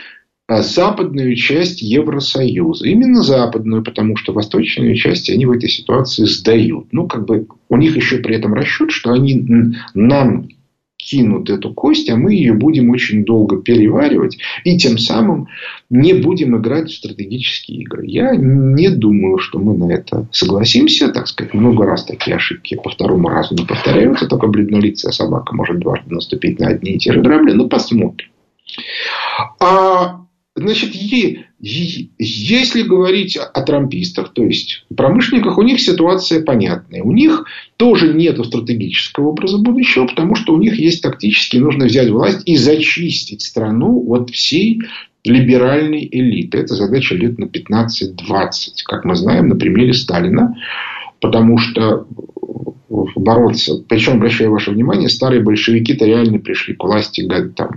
западную 0.50 1.36
часть 1.36 1.82
Евросоюза. 1.82 2.88
Именно 2.88 3.22
западную, 3.22 3.84
потому 3.84 4.16
что 4.16 4.34
восточную 4.34 4.96
часть 4.96 5.30
они 5.30 5.46
в 5.46 5.52
этой 5.52 5.70
ситуации 5.70 6.26
сдают. 6.26 6.88
Ну, 6.92 7.08
как 7.08 7.26
бы 7.26 7.48
у 7.70 7.78
них 7.78 7.96
еще 7.96 8.20
при 8.20 8.36
этом 8.36 8.54
расчет, 8.54 8.92
что 8.92 9.12
они 9.12 9.74
нам 9.94 10.48
кинут 10.98 11.50
эту 11.50 11.74
кость, 11.74 12.10
а 12.10 12.18
мы 12.18 12.34
ее 12.34 12.54
будем 12.54 12.90
очень 12.90 13.24
долго 13.24 13.62
переваривать, 13.62 14.38
и 14.64 14.78
тем 14.78 14.98
самым 14.98 15.48
не 15.90 16.14
будем 16.14 16.58
играть 16.58 16.90
в 16.90 16.96
стратегические 16.96 17.82
игры. 17.82 18.06
Я 18.06 18.36
не 18.36 18.90
думаю, 18.90 19.38
что 19.38 19.60
мы 19.60 19.78
на 19.78 19.92
это 19.92 20.28
согласимся. 20.32 21.10
Так 21.10 21.28
сказать, 21.28 21.54
много 21.54 21.86
раз 21.86 22.04
такие 22.04 22.36
ошибки 22.36 22.76
по 22.76 22.90
второму 22.90 23.30
разу 23.30 23.56
не 23.56 23.66
повторяются, 23.66 24.28
только 24.28 24.48
бледнолицая 24.48 25.12
собака 25.12 25.56
может 25.56 25.80
дважды 25.80 26.14
наступить 26.14 26.60
на 26.60 26.68
одни 26.70 26.94
и 26.94 27.00
те 27.00 27.14
же 27.14 27.22
грабли. 27.22 27.54
Ну, 27.54 27.70
посмотрим. 27.70 28.30
А 29.60 30.27
Значит, 30.58 30.96
если 30.96 32.82
говорить 32.82 33.38
о 33.38 33.62
трампистах, 33.62 34.34
то 34.34 34.44
есть 34.44 34.86
промышленниках, 34.96 35.60
у 35.60 35.62
них 35.62 35.80
ситуация 35.80 36.44
понятная. 36.44 37.04
У 37.04 37.12
них 37.12 37.46
тоже 37.78 38.12
нет 38.12 38.44
стратегического 38.44 39.28
образа 39.28 39.60
будущего, 39.60 40.08
потому 40.08 40.34
что 40.34 40.54
у 40.54 40.58
них 40.58 40.80
есть 40.80 41.04
тактически, 41.04 41.58
нужно 41.58 41.86
взять 41.86 42.10
власть 42.10 42.42
и 42.46 42.58
зачистить 42.58 43.44
страну 43.44 44.04
от 44.12 44.32
всей 44.32 44.82
либеральной 45.24 46.10
элиты. 46.12 46.58
Это 46.58 46.74
задача 46.74 47.14
лет 47.14 47.38
на 47.38 47.46
15-20, 47.46 48.50
как 48.86 49.06
мы 49.06 49.16
знаем 49.16 49.50
на 49.50 49.56
примере 49.56 49.94
Сталина. 49.94 50.56
Потому 51.22 51.60
что 51.60 52.08
бороться. 53.16 53.84
Причем, 53.88 54.14
обращаю 54.14 54.52
ваше 54.52 54.72
внимание, 54.72 55.10
старые 55.10 55.42
большевики-то 55.42 56.06
реально 56.06 56.40
пришли 56.40 56.74
к 56.74 56.84
власти 56.84 57.28
там, 57.56 57.70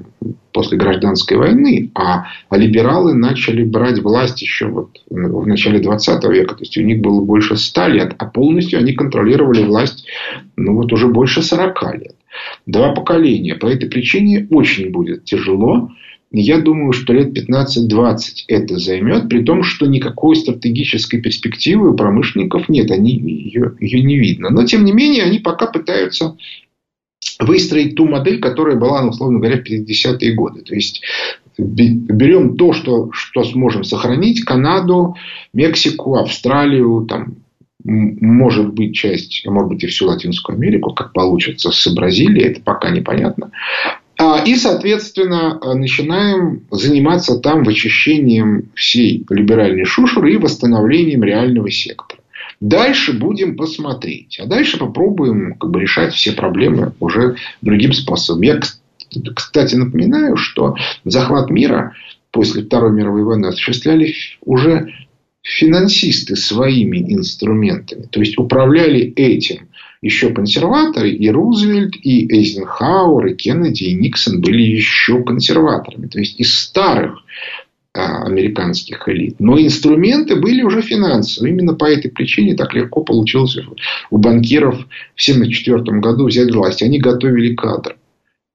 после 0.52 0.78
гражданской 0.78 1.36
войны, 1.36 1.90
а, 1.94 2.26
а 2.48 2.56
либералы 2.56 3.14
начали 3.14 3.64
брать 3.64 4.00
власть 4.00 4.42
еще 4.42 4.66
вот 4.66 4.90
в 5.08 5.46
начале 5.46 5.78
20 5.78 6.24
века. 6.24 6.54
То 6.54 6.62
есть 6.62 6.76
у 6.78 6.82
них 6.82 7.00
было 7.00 7.20
больше 7.20 7.56
100 7.56 7.86
лет, 7.88 8.14
а 8.18 8.26
полностью 8.26 8.78
они 8.78 8.92
контролировали 8.92 9.64
власть 9.64 10.06
ну, 10.56 10.76
вот 10.76 10.92
уже 10.92 11.08
больше 11.08 11.42
40 11.42 11.94
лет. 11.94 12.14
Два 12.66 12.92
поколения. 12.92 13.54
По 13.54 13.66
этой 13.66 13.88
причине 13.88 14.46
очень 14.50 14.90
будет 14.90 15.24
тяжело. 15.24 15.90
Я 16.33 16.61
думаю, 16.61 16.93
что 16.93 17.12
лет 17.12 17.37
15-20 17.37 18.18
это 18.47 18.78
займет, 18.78 19.28
при 19.28 19.43
том, 19.43 19.64
что 19.64 19.87
никакой 19.87 20.37
стратегической 20.37 21.20
перспективы 21.20 21.91
у 21.91 21.97
промышленников 21.97 22.68
нет, 22.68 22.91
они, 22.93 23.18
ее, 23.18 23.74
ее 23.81 24.03
не 24.03 24.16
видно. 24.16 24.51
Но, 24.51 24.64
тем 24.64 24.85
не 24.85 24.93
менее, 24.93 25.24
они 25.24 25.41
пока 25.41 25.66
пытаются 25.66 26.37
выстроить 27.41 27.97
ту 27.97 28.07
модель, 28.07 28.39
которая 28.39 28.76
была, 28.76 29.03
ну, 29.03 29.09
условно 29.09 29.41
говоря, 29.41 29.61
в 29.61 29.68
50-е 29.68 30.33
годы. 30.35 30.62
То 30.62 30.74
есть, 30.74 31.03
берем 31.59 32.57
то, 32.57 32.72
что, 32.72 33.11
что 33.12 33.43
сможем 33.43 33.83
сохранить, 33.83 34.45
Канаду, 34.45 35.16
Мексику, 35.53 36.14
Австралию, 36.14 37.07
там, 37.09 37.39
может 37.83 38.72
быть, 38.72 38.95
часть, 38.95 39.45
может 39.47 39.68
быть, 39.68 39.83
и 39.83 39.87
всю 39.89 40.07
Латинскую 40.07 40.57
Америку, 40.57 40.93
как 40.95 41.12
получится 41.12 41.72
с 41.72 41.93
Бразилией, 41.93 42.51
это 42.51 42.61
пока 42.61 42.91
непонятно. 42.91 43.51
А, 44.22 44.42
и, 44.44 44.54
соответственно, 44.54 45.58
начинаем 45.74 46.66
заниматься 46.70 47.38
там 47.38 47.64
вычищением 47.64 48.70
всей 48.74 49.24
либеральной 49.30 49.86
шушеры 49.86 50.34
и 50.34 50.36
восстановлением 50.36 51.24
реального 51.24 51.70
сектора. 51.70 52.20
Дальше 52.60 53.14
будем 53.14 53.56
посмотреть. 53.56 54.38
А 54.38 54.44
дальше 54.44 54.76
попробуем 54.76 55.54
как 55.54 55.70
бы, 55.70 55.80
решать 55.80 56.12
все 56.12 56.32
проблемы 56.32 56.92
уже 57.00 57.36
другим 57.62 57.94
способом. 57.94 58.42
Я, 58.42 58.60
кстати, 59.34 59.74
напоминаю, 59.74 60.36
что 60.36 60.76
захват 61.06 61.48
мира 61.48 61.94
после 62.30 62.62
Второй 62.64 62.92
мировой 62.92 63.24
войны 63.24 63.46
осуществляли 63.46 64.14
уже 64.42 64.92
финансисты 65.40 66.36
своими 66.36 66.98
инструментами. 66.98 68.02
То 68.02 68.20
есть 68.20 68.36
управляли 68.36 69.00
этим 69.00 69.69
еще 70.03 70.30
консерваторы, 70.30 71.11
и 71.11 71.28
Рузвельт, 71.30 71.94
и 71.96 72.26
Эйзенхауэр, 72.32 73.26
и 73.26 73.34
Кеннеди, 73.34 73.84
и 73.84 73.94
Никсон 73.94 74.40
были 74.40 74.62
еще 74.62 75.22
консерваторами. 75.22 76.07
То 76.07 76.18
есть 76.18 76.40
из 76.40 76.55
старых 76.59 77.18
а, 77.92 78.22
американских 78.24 79.09
элит. 79.09 79.36
Но 79.40 79.61
инструменты 79.61 80.36
были 80.36 80.62
уже 80.62 80.80
финансовые. 80.80 81.53
Именно 81.53 81.74
по 81.74 81.84
этой 81.84 82.11
причине 82.11 82.55
так 82.55 82.72
легко 82.72 83.03
получилось 83.03 83.59
у 84.11 84.16
банкиров 84.16 84.74
в 84.76 85.20
1974 85.20 86.01
году 86.01 86.26
взять 86.26 86.55
власть. 86.55 86.82
Они 86.82 86.98
готовили 86.98 87.55
кадры. 87.55 87.96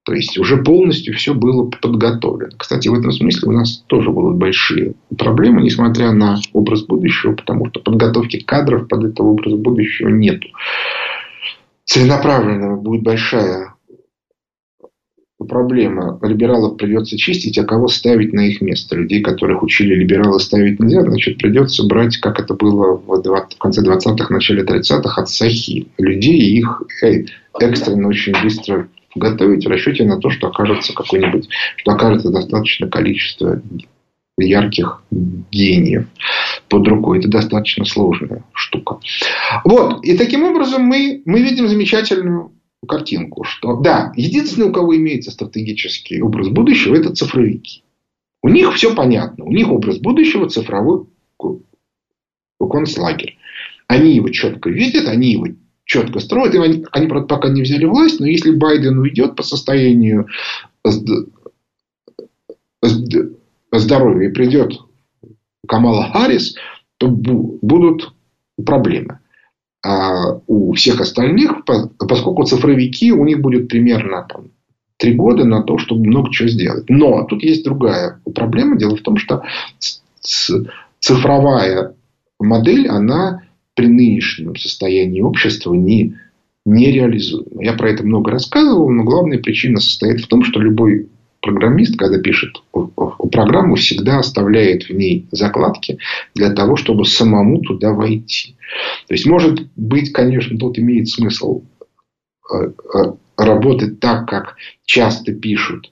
То 0.05 0.13
есть 0.13 0.37
уже 0.37 0.57
полностью 0.57 1.15
все 1.15 1.33
было 1.33 1.67
подготовлено. 1.69 2.51
Кстати, 2.57 2.87
в 2.87 2.93
этом 2.93 3.11
смысле 3.11 3.49
у 3.49 3.51
нас 3.51 3.83
тоже 3.87 4.11
будут 4.11 4.37
большие 4.37 4.93
проблемы, 5.17 5.63
несмотря 5.63 6.11
на 6.11 6.39
образ 6.53 6.83
будущего, 6.83 7.33
потому 7.33 7.67
что 7.67 7.79
подготовки 7.79 8.39
кадров 8.39 8.87
под 8.87 9.03
этот 9.03 9.19
образ 9.19 9.53
будущего 9.55 10.09
нету 10.09 10.47
целенаправленного 11.85 12.79
будет 12.79 13.03
большая 13.03 13.75
проблема. 15.47 16.19
Либералов 16.21 16.77
придется 16.77 17.17
чистить, 17.17 17.57
а 17.57 17.63
кого 17.63 17.87
ставить 17.87 18.33
на 18.33 18.41
их 18.41 18.61
место? 18.61 18.95
Людей, 18.95 19.21
которых 19.21 19.63
учили 19.63 19.93
либералы 19.93 20.39
ставить 20.39 20.79
нельзя, 20.79 21.01
значит, 21.01 21.37
придется 21.37 21.85
брать, 21.85 22.17
как 22.17 22.39
это 22.39 22.53
было 22.53 22.95
в, 22.95 23.57
конце 23.59 23.81
20-х, 23.81 24.33
начале 24.33 24.63
30-х, 24.63 25.21
от 25.21 25.29
Сахи. 25.29 25.87
Людей 25.97 26.57
их 26.57 26.83
э, 27.03 27.25
экстренно 27.59 28.07
очень 28.07 28.33
быстро 28.41 28.87
готовить 29.15 29.65
в 29.65 29.69
расчете 29.69 30.03
на 30.03 30.19
то, 30.19 30.29
что 30.29 30.47
окажется 30.47 30.93
какой-нибудь, 30.93 31.49
что 31.77 31.91
окажется 31.91 32.31
достаточно 32.31 32.87
количество 32.87 33.61
ярких 34.37 35.03
гениев 35.11 36.07
под 36.67 36.87
рукой. 36.87 37.19
Это 37.19 37.29
достаточно 37.29 37.85
сложная 37.85 38.43
штука. 38.53 38.99
Вот. 39.63 40.03
И 40.03 40.17
таким 40.17 40.43
образом 40.43 40.83
мы, 40.83 41.21
мы 41.25 41.41
видим 41.41 41.67
замечательную 41.67 42.51
картинку, 42.87 43.43
что 43.43 43.77
да, 43.77 44.11
единственное, 44.15 44.69
у 44.69 44.73
кого 44.73 44.95
имеется 44.95 45.31
стратегический 45.31 46.21
образ 46.21 46.49
будущего, 46.49 46.95
это 46.95 47.15
цифровики. 47.15 47.83
У 48.43 48.49
них 48.49 48.73
все 48.75 48.93
понятно. 48.93 49.45
У 49.45 49.51
них 49.51 49.69
образ 49.69 49.97
будущего 49.97 50.49
цифровой 50.49 51.07
концлагерь. 52.59 53.37
Они 53.87 54.15
его 54.15 54.29
четко 54.29 54.69
видят, 54.69 55.07
они 55.07 55.31
его 55.31 55.47
четко 55.85 56.19
строят. 56.19 56.53
И 56.55 56.59
они, 56.59 56.85
они, 56.91 57.07
правда, 57.07 57.27
пока 57.27 57.49
не 57.49 57.61
взяли 57.61 57.85
власть, 57.85 58.19
но 58.19 58.27
если 58.27 58.51
Байден 58.51 58.97
уйдет 58.99 59.35
по 59.35 59.43
состоянию 59.43 60.27
здоровья 63.79 64.29
и 64.29 64.33
придет 64.33 64.73
Камала 65.67 66.11
Харрис, 66.11 66.55
то 66.97 67.07
будут 67.07 68.13
проблемы. 68.63 69.19
А 69.85 70.39
у 70.47 70.73
всех 70.73 71.01
остальных, 71.01 71.63
поскольку 71.97 72.43
цифровики, 72.43 73.11
у 73.11 73.23
них 73.25 73.41
будет 73.41 73.67
примерно 73.67 74.25
там, 74.27 74.45
три 74.97 75.13
года 75.13 75.43
на 75.43 75.61
то, 75.61 75.77
чтобы 75.77 76.05
много 76.05 76.31
чего 76.31 76.47
сделать. 76.47 76.89
Но 76.89 77.23
тут 77.25 77.43
есть 77.43 77.63
другая 77.63 78.19
проблема. 78.33 78.77
Дело 78.77 78.95
в 78.95 79.01
том, 79.01 79.17
что 79.17 79.43
цифровая 80.99 81.93
модель, 82.39 82.87
она 82.87 83.43
при 83.75 83.87
нынешнем 83.87 84.55
состоянии 84.55 85.21
общества 85.21 85.73
не, 85.73 86.15
нереализуема. 86.65 87.63
Я 87.63 87.73
про 87.73 87.91
это 87.91 88.03
много 88.03 88.31
рассказывал, 88.31 88.89
но 88.89 89.03
главная 89.03 89.37
причина 89.37 89.79
состоит 89.79 90.21
в 90.21 90.27
том, 90.27 90.43
что 90.43 90.59
любой 90.59 91.09
программист, 91.45 91.97
когда 91.97 92.19
пишет 92.19 92.61
программу, 93.31 93.75
всегда 93.75 94.19
оставляет 94.19 94.89
в 94.89 94.91
ней 94.91 95.29
закладки 95.31 95.99
для 96.33 96.51
того, 96.51 96.75
чтобы 96.75 97.05
самому 97.05 97.61
туда 97.61 97.93
войти. 97.93 98.57
То 99.07 99.13
есть, 99.13 99.25
может 99.27 99.67
быть, 99.75 100.11
конечно, 100.11 100.57
тут 100.57 100.79
имеет 100.79 101.07
смысл 101.07 101.61
э, 102.51 102.55
э, 102.55 102.71
работать 103.37 103.99
так, 103.99 104.27
как 104.27 104.55
часто 104.85 105.33
пишут 105.33 105.91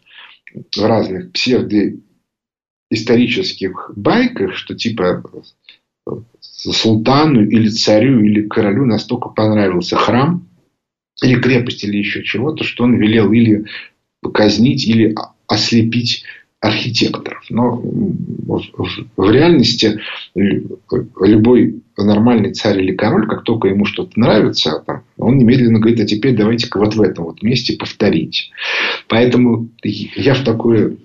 в 0.75 0.83
разных 0.83 1.31
псевдоисторических 1.31 3.91
байках, 3.95 4.55
что 4.55 4.73
типа 4.75 5.23
султану 6.39 7.45
или 7.45 7.69
царю 7.69 8.23
или 8.23 8.47
королю 8.47 8.85
настолько 8.85 9.29
понравился 9.29 9.95
храм 9.95 10.47
или 11.21 11.39
крепость 11.39 11.83
или 11.83 11.97
еще 11.97 12.23
чего-то, 12.23 12.63
что 12.63 12.85
он 12.85 12.95
велел 12.95 13.31
или 13.31 13.65
казнить, 14.33 14.87
или 14.87 15.13
ослепить 15.47 16.23
архитекторов. 16.59 17.43
Но 17.49 17.75
в 17.75 19.31
реальности 19.31 19.99
любой 20.33 21.81
нормальный 21.97 22.53
царь 22.53 22.81
или 22.81 22.95
король, 22.95 23.27
как 23.27 23.43
только 23.43 23.67
ему 23.67 23.83
что-то 23.85 24.17
нравится, 24.17 24.83
он 25.17 25.37
немедленно 25.37 25.79
говорит, 25.79 25.99
а 25.99 26.05
теперь 26.05 26.35
давайте-ка 26.35 26.79
вот 26.79 26.95
в 26.95 27.01
этом 27.01 27.25
вот 27.25 27.43
месте 27.43 27.75
повторить. 27.75 28.51
Поэтому 29.09 29.69
я 29.83 30.35
в 30.35 30.43
такое 30.45 30.95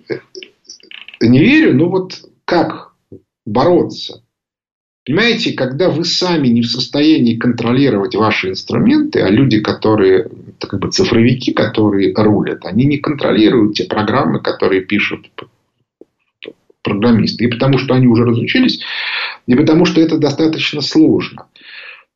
не 1.20 1.40
верю. 1.40 1.74
Но 1.74 1.88
вот 1.88 2.20
как 2.44 2.92
бороться 3.44 4.22
Понимаете, 5.08 5.54
когда 5.54 5.88
вы 5.88 6.04
сами 6.04 6.48
не 6.48 6.60
в 6.60 6.66
состоянии 6.66 7.34
контролировать 7.34 8.14
ваши 8.14 8.50
инструменты, 8.50 9.22
а 9.22 9.30
люди, 9.30 9.58
которые 9.58 10.28
как 10.60 10.78
бы 10.78 10.90
цифровики, 10.90 11.54
которые 11.54 12.12
рулят, 12.14 12.66
они 12.66 12.84
не 12.84 12.98
контролируют 12.98 13.76
те 13.76 13.84
программы, 13.84 14.40
которые 14.40 14.82
пишут 14.82 15.30
программисты. 16.82 17.44
И 17.44 17.48
потому 17.48 17.78
что 17.78 17.94
они 17.94 18.06
уже 18.06 18.26
разучились, 18.26 18.80
и 19.46 19.54
потому 19.54 19.86
что 19.86 20.02
это 20.02 20.18
достаточно 20.18 20.82
сложно. 20.82 21.46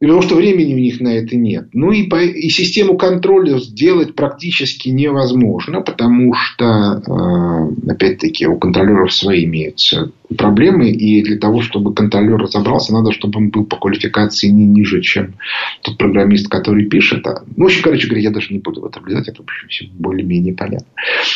И 0.03 0.05
потому 0.05 0.23
что 0.23 0.35
времени 0.35 0.75
у 0.75 0.79
них 0.79 1.01
на 1.01 1.15
это 1.15 1.37
нет. 1.37 1.69
Ну 1.73 1.93
и, 1.93 2.09
по, 2.09 2.21
и 2.21 2.49
систему 2.49 2.97
контроля 2.97 3.59
сделать 3.59 4.17
практически 4.17 4.89
невозможно, 4.89 5.81
потому 5.81 6.35
что, 6.35 7.01
э, 7.07 7.91
опять-таки, 7.93 8.49
у 8.49 8.59
контролеров 8.59 9.15
свои 9.15 9.45
имеются 9.45 10.11
проблемы. 10.37 10.91
И 10.91 11.23
для 11.23 11.39
того, 11.39 11.63
чтобы 11.63 11.95
контролер 11.95 12.37
разобрался, 12.37 12.93
надо, 12.93 13.13
чтобы 13.13 13.39
он 13.39 13.51
был 13.51 13.65
по 13.65 13.77
квалификации 13.77 14.49
не 14.49 14.67
ниже, 14.67 15.03
чем 15.03 15.35
тот 15.83 15.99
программист, 15.99 16.49
который 16.49 16.87
пишет. 16.87 17.25
А, 17.29 17.45
ну, 17.57 17.67
общем, 17.67 17.85
короче 17.85 18.09
говоря, 18.09 18.23
я 18.23 18.31
даже 18.31 18.53
не 18.53 18.59
буду 18.59 18.81
в 18.81 18.87
это 18.87 18.99
влезать, 18.99 19.29
это, 19.29 19.41
в 19.41 19.45
общем, 19.45 19.69
все 19.69 19.87
более-менее 19.95 20.55
понятно. 20.55 20.89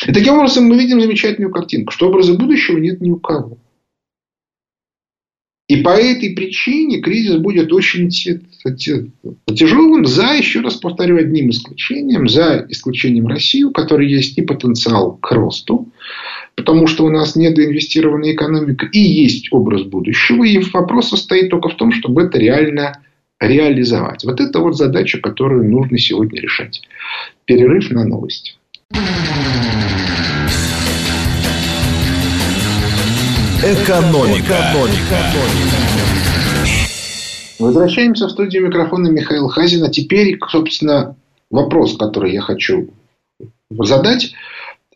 И 0.08 0.12
таким 0.12 0.34
образом 0.34 0.64
мы 0.64 0.76
видим 0.76 1.00
замечательную 1.00 1.52
картинку, 1.52 1.92
что 1.92 2.08
образа 2.08 2.34
будущего 2.34 2.78
нет 2.78 3.00
ни 3.00 3.12
у 3.12 3.16
кого. 3.16 3.58
И 5.68 5.76
по 5.78 5.90
этой 5.90 6.30
причине 6.30 7.00
кризис 7.00 7.36
будет 7.36 7.72
очень 7.72 8.08
тяжелым, 8.08 10.06
за, 10.06 10.34
еще 10.34 10.60
раз 10.60 10.76
повторю, 10.76 11.18
одним 11.18 11.50
исключением, 11.50 12.28
за 12.28 12.64
исключением 12.68 13.26
России, 13.26 13.64
у 13.64 13.72
которой 13.72 14.08
есть 14.08 14.38
и 14.38 14.42
потенциал 14.42 15.16
к 15.16 15.32
росту, 15.32 15.88
потому 16.54 16.86
что 16.86 17.04
у 17.04 17.10
нас 17.10 17.34
недоинвестированная 17.34 18.34
экономика, 18.34 18.86
и 18.86 19.00
есть 19.00 19.48
образ 19.50 19.82
будущего, 19.82 20.44
и 20.44 20.58
вопрос 20.72 21.08
состоит 21.08 21.50
только 21.50 21.68
в 21.68 21.74
том, 21.74 21.90
чтобы 21.90 22.22
это 22.22 22.38
реально 22.38 23.02
реализовать. 23.40 24.24
Вот 24.24 24.40
это 24.40 24.60
вот 24.60 24.76
задача, 24.76 25.18
которую 25.18 25.68
нужно 25.68 25.98
сегодня 25.98 26.40
решать. 26.40 26.82
Перерыв 27.44 27.90
на 27.90 28.04
новости. 28.04 28.54
Экономика. 33.62 34.38
Экономика. 34.38 35.16
Возвращаемся 37.58 38.26
в 38.26 38.30
студию 38.30 38.66
микрофона 38.66 39.08
Михаил 39.08 39.48
Хазин. 39.48 39.82
А 39.82 39.88
теперь, 39.88 40.38
собственно, 40.46 41.16
вопрос, 41.50 41.96
который 41.96 42.34
я 42.34 42.42
хочу 42.42 42.90
задать. 43.70 44.34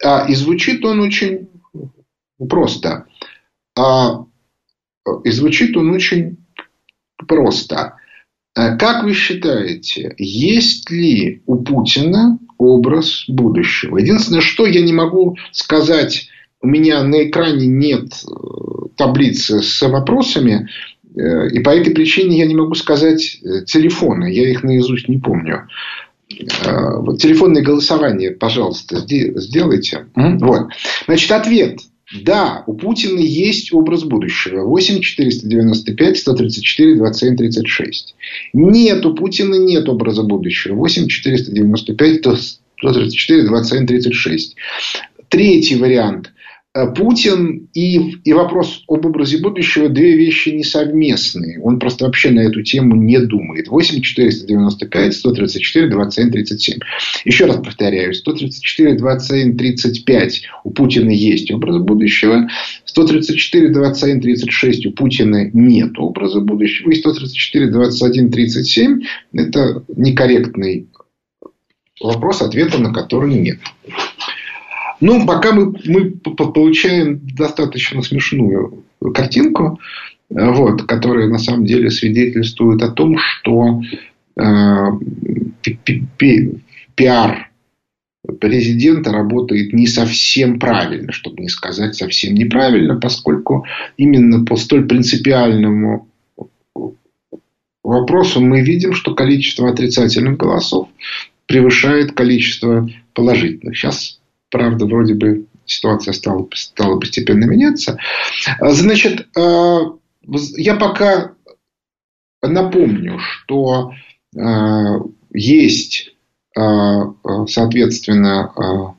А, 0.05 0.27
и 0.29 0.35
звучит 0.35 0.85
он 0.85 1.01
очень 1.01 1.49
просто. 2.49 3.07
А, 3.79 4.27
и 5.25 5.31
звучит 5.31 5.75
он 5.77 5.93
очень 5.93 6.37
просто. 7.27 7.97
А 8.55 8.77
как 8.77 9.05
вы 9.05 9.15
считаете, 9.15 10.15
есть 10.19 10.91
ли 10.91 11.43
у 11.47 11.57
Путина 11.57 12.39
образ 12.59 13.25
будущего? 13.27 13.97
Единственное, 13.97 14.43
что 14.43 14.67
я 14.67 14.83
не 14.83 14.93
могу 14.93 15.39
сказать 15.51 16.29
у 16.63 16.67
меня 16.67 17.03
на 17.03 17.29
экране 17.29 17.67
нет 17.67 18.13
э, 18.25 18.35
таблицы 18.97 19.63
с 19.63 19.83
вопросами, 19.83 20.69
э, 21.17 21.49
и 21.51 21.61
по 21.61 21.71
этой 21.71 21.93
причине 21.93 22.39
я 22.39 22.47
не 22.47 22.55
могу 22.55 22.75
сказать 22.75 23.39
э, 23.43 23.65
телефоны, 23.65 24.33
я 24.33 24.51
их 24.51 24.63
наизусть 24.63 25.09
не 25.09 25.19
помню. 25.19 25.69
Вот 26.63 27.21
телефонное 27.21 27.61
голосование, 27.61 28.31
пожалуйста, 28.31 29.05
сделайте. 29.05 30.07
Вот. 30.15 30.69
Значит, 31.07 31.33
ответ. 31.33 31.81
Да, 32.23 32.63
у 32.69 32.75
Путина 32.75 33.19
есть 33.19 33.73
образ 33.73 34.05
будущего. 34.05 34.65
8 34.65 35.01
495 35.01 36.19
134 36.19 36.97
27 36.97 37.37
36. 37.37 38.15
Нет, 38.53 39.05
у 39.07 39.15
Путина 39.15 39.57
нет 39.57 39.89
образа 39.89 40.23
будущего. 40.23 40.77
8 40.77 41.09
495 41.09 42.17
134 42.81 43.47
27 43.49 43.87
36. 43.87 44.57
Третий 45.29 45.77
вариант. 45.77 46.30
Э, 46.73 46.87
Путин 46.95 47.69
и, 47.75 48.13
и 48.23 48.33
вопрос 48.33 48.85
об 48.87 49.05
образе 49.05 49.39
будущего– 49.39 49.89
две 49.89 50.17
вещи 50.17 50.51
несовместные. 50.51 51.61
Он 51.61 51.81
просто 51.81 52.05
вообще 52.05 52.31
на 52.31 52.41
эту 52.41 52.63
тему 52.63 52.95
не 52.95 53.19
думает. 53.19 53.67
8 53.67 54.01
495, 54.01 55.15
134, 55.15 55.89
27, 55.89 56.31
37. 56.31 56.79
Еще 57.25 57.47
раз 57.47 57.57
повторяю. 57.57 58.15
134, 58.15 58.95
27, 58.95 59.57
35 59.57 60.43
у 60.63 60.71
Путина 60.71 61.11
есть 61.11 61.51
образ 61.51 61.79
будущего. 61.79 62.49
134, 62.85 63.71
27, 63.71 64.21
36 64.21 64.87
у 64.87 64.93
Путина 64.93 65.51
нет 65.53 65.99
образа 65.99 66.41
будущего. 66.41 66.91
И 66.91 66.95
134, 66.95 67.67
21, 67.67 68.31
37– 68.31 69.01
это 69.33 69.83
некорректный 69.97 70.87
вопрос, 72.01 72.43
ответа 72.43 72.79
на 72.79 72.93
который 72.93 73.35
нет. 73.35 73.59
Ну, 75.01 75.27
пока 75.27 75.53
мы, 75.53 75.75
мы 75.87 76.11
получаем 76.11 77.21
достаточно 77.35 78.03
смешную 78.03 78.85
картинку, 79.15 79.81
э, 80.29 80.51
вот, 80.51 80.83
которая 80.83 81.29
на 81.29 81.39
самом 81.39 81.65
деле 81.65 81.91
свидетельствует 81.91 82.83
о 82.83 82.91
том, 82.91 83.17
что 83.19 83.81
э, 84.37 84.85
пиар 86.95 87.51
президента 88.41 89.11
работает 89.13 89.73
не 89.73 89.87
совсем 89.87 90.59
правильно, 90.59 91.13
чтобы 91.13 91.43
не 91.43 91.49
сказать 91.49 91.95
совсем 91.95 92.35
неправильно, 92.35 93.01
поскольку 93.01 93.65
именно 93.97 94.45
по 94.45 94.57
столь 94.57 94.87
принципиальному 94.87 96.09
вопросу 97.83 98.41
мы 98.41 98.61
видим, 98.61 98.93
что 98.93 99.15
количество 99.15 99.71
отрицательных 99.71 100.37
голосов 100.37 100.89
превышает 101.47 102.13
количество 102.13 102.89
положительных. 103.15 103.77
Сейчас 103.77 104.20
правда, 104.51 104.87
вроде 104.87 105.15
бы 105.15 105.47
ситуация 105.65 106.13
стала, 106.13 106.47
стала 106.55 106.99
постепенно 106.99 107.45
меняться. 107.45 107.99
Значит, 108.61 109.29
э, 109.37 109.79
я 110.57 110.77
пока 110.77 111.33
напомню, 112.43 113.19
что 113.19 113.93
э, 114.37 114.41
есть, 115.33 116.15
э, 116.59 116.61
соответственно, 117.47 118.95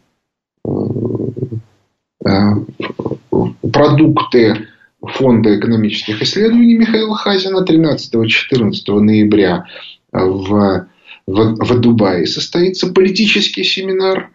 продукты 3.74 4.68
Фонда 5.02 5.58
экономических 5.58 6.22
исследований 6.22 6.76
Михаила 6.76 7.16
Хазина 7.16 7.66
13-14 7.66 8.99
ноября 8.99 9.66
в, 10.12 10.88
в, 11.26 11.56
в 11.56 11.80
Дубае 11.80 12.28
состоится 12.28 12.93
политический 12.93 13.64
семинар. 13.64 14.30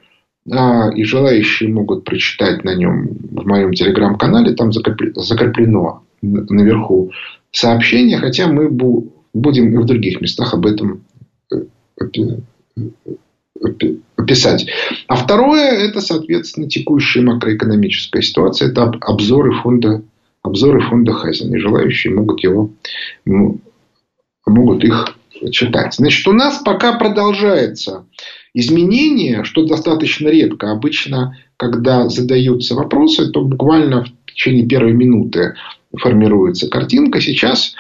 А, 0.53 0.91
и 0.95 1.03
желающие 1.03 1.69
могут 1.69 2.05
прочитать 2.05 2.63
на 2.65 2.75
нем 2.75 3.09
в 3.31 3.47
моем 3.47 3.73
телеграм-канале. 3.73 4.55
Там 4.55 4.73
закреплено 4.73 6.03
наверху 6.23 7.11
сообщение, 7.51 8.19
хотя 8.19 8.47
мы 8.47 8.69
будем 8.69 9.73
и 9.73 9.77
в 9.77 9.85
других 9.85 10.21
местах 10.21 10.55
об 10.55 10.67
этом 10.67 11.05
э, 11.53 11.63
писать. 14.27 14.67
А 15.09 15.17
второе, 15.17 15.73
это, 15.73 16.01
соответственно, 16.01 16.69
текущая 16.69 17.23
макроэкономическая 17.23 18.23
ситуация. 18.23 18.71
Это 18.71 18.85
обзоры 19.01 19.53
фонда, 19.63 20.03
обзоры 20.43 20.81
фонда 20.81 21.13
Хазина. 21.13 21.57
И 21.57 21.61
желающие 21.61 22.15
могут 22.15 22.43
его, 22.43 22.71
могут 23.25 24.85
их 24.85 25.17
читать. 25.51 25.95
Значит, 25.95 26.27
у 26.29 26.33
нас 26.33 26.63
пока 26.65 26.99
продолжается 26.99 28.07
изменение, 28.57 29.45
что 29.45 29.67
достаточно 29.67 30.29
редко. 30.29 30.73
Обычно, 30.73 31.37
когда 31.59 32.09
задаются 32.09 32.75
вопросы, 32.75 33.31
то 33.31 33.43
буквально 33.43 34.05
в 34.05 34.09
течение 34.33 34.67
первой 34.67 34.95
минуты 34.95 35.55
формируется 35.95 36.69
картинка. 36.69 37.21
Сейчас 37.21 37.75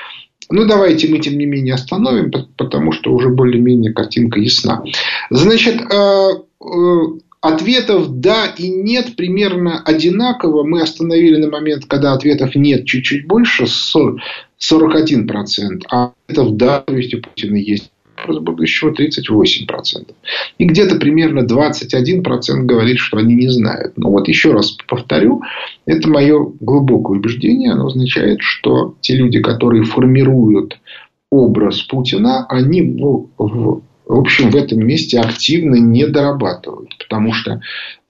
ну, 0.48 0.64
давайте 0.64 1.08
мы, 1.08 1.18
тем 1.18 1.38
не 1.38 1.46
менее, 1.46 1.74
остановим, 1.74 2.30
потому 2.56 2.92
что 2.92 3.12
уже 3.12 3.30
более-менее 3.30 3.92
картинка 3.92 4.38
ясна. 4.38 4.84
Значит, 5.28 5.80
э, 5.80 5.84
э, 5.90 7.00
ответов 7.40 8.20
«да» 8.20 8.46
и 8.56 8.68
«нет» 8.68 9.16
примерно 9.16 9.82
одинаково. 9.82 10.62
Мы 10.62 10.82
остановили 10.82 11.38
на 11.38 11.50
момент, 11.50 11.86
когда 11.86 12.12
ответов 12.12 12.54
«нет» 12.54 12.84
чуть-чуть 12.84 13.26
больше, 13.26 13.64
41%, 13.64 14.20
а 15.90 16.12
ответов 16.28 16.56
«да», 16.56 16.78
то 16.80 16.94
есть 16.94 17.12
у 17.14 17.22
Путина 17.22 17.56
есть 17.56 17.90
вопрос 18.26 18.42
будущего 18.42 18.92
38%. 18.92 20.14
И 20.58 20.64
где-то 20.64 20.96
примерно 20.96 21.40
21% 21.40 22.22
говорит, 22.62 22.98
что 22.98 23.18
они 23.18 23.34
не 23.34 23.48
знают. 23.48 23.96
Но 23.96 24.10
вот 24.10 24.28
еще 24.28 24.52
раз 24.52 24.76
повторю, 24.88 25.42
это 25.86 26.08
мое 26.08 26.52
глубокое 26.60 27.18
убеждение. 27.18 27.72
Оно 27.72 27.86
означает, 27.86 28.38
что 28.40 28.94
те 29.00 29.16
люди, 29.16 29.40
которые 29.40 29.84
формируют 29.84 30.78
образ 31.30 31.82
Путина, 31.82 32.46
они 32.48 32.82
в, 32.82 33.28
в, 33.38 33.82
в 34.06 34.18
общем 34.18 34.50
в 34.50 34.56
этом 34.56 34.80
месте 34.80 35.18
активно 35.18 35.76
не 35.76 36.06
дорабатывают. 36.06 36.96
Потому 36.98 37.32
что 37.32 37.60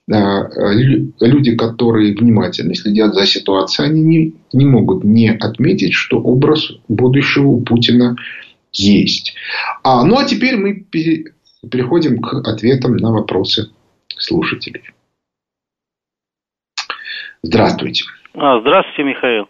люди, 0.08 1.56
которые 1.56 2.14
внимательно 2.14 2.74
следят 2.76 3.14
за 3.14 3.26
ситуацией, 3.26 3.88
они 3.88 4.02
не, 4.02 4.34
не 4.52 4.64
могут 4.64 5.02
не 5.02 5.30
отметить, 5.30 5.94
что 5.94 6.20
образ 6.20 6.70
будущего 6.88 7.58
Путина 7.58 8.16
есть. 8.78 9.34
А, 9.82 10.04
ну, 10.04 10.18
а 10.18 10.24
теперь 10.24 10.56
мы 10.56 10.84
переходим 11.70 12.20
к 12.20 12.48
ответам 12.48 12.96
на 12.96 13.10
вопросы 13.10 13.70
слушателей. 14.08 14.82
Здравствуйте. 17.42 18.04
А, 18.34 18.60
здравствуйте, 18.60 19.04
Михаил. 19.04 19.48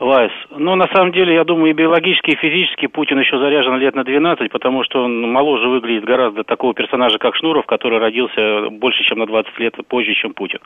Вайс. 0.00 0.30
Ну, 0.50 0.76
на 0.76 0.86
самом 0.94 1.12
деле, 1.12 1.34
я 1.34 1.44
думаю, 1.44 1.70
и 1.70 1.74
биологически, 1.74 2.30
и 2.30 2.36
физически 2.36 2.86
Путин 2.86 3.18
еще 3.18 3.38
заряжен 3.38 3.78
лет 3.78 3.96
на 3.96 4.04
12, 4.04 4.50
потому 4.50 4.84
что 4.84 5.02
он 5.02 5.20
моложе 5.32 5.68
выглядит 5.68 6.04
гораздо 6.04 6.44
такого 6.44 6.72
персонажа, 6.72 7.18
как 7.18 7.34
Шнуров, 7.34 7.66
который 7.66 7.98
родился 7.98 8.70
больше, 8.70 9.02
чем 9.04 9.18
на 9.18 9.26
20 9.26 9.58
лет 9.58 9.74
позже, 9.88 10.14
чем 10.14 10.34
Путин. 10.34 10.60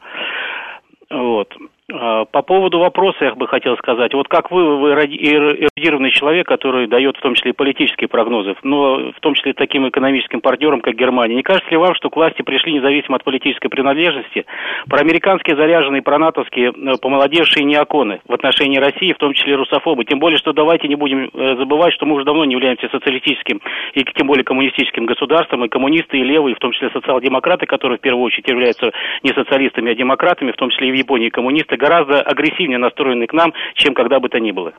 Вот. 1.11 1.55
А, 1.95 2.25
по 2.25 2.43
поводу 2.43 2.79
вопроса 2.79 3.25
я 3.25 3.35
бы 3.35 3.47
хотел 3.47 3.77
сказать. 3.77 4.15
Вот 4.15 4.29
как 4.29 4.51
вы, 4.51 4.79
вы 4.79 4.91
эрудированный 4.93 6.11
человек, 6.11 6.47
который 6.47 6.87
дает 6.87 7.17
в 7.17 7.21
том 7.21 7.35
числе 7.35 7.51
и 7.51 7.55
политические 7.55 8.09
прогнозы, 8.09 8.55
но 8.63 9.13
в 9.13 9.21
том 9.21 9.35
числе 9.35 9.53
таким 9.53 9.89
экономическим 9.89 10.41
партнерам, 10.41 10.81
как 10.81 10.95
Германия, 10.95 11.35
не 11.35 11.43
кажется 11.43 11.71
ли 11.71 11.77
вам, 11.77 11.95
что 11.95 12.09
к 12.09 12.17
власти 12.17 12.43
пришли 12.43 12.73
независимо 12.73 13.17
от 13.17 13.25
политической 13.25 13.69
принадлежности 13.69 14.47
проамериканские 14.89 15.57
заряженные, 15.57 16.03
пронатовские, 16.03 16.71
э, 16.71 16.93
помолодевшие 17.01 17.65
неоконы 17.65 18.21
в 18.27 18.33
отношении 18.33 18.79
России, 18.79 19.13
в 19.13 19.19
том 19.19 19.35
числе 19.35 19.55
русофобы? 19.57 20.05
Тем 20.05 20.19
более, 20.19 20.39
что 20.39 20.53
давайте 20.53 20.89
не 20.89 20.97
будем 20.97 21.29
э, 21.33 21.57
забывать, 21.57 21.93
что 21.93 22.07
мы 22.07 22.15
уже 22.15 22.25
давно 22.25 22.45
не 22.45 22.55
являемся 22.55 22.89
социалистическим 22.89 23.61
и 23.95 24.05
тем 24.05 24.27
более 24.27 24.45
коммунистическим 24.45 25.05
государством, 25.05 25.65
и 25.65 25.69
коммунисты, 25.69 26.19
и 26.19 26.25
левые, 26.25 26.55
в 26.55 26.59
том 26.59 26.73
числе 26.73 26.91
социал-демократы, 26.91 27.67
которые 27.67 27.99
в 27.99 28.01
первую 28.01 28.25
очередь 28.25 28.49
являются 28.49 28.93
не 29.23 29.33
социалистами, 29.33 29.93
а 29.93 29.95
демократами, 29.95 30.53
в 30.53 30.57
том 30.57 30.71
числе 30.71 30.89
и 30.89 30.93
в 30.93 30.95
Японии 30.95 31.29
коммунисты, 31.29 31.77
гораздо 31.83 32.23
агрессивнее 32.23 32.79
настроены 32.79 33.27
к 33.27 33.33
нам, 33.33 33.53
чем 33.75 33.93
когда 33.95 34.21
бы 34.21 34.29
то 34.29 34.39
ни 34.39 34.53
было. 34.53 34.73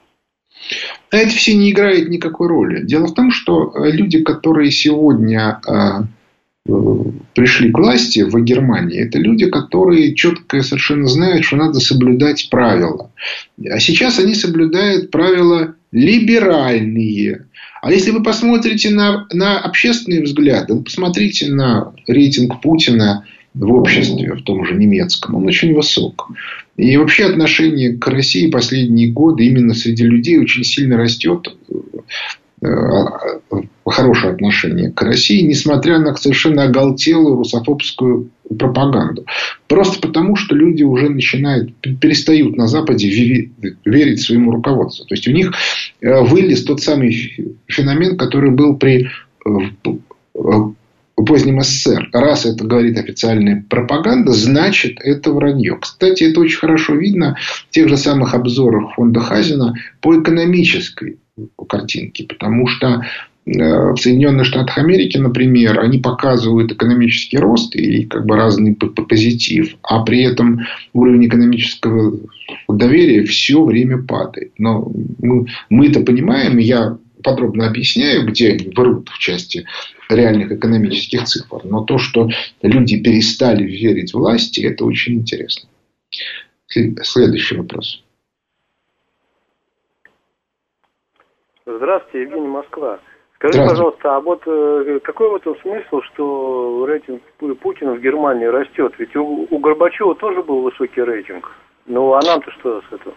А 1.12 1.18
это 1.18 1.32
все 1.32 1.54
не 1.56 1.72
играет 1.72 2.10
никакой 2.10 2.48
роли. 2.48 2.86
Дело 2.86 3.08
в 3.08 3.14
том, 3.14 3.32
что 3.32 3.74
э, 3.76 3.92
люди, 3.92 4.24
которые 4.24 4.72
сегодня 4.72 5.60
э, 5.68 5.74
э, 6.70 6.72
пришли 7.36 7.72
к 7.72 7.78
власти 7.78 8.22
в 8.22 8.42
Германии, 8.42 9.06
это 9.06 9.20
люди, 9.20 9.50
которые 9.50 10.16
четко 10.16 10.62
совершенно 10.62 11.08
знают, 11.08 11.44
что 11.44 11.58
надо 11.58 11.80
соблюдать 11.80 12.48
правила. 12.50 13.12
А 13.70 13.80
сейчас 13.80 14.20
они 14.20 14.36
соблюдают 14.36 15.12
правила 15.12 15.76
либеральные. 15.92 17.48
А 17.82 17.92
если 17.92 18.12
вы 18.12 18.24
посмотрите 18.24 18.92
на, 18.92 19.28
на 19.34 19.60
общественные 19.60 20.24
взгляды, 20.24 20.82
посмотрите 20.82 21.52
на 21.52 21.94
рейтинг 22.08 22.62
Путина 22.62 23.26
в 23.54 23.74
обществе, 23.74 24.34
в 24.34 24.42
том 24.44 24.66
же 24.66 24.76
немецком, 24.76 25.36
он 25.36 25.46
очень 25.46 25.74
высок. 25.74 26.30
И 26.76 26.98
вообще 26.98 27.26
отношение 27.26 27.96
к 27.98 28.08
России 28.08 28.50
последние 28.50 29.12
годы 29.12 29.46
именно 29.46 29.74
среди 29.74 30.04
людей 30.04 30.40
очень 30.40 30.64
сильно 30.64 30.98
растет. 30.98 31.56
Э, 32.64 33.06
хорошее 33.86 34.34
отношение 34.34 34.90
к 34.90 35.02
России, 35.02 35.42
несмотря 35.42 36.00
на 36.00 36.16
совершенно 36.16 36.64
оголтелую 36.64 37.36
русофобскую 37.36 38.30
пропаганду. 38.58 39.26
Просто 39.68 40.00
потому, 40.00 40.36
что 40.36 40.56
люди 40.56 40.84
уже 40.84 41.10
начинают, 41.10 41.76
перестают 42.00 42.56
на 42.56 42.68
Западе 42.68 43.52
верить 43.86 44.22
своему 44.22 44.52
руководству. 44.52 45.06
То 45.06 45.14
есть, 45.14 45.28
у 45.28 45.32
них 45.32 45.54
э, 46.02 46.22
вылез 46.22 46.64
тот 46.64 46.82
самый 46.82 47.12
феномен, 47.68 48.18
который 48.18 48.52
был 48.52 48.78
при 48.78 49.10
э, 49.46 49.50
позднем 51.26 51.62
СССР. 51.62 52.10
Раз 52.12 52.46
это 52.46 52.66
говорит 52.66 52.98
официальная 52.98 53.66
пропаганда, 53.70 54.32
значит 54.32 55.00
это 55.02 55.32
вранье. 55.32 55.78
Кстати, 55.80 56.24
это 56.24 56.40
очень 56.40 56.58
хорошо 56.58 56.96
видно 56.96 57.38
в 57.40 57.70
тех 57.70 57.90
же 57.90 57.98
самых 57.98 58.34
обзорах 58.34 58.94
фонда 58.96 59.20
Хазина 59.20 59.76
по 60.02 60.20
экономической 60.20 61.18
картинке. 61.68 62.26
Потому 62.26 62.68
что 62.68 63.04
э, 63.46 63.52
в 63.92 63.98
Соединенных 63.98 64.46
Штатах 64.46 64.78
Америки, 64.78 65.18
например, 65.18 65.80
они 65.80 66.00
показывают 66.00 66.72
экономический 66.72 67.38
рост 67.38 67.76
и 67.76 68.06
как 68.06 68.26
бы 68.26 68.36
разный 68.36 68.76
позитив, 68.76 69.76
а 69.84 70.04
при 70.04 70.24
этом 70.24 70.62
уровень 70.94 71.28
экономического 71.28 72.20
доверия 72.68 73.24
все 73.26 73.64
время 73.64 74.00
падает. 74.00 74.54
Но 74.58 74.92
мы, 75.20 75.48
мы 75.70 75.88
это 75.88 76.02
понимаем, 76.02 76.58
я 76.58 76.98
подробно 77.24 77.68
объясняю, 77.68 78.28
где 78.28 78.60
врут 78.76 79.10
в 79.10 79.18
части 79.18 79.66
реальных 80.16 80.52
экономических 80.52 81.24
цифр. 81.24 81.62
Но 81.64 81.84
то, 81.84 81.98
что 81.98 82.30
люди 82.62 83.02
перестали 83.02 83.64
верить 83.64 84.14
власти, 84.14 84.66
это 84.66 84.86
очень 84.86 85.16
интересно. 85.16 85.70
Следующий 86.68 87.58
вопрос. 87.58 88.04
Здравствуйте, 91.66 92.22
Евгений 92.22 92.48
Москва. 92.48 93.00
Скажите, 93.36 93.68
пожалуйста, 93.68 94.16
а 94.16 94.22
вот 94.22 94.42
э, 94.46 95.00
какой 95.04 95.30
в 95.30 95.36
этом 95.36 95.56
смысл, 95.62 96.02
что 96.14 96.86
рейтинг 96.86 97.22
Путина 97.60 97.94
в 97.94 98.02
Германии 98.02 98.46
растет? 98.46 98.94
Ведь 98.98 99.16
у, 99.18 99.48
у 99.50 99.58
Горбачева 99.60 100.16
тоже 100.16 100.42
был 100.44 100.62
высокий 100.62 101.02
рейтинг. 101.02 101.52
Ну, 101.86 102.14
а 102.14 102.22
нам-то 102.24 102.52
что 102.52 102.82
с 102.82 102.94
этого? 102.94 103.16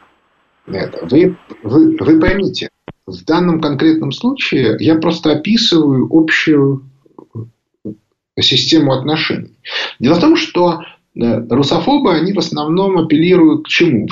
Нет, 0.67 0.99
вы, 1.03 1.37
вы, 1.63 1.97
вы 1.97 2.21
поймите, 2.21 2.71
в 3.07 3.25
данном 3.25 3.61
конкретном 3.61 4.13
случае 4.13 4.77
я 4.81 4.97
просто 4.97 5.33
описываю 5.33 6.09
общую 6.11 6.91
систему 8.41 8.93
отношений. 8.93 9.57
Дело 10.01 10.15
в 10.15 10.21
том, 10.21 10.37
что 10.37 10.83
э, 11.15 11.47
русофобы, 11.49 12.15
они 12.15 12.33
в 12.33 12.39
основном 12.39 12.99
апеллируют 12.99 13.65
к 13.65 13.69
чему? 13.69 14.09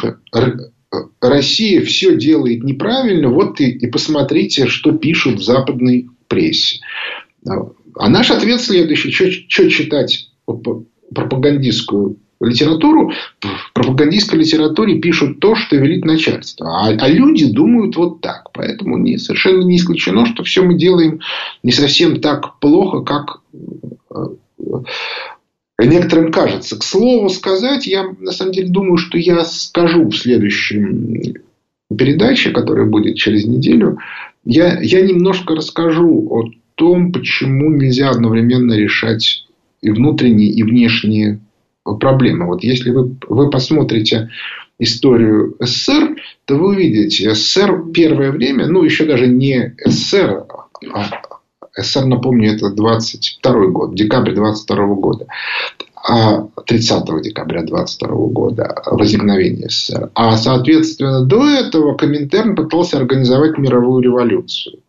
Россия 1.21 1.85
все 1.85 2.17
делает 2.17 2.63
неправильно, 2.63 3.29
вот 3.29 3.61
и, 3.61 3.71
и 3.71 3.87
посмотрите, 3.89 4.67
что 4.67 4.93
пишут 4.93 5.41
в 5.41 5.45
западной 5.45 6.09
прессе. 6.29 6.79
А 7.97 8.09
наш 8.09 8.31
ответ 8.31 8.61
следующий. 8.61 9.11
Что 9.11 9.69
читать 9.69 10.31
пропагандистскую 11.15 12.19
литературу, 12.45 13.13
в 13.41 13.73
пропагандистской 13.73 14.41
литературе 14.41 15.01
пишут 15.01 15.41
то, 15.41 15.55
что 15.55 15.77
велит 15.77 16.05
начальство. 16.05 16.67
А, 16.67 16.89
а 16.89 17.09
люди 17.09 17.51
думают 17.51 17.97
вот 17.97 18.21
так. 18.21 18.51
Поэтому 18.53 18.99
не, 18.99 19.19
совершенно 19.19 19.63
не 19.63 19.77
исключено, 19.77 20.27
что 20.27 20.45
все 20.45 20.63
мы 20.63 20.75
делаем 20.79 21.21
не 21.63 21.73
совсем 21.73 22.21
так 22.21 22.59
плохо, 22.61 23.01
как 23.01 23.41
э, 24.11 24.27
некоторым 25.83 26.33
кажется. 26.33 26.79
К 26.79 26.83
слову 26.83 27.29
сказать, 27.29 27.87
я 27.87 28.05
на 28.19 28.33
самом 28.33 28.53
деле 28.53 28.69
думаю, 28.69 28.97
что 28.97 29.19
я 29.19 29.45
скажу 29.45 30.09
в 30.09 30.17
следующем 30.17 31.35
передаче, 31.97 32.51
которая 32.51 32.87
будет 32.87 33.17
через 33.17 33.45
неделю, 33.45 33.99
я, 34.45 34.81
я 34.81 35.01
немножко 35.01 35.55
расскажу 35.55 36.29
о 36.31 36.51
том, 36.75 37.13
почему 37.13 37.71
нельзя 37.71 38.11
одновременно 38.11 38.75
решать 38.75 39.47
и 39.81 39.91
внутренние, 39.91 40.51
и 40.51 40.63
внешние 40.63 41.41
проблемы. 41.85 42.47
Вот 42.47 42.63
если 42.63 42.91
вы, 42.91 43.17
вы 43.29 43.51
посмотрите 43.51 44.31
историю 44.79 45.57
СССР, 45.61 46.17
то 46.47 46.57
вы 46.57 46.69
увидите, 46.71 47.35
СССР 47.35 47.85
первое 47.93 48.31
время, 48.33 48.67
ну, 48.67 48.83
еще 48.83 49.05
даже 49.05 49.27
не 49.27 49.75
СССР, 49.85 50.47
а 50.93 51.11
СССР, 51.77 52.07
напомню, 52.07 52.55
это 52.55 52.71
22 52.71 53.67
год, 53.67 53.95
декабрь 53.95 54.35
22 54.35 54.87
года. 54.95 55.27
30 56.67 57.09
а 57.09 57.21
декабря 57.21 57.63
22 57.63 58.09
года 58.29 58.83
возникновения 58.87 59.71
СССР. 59.71 60.11
А, 60.15 60.37
соответственно, 60.37 61.25
до 61.25 61.49
этого 61.49 61.97
Коминтерн 61.97 62.55
пытался 62.55 62.99
организовать 62.99 63.57
мировую 63.57 64.03
революцию. 64.03 64.81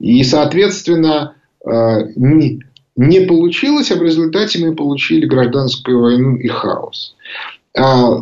И, 0.00 0.24
соответственно, 0.24 1.36
а, 1.64 2.02
не, 2.16 2.62
не 2.98 3.20
получилось, 3.20 3.92
а 3.92 3.96
в 3.96 4.02
результате 4.02 4.58
мы 4.58 4.74
получили 4.74 5.24
гражданскую 5.24 6.00
войну 6.00 6.36
и 6.36 6.48
хаос. 6.48 7.14
А, 7.78 8.20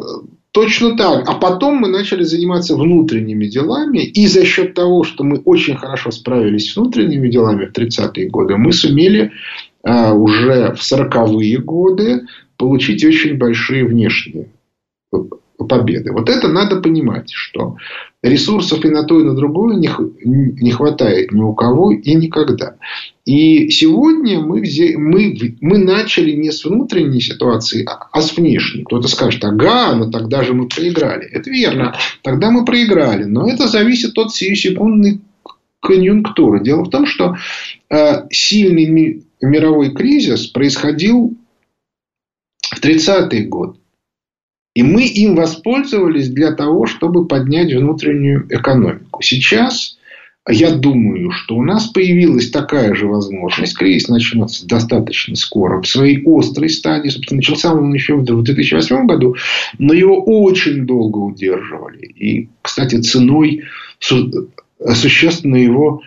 точно 0.52 0.98
так. 0.98 1.26
А 1.26 1.32
потом 1.32 1.76
мы 1.76 1.88
начали 1.88 2.24
заниматься 2.24 2.76
внутренними 2.76 3.46
делами. 3.46 4.00
И 4.00 4.26
за 4.26 4.44
счет 4.44 4.74
того, 4.74 5.02
что 5.02 5.24
мы 5.24 5.38
очень 5.38 5.76
хорошо 5.76 6.10
справились 6.10 6.70
с 6.70 6.76
внутренними 6.76 7.28
делами 7.28 7.64
в 7.64 7.72
30-е 7.72 8.28
годы, 8.28 8.58
мы 8.58 8.72
сумели 8.72 9.32
а, 9.82 10.12
уже 10.12 10.74
в 10.74 10.80
40-е 10.80 11.56
годы 11.58 12.26
получить 12.58 13.02
очень 13.02 13.38
большие 13.38 13.86
внешние 13.86 14.50
победы. 15.64 16.12
Вот 16.12 16.28
это 16.28 16.48
надо 16.48 16.76
понимать, 16.80 17.30
что 17.32 17.76
ресурсов 18.22 18.84
и 18.84 18.88
на 18.88 19.04
то, 19.04 19.20
и 19.20 19.24
на 19.24 19.34
другое 19.34 19.76
не, 19.76 20.70
хватает 20.70 21.32
ни 21.32 21.40
у 21.40 21.54
кого 21.54 21.92
и 21.92 22.14
никогда. 22.14 22.76
И 23.24 23.70
сегодня 23.70 24.40
мы, 24.40 24.62
мы, 24.96 25.56
мы 25.60 25.78
начали 25.78 26.32
не 26.32 26.50
с 26.50 26.64
внутренней 26.64 27.20
ситуации, 27.20 27.84
а, 27.84 28.08
а 28.12 28.22
с 28.22 28.36
внешней. 28.36 28.84
Кто-то 28.84 29.08
скажет, 29.08 29.44
ага, 29.44 29.94
но 29.94 30.10
тогда 30.10 30.42
же 30.42 30.54
мы 30.54 30.68
проиграли. 30.68 31.26
Это 31.26 31.50
верно, 31.50 31.96
тогда 32.22 32.50
мы 32.50 32.64
проиграли. 32.64 33.24
Но 33.24 33.48
это 33.48 33.66
зависит 33.66 34.16
от 34.18 34.34
сиюсекундной 34.34 35.20
конъюнктуры. 35.80 36.62
Дело 36.62 36.84
в 36.84 36.90
том, 36.90 37.06
что 37.06 37.36
э, 37.90 38.26
сильный 38.30 39.24
мировой 39.40 39.94
кризис 39.94 40.46
происходил 40.46 41.36
в 42.62 42.82
30-й 42.82 43.42
год. 43.44 43.78
И 44.76 44.82
мы 44.82 45.06
им 45.06 45.36
воспользовались 45.36 46.28
для 46.28 46.52
того, 46.52 46.84
чтобы 46.84 47.26
поднять 47.26 47.72
внутреннюю 47.72 48.46
экономику. 48.50 49.22
Сейчас 49.22 49.96
я 50.46 50.70
думаю, 50.70 51.30
что 51.30 51.56
у 51.56 51.62
нас 51.62 51.86
появилась 51.86 52.50
такая 52.50 52.94
же 52.94 53.06
возможность. 53.06 53.74
Кризис 53.74 54.08
начнется 54.08 54.66
достаточно 54.66 55.34
скоро, 55.34 55.80
в 55.80 55.86
своей 55.88 56.22
острой 56.26 56.68
стадии. 56.68 57.08
Собственно, 57.08 57.38
начался 57.38 57.72
он 57.72 57.94
еще 57.94 58.16
в 58.16 58.24
2008 58.24 59.06
году, 59.06 59.34
но 59.78 59.94
его 59.94 60.22
очень 60.22 60.84
долго 60.84 61.20
удерживали. 61.20 62.04
И, 62.08 62.50
кстати, 62.60 63.00
ценой 63.00 63.62
существенно 63.98 65.56
его 65.56 66.02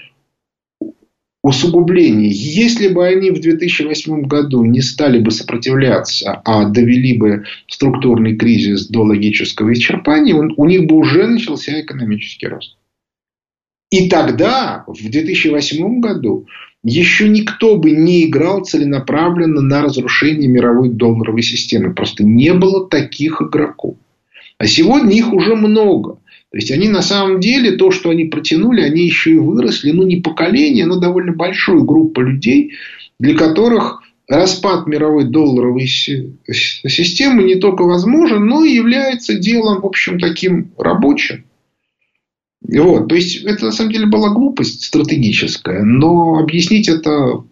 усугублений. 1.41 2.29
Если 2.29 2.89
бы 2.89 3.05
они 3.07 3.31
в 3.31 3.39
2008 3.39 4.23
году 4.23 4.63
не 4.65 4.81
стали 4.81 5.19
бы 5.19 5.31
сопротивляться, 5.31 6.41
а 6.43 6.65
довели 6.65 7.17
бы 7.17 7.45
структурный 7.67 8.35
кризис 8.35 8.87
до 8.87 9.03
логического 9.03 9.71
исчерпания, 9.73 10.35
у 10.35 10.65
них 10.65 10.85
бы 10.85 10.95
уже 10.95 11.27
начался 11.27 11.79
экономический 11.79 12.47
рост. 12.47 12.75
И 13.89 14.09
тогда, 14.09 14.83
в 14.87 15.09
2008 15.09 15.99
году, 15.99 16.45
еще 16.83 17.27
никто 17.27 17.77
бы 17.77 17.91
не 17.91 18.25
играл 18.25 18.63
целенаправленно 18.63 19.61
на 19.61 19.81
разрушение 19.81 20.47
мировой 20.47 20.89
долларовой 20.89 21.41
системы. 21.41 21.93
Просто 21.93 22.23
не 22.23 22.53
было 22.53 22.87
таких 22.87 23.41
игроков. 23.41 23.95
А 24.57 24.65
сегодня 24.65 25.15
их 25.15 25.33
уже 25.33 25.55
много. 25.55 26.19
То 26.51 26.57
есть 26.57 26.71
они 26.71 26.89
на 26.89 27.03
самом 27.03 27.39
деле, 27.39 27.73
то, 27.73 27.91
что 27.91 28.09
они 28.09 28.25
протянули, 28.25 28.81
они 28.81 29.03
еще 29.03 29.31
и 29.31 29.37
выросли, 29.37 29.91
ну 29.91 30.03
не 30.03 30.17
поколение, 30.17 30.87
но 30.87 30.99
довольно 30.99 31.33
большую 31.33 31.83
группу 31.83 32.21
людей, 32.21 32.73
для 33.19 33.35
которых 33.35 34.01
распад 34.27 34.87
мировой 34.87 35.25
долларовой 35.25 35.85
системы 35.87 37.43
не 37.43 37.55
только 37.55 37.83
возможен, 37.83 38.45
но 38.45 38.63
и 38.63 38.73
является 38.73 39.35
делом, 39.35 39.81
в 39.81 39.85
общем, 39.85 40.19
таким 40.19 40.71
рабочим. 40.77 41.43
Вот. 42.61 43.07
То 43.07 43.15
есть, 43.15 43.43
это 43.43 43.65
на 43.65 43.71
самом 43.71 43.91
деле 43.91 44.07
была 44.07 44.29
глупость 44.29 44.83
стратегическая, 44.85 45.83
но 45.83 46.39
объяснить 46.39 46.89
это, 46.89 47.43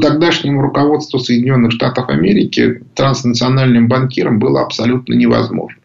тогдашнему 0.00 0.62
руководству 0.62 1.18
Соединенных 1.18 1.72
Штатов 1.72 2.08
Америки, 2.08 2.82
транснациональным 2.94 3.88
банкирам 3.88 4.38
было 4.38 4.62
абсолютно 4.62 5.14
невозможно. 5.14 5.77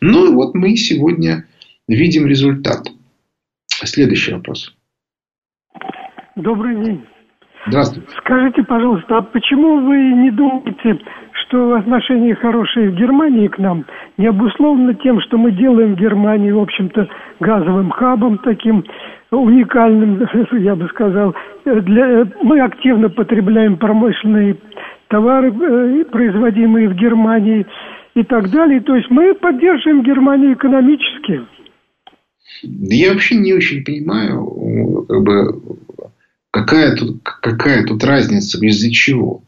Ну 0.00 0.30
и 0.30 0.34
вот 0.34 0.54
мы 0.54 0.76
сегодня 0.76 1.46
видим 1.86 2.26
результат. 2.26 2.86
Следующий 3.66 4.32
вопрос. 4.32 4.74
Добрый 6.36 6.84
день. 6.84 7.04
Здравствуйте. 7.66 8.08
Скажите, 8.18 8.62
пожалуйста, 8.62 9.18
а 9.18 9.22
почему 9.22 9.80
вы 9.86 9.96
не 9.96 10.30
думаете, 10.30 10.98
что 11.32 11.74
отношения 11.74 12.34
хорошие 12.34 12.90
в 12.90 12.94
Германии 12.94 13.48
к 13.48 13.58
нам 13.58 13.84
не 14.16 14.26
обусловлено 14.26 14.94
тем, 14.94 15.20
что 15.20 15.38
мы 15.38 15.52
делаем 15.52 15.94
Германию, 15.94 16.58
в 16.58 16.62
общем-то, 16.62 17.08
газовым 17.40 17.90
хабом 17.90 18.38
таким 18.38 18.84
уникальным, 19.30 20.26
я 20.52 20.76
бы 20.76 20.88
сказал. 20.88 21.34
Для, 21.64 22.26
мы 22.42 22.60
активно 22.60 23.10
потребляем 23.10 23.76
промышленные 23.76 24.56
товары, 25.08 25.52
э, 25.52 26.04
производимые 26.04 26.88
в 26.88 26.94
Германии 26.94 27.66
и 28.18 28.24
так 28.24 28.50
далее. 28.50 28.80
То 28.80 28.96
есть 28.96 29.08
мы 29.10 29.34
поддерживаем 29.34 30.02
Германию 30.02 30.54
экономически. 30.54 31.46
Я 32.62 33.12
вообще 33.12 33.36
не 33.36 33.52
очень 33.52 33.84
понимаю, 33.84 35.06
как 35.08 35.22
бы, 35.22 35.62
какая, 36.50 36.96
тут, 36.96 37.20
какая 37.22 37.84
тут 37.86 38.02
разница, 38.04 38.58
из-за 38.64 38.90
чего. 38.90 39.42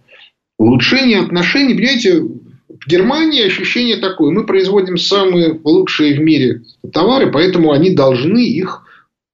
Улучшение 0.59 1.21
отношений, 1.21 1.75
понимаете, 1.75 2.21
в 2.21 2.87
Германии 2.87 3.47
ощущение 3.47 3.97
такое. 3.97 4.33
Мы 4.33 4.47
производим 4.47 4.97
самые 4.97 5.59
лучшие 5.65 6.17
в 6.17 6.21
мире 6.21 6.63
товары, 6.93 7.31
поэтому 7.31 7.73
они 7.73 7.95
должны 7.95 8.39
их 8.39 8.87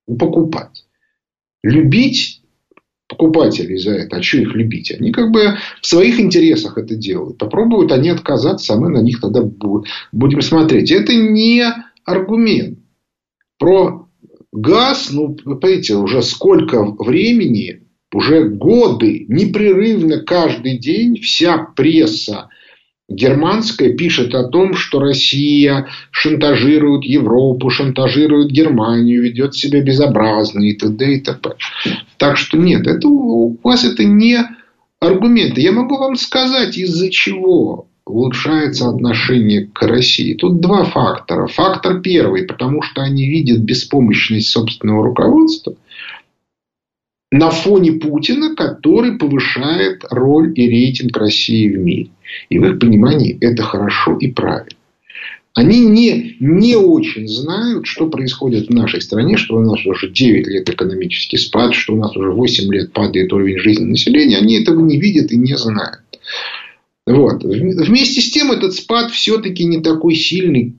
покупать. 0.06 0.86
Любить 1.62 2.42
покупателей 3.08 3.78
за 3.78 3.92
это. 3.92 4.16
А 4.16 4.22
что 4.22 4.38
их 4.38 4.54
любить? 4.54 4.90
Они 4.90 5.12
как 5.12 5.30
бы 5.30 5.56
в 5.80 5.86
своих 5.86 6.18
интересах 6.20 6.78
это 6.78 6.94
делают. 6.96 7.38
Попробуют 7.38 7.92
они 7.92 8.08
отказаться, 8.08 8.74
а 8.74 8.78
мы 8.78 8.88
на 8.88 8.98
них 8.98 9.20
тогда 9.20 9.42
будем 10.12 10.42
смотреть. 10.42 10.90
Это 10.90 11.14
не 11.14 11.64
аргумент. 12.04 12.78
Про 13.58 14.08
газ, 14.52 15.10
ну, 15.12 15.34
понимаете, 15.34 15.96
уже 15.96 16.22
сколько 16.22 16.84
времени, 16.84 17.82
уже 18.12 18.48
годы, 18.48 19.26
непрерывно 19.28 20.20
каждый 20.20 20.78
день 20.78 21.20
вся 21.20 21.58
пресса 21.58 22.48
германская 23.08 23.92
пишет 23.92 24.34
о 24.34 24.44
том, 24.44 24.74
что 24.74 24.98
Россия 24.98 25.88
шантажирует 26.10 27.04
Европу, 27.04 27.70
шантажирует 27.70 28.50
Германию, 28.50 29.22
ведет 29.22 29.54
себя 29.54 29.80
безобразно 29.80 30.62
и 30.62 30.72
т.д. 30.72 31.14
и 31.14 31.20
т.п. 31.20 31.54
Так 32.18 32.36
что 32.36 32.58
нет, 32.58 32.86
это 32.86 33.08
у 33.08 33.56
вас 33.62 33.84
это 33.84 34.04
не 34.04 34.38
аргументы. 35.00 35.60
Я 35.60 35.72
могу 35.72 35.98
вам 35.98 36.16
сказать, 36.16 36.76
из-за 36.76 37.10
чего 37.10 37.86
улучшается 38.04 38.88
отношение 38.88 39.66
к 39.66 39.82
России. 39.82 40.34
Тут 40.34 40.60
два 40.60 40.84
фактора. 40.84 41.48
Фактор 41.48 42.00
первый, 42.00 42.44
потому 42.44 42.82
что 42.82 43.02
они 43.02 43.28
видят 43.28 43.58
беспомощность 43.58 44.50
собственного 44.50 45.04
руководства 45.04 45.74
на 47.38 47.50
фоне 47.50 47.92
Путина, 47.92 48.54
который 48.54 49.18
повышает 49.18 50.04
роль 50.10 50.52
и 50.54 50.68
рейтинг 50.68 51.16
России 51.16 51.68
в 51.68 51.78
мире. 51.78 52.10
И 52.48 52.58
в 52.58 52.66
их 52.66 52.78
понимании 52.78 53.36
это 53.40 53.62
хорошо 53.62 54.16
и 54.16 54.28
правильно. 54.28 54.70
Они 55.54 55.80
не, 55.80 56.36
не 56.38 56.76
очень 56.76 57.26
знают, 57.26 57.86
что 57.86 58.10
происходит 58.10 58.68
в 58.68 58.74
нашей 58.74 59.00
стране, 59.00 59.38
что 59.38 59.56
у 59.56 59.60
нас 59.60 59.86
уже 59.86 60.10
9 60.10 60.46
лет 60.48 60.68
экономический 60.68 61.38
спад, 61.38 61.74
что 61.74 61.94
у 61.94 61.96
нас 61.96 62.14
уже 62.14 62.30
8 62.30 62.72
лет 62.74 62.92
падает 62.92 63.32
уровень 63.32 63.58
жизни 63.58 63.84
населения. 63.84 64.36
Они 64.36 64.60
этого 64.60 64.80
не 64.80 65.00
видят 65.00 65.32
и 65.32 65.38
не 65.38 65.56
знают. 65.56 66.00
Вот. 67.06 67.42
Вместе 67.42 68.20
с 68.20 68.30
тем, 68.30 68.52
этот 68.52 68.74
спад 68.74 69.12
все-таки 69.12 69.64
не 69.64 69.80
такой 69.80 70.14
сильный, 70.14 70.74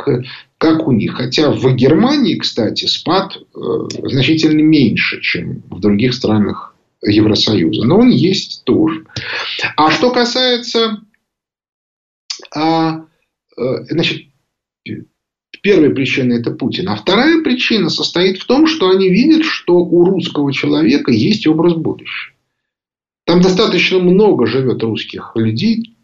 как 0.57 0.87
у 0.87 0.91
них. 0.91 1.13
Хотя 1.13 1.51
в 1.51 1.75
Германии, 1.75 2.35
кстати, 2.35 2.85
спад 2.85 3.37
э, 3.37 3.59
значительно 4.03 4.61
меньше, 4.61 5.21
чем 5.21 5.63
в 5.69 5.79
других 5.79 6.13
странах 6.13 6.75
Евросоюза. 7.03 7.85
Но 7.85 7.99
он 7.99 8.09
есть 8.09 8.63
тоже. 8.63 9.05
А 9.75 9.91
что 9.91 10.11
касается 10.11 11.01
а, 12.53 13.05
э, 13.57 13.61
значит, 13.89 14.27
Первая 15.61 15.89
причина– 15.89 16.33
это 16.35 16.51
Путин. 16.51 16.89
А 16.89 16.95
вторая 16.95 17.41
причина 17.41 17.89
состоит 17.89 18.37
в 18.37 18.45
том, 18.45 18.67
что 18.67 18.89
они 18.89 19.09
видят, 19.09 19.43
что 19.43 19.77
у 19.77 20.05
русского 20.05 20.53
человека 20.53 21.11
есть 21.11 21.47
образ 21.47 21.73
будущего. 21.73 22.35
Там 23.25 23.41
достаточно 23.41 23.99
много 23.99 24.45
живет 24.45 24.83
русских 24.83 25.31
людей. 25.35 25.95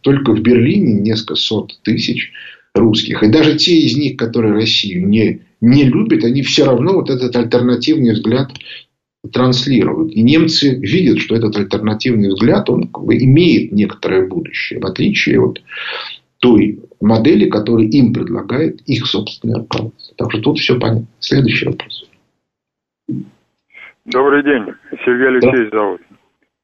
Только 0.00 0.32
в 0.32 0.40
Берлине 0.40 0.94
несколько 1.00 1.36
сот 1.36 1.78
тысяч 1.82 2.32
русских. 2.76 3.22
И 3.22 3.28
даже 3.28 3.56
те 3.56 3.76
из 3.76 3.96
них, 3.96 4.16
которые 4.16 4.54
Россию 4.54 5.08
не, 5.08 5.42
не 5.60 5.84
любят, 5.84 6.24
они 6.24 6.42
все 6.42 6.64
равно 6.64 6.94
вот 6.94 7.10
этот 7.10 7.34
альтернативный 7.34 8.12
взгляд 8.12 8.50
транслируют. 9.32 10.12
И 10.12 10.22
немцы 10.22 10.76
видят, 10.76 11.18
что 11.18 11.36
этот 11.36 11.56
альтернативный 11.56 12.28
взгляд, 12.28 12.70
он 12.70 12.88
как 12.88 13.04
бы 13.04 13.16
имеет 13.16 13.72
некоторое 13.72 14.26
будущее, 14.26 14.80
в 14.80 14.86
отличие 14.86 15.40
от 15.40 15.62
той 16.38 16.80
модели, 17.00 17.48
которую 17.48 17.88
им 17.88 18.12
предлагает 18.12 18.80
их 18.82 19.06
собственное 19.06 19.60
руководство. 19.60 20.14
Так 20.16 20.30
что 20.32 20.40
тут 20.42 20.58
все 20.58 20.78
понятно. 20.78 21.06
Следующий 21.18 21.66
вопрос. 21.66 22.08
Добрый 24.04 24.44
день. 24.44 24.74
Сергей 25.04 25.28
Алексеевич 25.28 25.70
да. 25.72 25.78
зовут. 25.78 26.00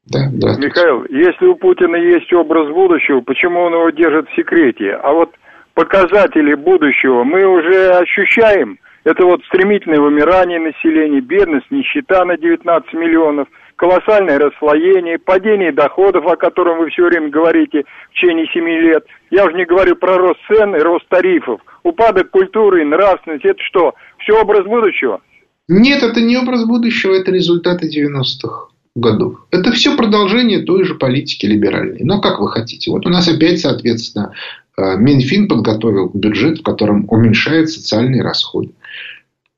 Да, 0.05 0.27
Михаил, 0.57 1.05
если 1.09 1.45
у 1.45 1.55
Путина 1.55 1.95
есть 1.95 2.31
образ 2.33 2.69
будущего, 2.69 3.21
почему 3.21 3.61
он 3.61 3.73
его 3.73 3.89
держит 3.89 4.27
в 4.29 4.35
секрете? 4.35 4.91
А 4.91 5.13
вот 5.13 5.33
показатели 5.73 6.53
будущего 6.53 7.23
мы 7.23 7.45
уже 7.45 7.91
ощущаем. 7.91 8.79
Это 9.03 9.25
вот 9.25 9.43
стремительное 9.45 9.99
вымирание 9.99 10.59
населения, 10.59 11.19
бедность, 11.19 11.69
нищета 11.71 12.23
на 12.23 12.37
19 12.37 12.93
миллионов, 12.93 13.47
колоссальное 13.75 14.39
расслоение, 14.39 15.19
падение 15.19 15.73
доходов, 15.73 16.25
о 16.25 16.37
котором 16.37 16.79
вы 16.79 16.89
все 16.89 17.05
время 17.05 17.29
говорите 17.29 17.83
в 18.11 18.13
течение 18.13 18.47
7 18.53 18.65
лет. 18.65 19.05
Я 19.29 19.45
уже 19.45 19.55
не 19.55 19.65
говорю 19.65 19.97
про 19.97 20.17
рост 20.17 20.39
цен 20.47 20.75
и 20.75 20.79
рост 20.79 21.05
тарифов. 21.09 21.59
Упадок 21.83 22.29
культуры 22.29 22.81
и 22.81 22.85
нравственности. 22.85 23.47
Это 23.47 23.61
что, 23.61 23.93
все 24.19 24.39
образ 24.39 24.65
будущего? 24.65 25.21
Нет, 25.67 26.01
это 26.01 26.21
не 26.21 26.37
образ 26.37 26.65
будущего, 26.65 27.13
это 27.13 27.31
результаты 27.31 27.89
90-х 27.89 28.69
годов. 28.95 29.39
Это 29.51 29.71
все 29.71 29.97
продолжение 29.97 30.63
той 30.63 30.83
же 30.83 30.95
политики 30.95 31.45
либеральной. 31.45 32.01
Но 32.03 32.21
как 32.21 32.39
вы 32.39 32.49
хотите. 32.49 32.91
Вот 32.91 33.05
у 33.05 33.09
нас 33.09 33.27
опять, 33.27 33.59
соответственно, 33.59 34.33
Минфин 34.77 35.47
подготовил 35.47 36.09
бюджет, 36.13 36.59
в 36.59 36.63
котором 36.63 37.05
уменьшает 37.09 37.69
социальные 37.69 38.23
расходы. 38.23 38.71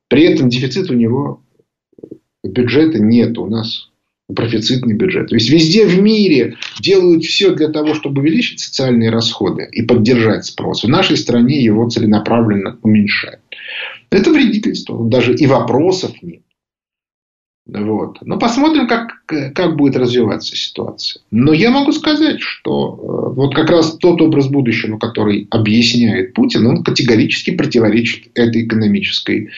При 0.07 0.23
этом 0.23 0.49
дефицит 0.49 0.89
у 0.89 0.93
него 0.93 1.41
бюджета 2.43 2.99
нет. 2.99 3.37
У 3.37 3.47
нас 3.47 3.89
профицитный 4.33 4.95
бюджет. 4.95 5.29
То 5.29 5.35
есть 5.35 5.49
везде 5.49 5.85
в 5.85 6.01
мире 6.01 6.57
делают 6.79 7.23
все 7.23 7.53
для 7.53 7.69
того, 7.69 7.93
чтобы 7.93 8.21
увеличить 8.21 8.59
социальные 8.59 9.11
расходы 9.11 9.67
и 9.71 9.83
поддержать 9.83 10.45
спрос. 10.45 10.83
В 10.83 10.89
нашей 10.89 11.17
стране 11.17 11.63
его 11.63 11.89
целенаправленно 11.89 12.79
уменьшают. 12.81 13.39
Это 14.09 14.31
вредительство. 14.31 15.07
Даже 15.07 15.35
и 15.35 15.45
вопросов 15.45 16.11
нет. 16.21 16.41
Вот. 17.67 18.17
Но 18.21 18.37
посмотрим, 18.37 18.87
как, 18.87 19.23
как 19.25 19.75
будет 19.75 19.97
развиваться 19.97 20.55
ситуация. 20.55 21.21
Но 21.31 21.51
я 21.51 21.71
могу 21.71 21.91
сказать, 21.93 22.39
что 22.39 22.93
э, 22.93 23.33
вот 23.35 23.55
как 23.55 23.71
раз 23.71 23.97
тот 23.97 24.21
образ 24.21 24.47
будущего, 24.47 24.99
который 24.99 25.47
объясняет 25.49 26.33
Путин, 26.35 26.67
он 26.67 26.83
категорически 26.83 27.51
противоречит 27.51 28.29
этой 28.35 28.65
экономической 28.65 29.49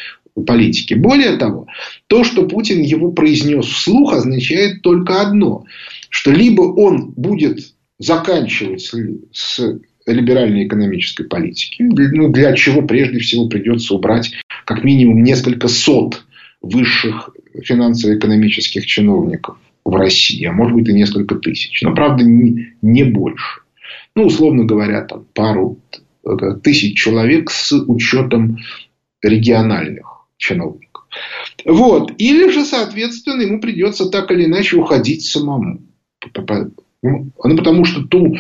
политике. 0.46 0.96
Более 0.96 1.36
того, 1.36 1.68
то, 2.08 2.24
что 2.24 2.48
Путин 2.48 2.82
его 2.82 3.12
произнес 3.12 3.66
вслух, 3.66 4.14
означает 4.14 4.82
только 4.84 5.22
одно, 5.22 5.66
что 6.10 6.32
либо 6.32 6.62
он 6.62 7.12
будет 7.12 7.74
заканчивать 8.00 8.94
с 9.34 9.80
либеральной 10.06 10.66
экономической 10.66 11.26
политики, 11.26 11.82
ну, 11.82 12.30
для 12.30 12.54
чего 12.54 12.84
прежде 12.84 13.20
всего 13.20 13.50
придется 13.50 13.96
убрать 13.96 14.32
как 14.64 14.84
минимум 14.84 15.24
несколько 15.24 15.68
сот 15.68 16.24
высших 16.62 17.32
финансово-экономических 17.64 18.86
чиновников 18.86 19.58
в 19.86 19.96
России, 19.96 20.46
а 20.46 20.52
может 20.52 20.76
быть 20.76 20.90
и 20.90 20.94
несколько 20.94 21.36
тысяч. 21.36 21.82
Но, 21.82 21.96
правда, 21.96 22.24
не, 22.24 22.74
не 22.82 23.04
больше. 23.04 23.62
Ну, 24.16 24.26
условно 24.26 24.66
говоря, 24.66 25.02
там 25.04 25.26
пару 25.34 25.80
э, 26.26 26.30
тысяч 26.64 27.00
человек 27.00 27.50
с 27.50 27.72
учетом 27.72 28.58
региональных 29.22 30.28
чиновников. 30.38 31.06
Вот. 31.66 32.14
Или 32.18 32.52
же, 32.52 32.66
соответственно, 32.66 33.42
ему 33.42 33.60
придется 33.60 34.10
так 34.10 34.32
или 34.32 34.46
иначе 34.46 34.78
уходить 34.78 35.26
самому. 35.26 35.82
Ну, 37.02 37.32
потому 37.58 37.86
что 37.86 38.04
ту, 38.04 38.38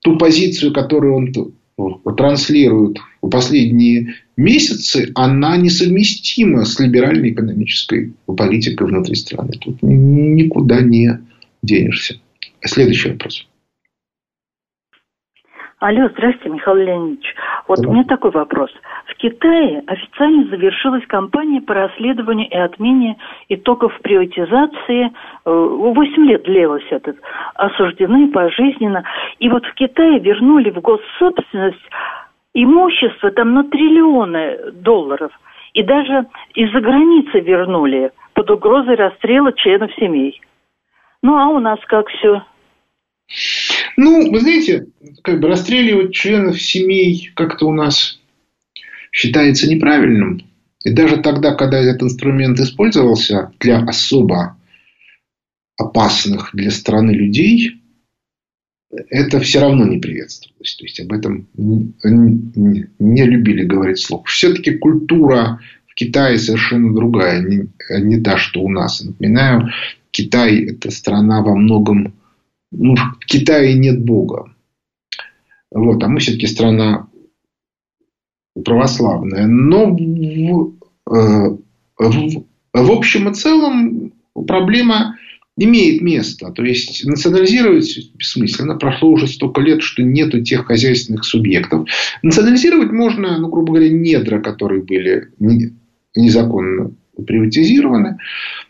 ту 0.00 0.18
позицию, 0.18 0.72
которую 0.72 1.14
он 1.14 2.16
транслирует 2.16 2.98
в 3.22 3.30
последние 3.30 4.14
месяцы, 4.40 5.12
она 5.14 5.56
несовместима 5.56 6.64
с 6.64 6.80
либеральной 6.80 7.30
экономической 7.30 8.12
политикой 8.26 8.88
внутри 8.88 9.14
страны. 9.14 9.52
Тут 9.60 9.82
никуда 9.82 10.80
не 10.80 11.20
денешься. 11.62 12.16
Следующий 12.62 13.10
вопрос. 13.10 13.46
Алло, 15.80 16.10
здрасте, 16.12 16.50
Михаил 16.50 16.76
Леонидович. 16.76 17.34
Вот 17.66 17.80
да. 17.80 17.88
у 17.88 17.92
меня 17.92 18.04
такой 18.04 18.30
вопрос. 18.32 18.70
В 19.06 19.14
Китае 19.16 19.82
официально 19.86 20.46
завершилась 20.48 21.06
кампания 21.06 21.62
по 21.62 21.72
расследованию 21.72 22.48
и 22.50 22.54
отмене 22.54 23.16
итогов 23.48 23.98
приватизации. 24.02 25.06
Э, 25.06 25.10
восемь 25.44 26.26
лет 26.26 26.42
длилось 26.42 26.84
это. 26.90 27.14
Осуждены 27.54 28.28
пожизненно. 28.28 29.04
И 29.38 29.48
вот 29.48 29.64
в 29.64 29.72
Китае 29.72 30.18
вернули 30.18 30.68
в 30.70 30.80
госсобственность 30.80 31.88
имущество 32.54 33.30
там 33.30 33.54
на 33.54 33.64
триллионы 33.64 34.72
долларов. 34.72 35.32
И 35.72 35.82
даже 35.82 36.26
из-за 36.54 36.80
границы 36.80 37.40
вернули 37.40 38.10
под 38.34 38.50
угрозой 38.50 38.96
расстрела 38.96 39.52
членов 39.52 39.90
семей. 39.94 40.40
Ну, 41.22 41.36
а 41.36 41.48
у 41.48 41.60
нас 41.60 41.78
как 41.86 42.08
все? 42.08 42.42
Ну, 43.96 44.30
вы 44.30 44.40
знаете, 44.40 44.86
как 45.22 45.40
бы 45.40 45.48
расстреливать 45.48 46.14
членов 46.14 46.60
семей 46.60 47.30
как-то 47.34 47.66
у 47.66 47.72
нас 47.72 48.20
считается 49.12 49.70
неправильным. 49.70 50.40
И 50.84 50.92
даже 50.92 51.18
тогда, 51.18 51.54
когда 51.54 51.78
этот 51.78 52.02
инструмент 52.02 52.58
использовался 52.58 53.52
для 53.60 53.78
особо 53.80 54.56
опасных 55.76 56.50
для 56.52 56.70
страны 56.70 57.12
людей, 57.12 57.79
это 58.90 59.40
все 59.40 59.60
равно 59.60 59.86
не 59.86 59.98
приветствовалось. 59.98 60.74
То 60.76 60.84
есть 60.84 61.00
об 61.00 61.12
этом 61.12 61.46
не 61.54 63.24
любили 63.24 63.64
говорить 63.64 64.00
слух. 64.00 64.26
Все-таки 64.26 64.72
культура 64.72 65.60
в 65.86 65.94
Китае 65.94 66.38
совершенно 66.38 66.94
другая, 66.94 67.42
не, 67.42 67.68
не 68.00 68.20
та, 68.20 68.36
что 68.36 68.62
у 68.62 68.68
нас. 68.68 69.02
Напоминаю, 69.02 69.70
Китай– 70.10 70.64
это 70.70 70.90
страна 70.90 71.42
во 71.42 71.54
многом 71.54 72.14
ну, 72.72 72.94
в 72.94 73.18
Китае 73.26 73.74
нет 73.74 74.04
Бога. 74.04 74.52
Вот, 75.70 76.02
а 76.02 76.08
мы 76.08 76.20
все-таки 76.20 76.46
страна 76.46 77.08
православная. 78.64 79.46
Но 79.46 79.90
в, 79.90 80.72
э, 81.10 81.56
в, 81.98 82.44
в 82.72 82.90
общем 82.90 83.28
и 83.28 83.34
целом 83.34 84.12
проблема 84.46 85.16
имеет 85.60 86.00
место. 86.00 86.50
То 86.50 86.64
есть 86.64 87.04
национализировать 87.04 88.14
бессмысленно. 88.14 88.76
Прошло 88.76 89.10
уже 89.10 89.26
столько 89.28 89.60
лет, 89.60 89.82
что 89.82 90.02
нету 90.02 90.42
тех 90.42 90.66
хозяйственных 90.66 91.24
субъектов. 91.24 91.86
Национализировать 92.22 92.90
можно, 92.92 93.38
ну, 93.38 93.48
грубо 93.48 93.74
говоря, 93.74 93.90
недра, 93.90 94.40
которые 94.40 94.82
были 94.82 95.28
незаконно 96.16 96.92
приватизированы. 97.26 98.16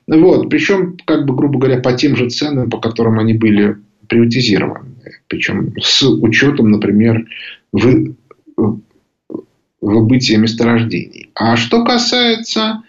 Вот. 0.09 0.51
Причем, 0.51 0.97
как 1.05 1.27
бы, 1.27 1.37
грубо 1.37 1.61
говоря, 1.61 1.81
по 1.81 1.93
тем 1.93 2.17
же 2.17 2.29
ценам, 2.29 2.69
по 2.69 2.79
которым 2.79 3.21
они 3.21 3.35
были 3.35 3.77
приватизированные. 4.09 5.21
Причем 5.29 5.73
с 5.81 6.03
учетом, 6.03 6.73
например, 6.73 7.25
вы, 7.71 8.17
выбытия 9.81 10.39
месторождений. 10.39 11.31
А 11.35 11.57
что 11.57 11.85
касается... 11.85 12.83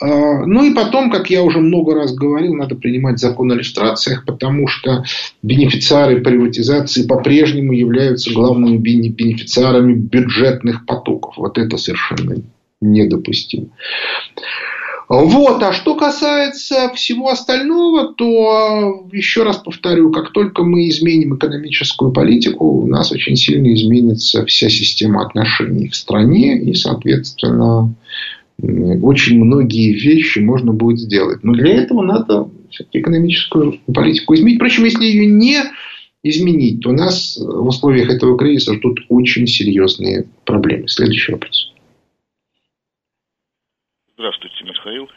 Э, 0.00 0.44
ну 0.46 0.64
и 0.64 0.74
потом, 0.74 1.10
как 1.10 1.30
я 1.30 1.42
уже 1.42 1.58
много 1.60 1.94
раз 1.94 2.14
говорил, 2.14 2.54
надо 2.54 2.76
принимать 2.76 3.18
закон 3.18 3.50
о 3.50 3.54
иллюстрациях, 3.54 4.24
потому 4.24 4.68
что 4.68 5.04
бенефициары 5.42 6.20
приватизации 6.20 7.06
по-прежнему 7.06 7.72
являются 7.72 8.32
главными 8.32 8.76
бенефициарами 8.76 9.94
бюджетных 9.94 10.86
потоков. 10.86 11.36
Вот 11.36 11.58
это 11.58 11.76
совершенно 11.76 12.36
недопустимо. 12.80 13.68
Вот. 15.08 15.62
А 15.62 15.72
что 15.72 15.94
касается 15.94 16.90
всего 16.94 17.30
остального, 17.30 18.12
то 18.12 19.08
еще 19.10 19.42
раз 19.42 19.56
повторю, 19.56 20.12
как 20.12 20.32
только 20.32 20.64
мы 20.64 20.86
изменим 20.88 21.36
экономическую 21.36 22.12
политику, 22.12 22.82
у 22.82 22.86
нас 22.86 23.10
очень 23.10 23.34
сильно 23.34 23.72
изменится 23.72 24.44
вся 24.44 24.68
система 24.68 25.22
отношений 25.24 25.88
в 25.88 25.96
стране 25.96 26.60
и, 26.60 26.74
соответственно, 26.74 27.94
очень 28.60 29.44
многие 29.44 29.92
вещи 29.92 30.40
можно 30.40 30.72
будет 30.72 30.98
сделать. 30.98 31.44
Но 31.44 31.52
для 31.52 31.74
этого 31.74 32.02
надо 32.02 32.50
экономическую 32.92 33.78
политику 33.92 34.34
изменить. 34.34 34.58
Причем, 34.58 34.84
если 34.84 35.04
ее 35.04 35.26
не 35.26 35.58
изменить, 36.22 36.80
то 36.82 36.92
нас 36.92 37.36
в 37.36 37.66
условиях 37.66 38.10
этого 38.10 38.36
кризиса 38.36 38.74
ждут 38.74 39.00
очень 39.08 39.46
серьезные 39.46 40.26
проблемы. 40.44 40.88
Следующий 40.88 41.32
вопрос. 41.32 41.72
Здравствуйте, 44.14 44.64
Михаил. 44.64 45.08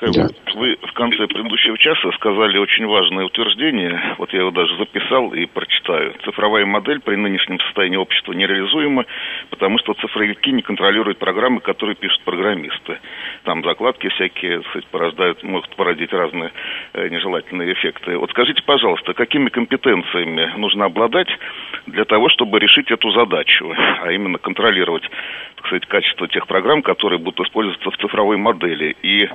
Михаил, 0.00 0.28
да. 0.28 0.28
вы 0.54 0.76
в 0.82 0.92
конце 0.92 1.26
предыдущего 1.26 1.78
часа 1.78 2.10
сказали 2.12 2.58
очень 2.58 2.86
важное 2.86 3.24
утверждение, 3.24 4.16
вот 4.18 4.32
я 4.32 4.40
его 4.40 4.50
даже 4.50 4.76
записал 4.76 5.32
и 5.32 5.46
прочитаю. 5.46 6.14
Цифровая 6.24 6.66
модель 6.66 7.00
при 7.00 7.16
нынешнем 7.16 7.60
состоянии 7.60 7.96
общества 7.96 8.32
нереализуема, 8.32 9.06
потому 9.50 9.78
что 9.78 9.94
цифровики 9.94 10.50
не 10.50 10.62
контролируют 10.62 11.18
программы, 11.18 11.60
которые 11.60 11.94
пишут 11.94 12.22
программисты. 12.22 12.98
Там 13.44 13.62
закладки 13.64 14.08
всякие, 14.08 14.62
кстати, 14.62 14.86
порождают, 14.90 15.42
могут 15.42 15.74
породить 15.76 16.12
разные 16.12 16.52
э, 16.92 17.08
нежелательные 17.08 17.72
эффекты. 17.72 18.18
Вот 18.18 18.30
скажите, 18.30 18.62
пожалуйста, 18.64 19.14
какими 19.14 19.48
компетенциями 19.48 20.52
нужно 20.56 20.86
обладать 20.86 21.28
для 21.86 22.04
того, 22.04 22.28
чтобы 22.30 22.58
решить 22.58 22.90
эту 22.90 23.10
задачу, 23.12 23.72
а 24.02 24.10
именно 24.10 24.38
контролировать, 24.38 25.04
так 25.56 25.66
сказать, 25.66 25.86
качество 25.86 26.26
тех 26.28 26.46
программ, 26.46 26.82
которые 26.82 27.18
будут 27.18 27.46
использоваться 27.46 27.90
в 27.90 27.96
цифровой 27.98 28.36
модели. 28.36 28.96
И 29.02 29.28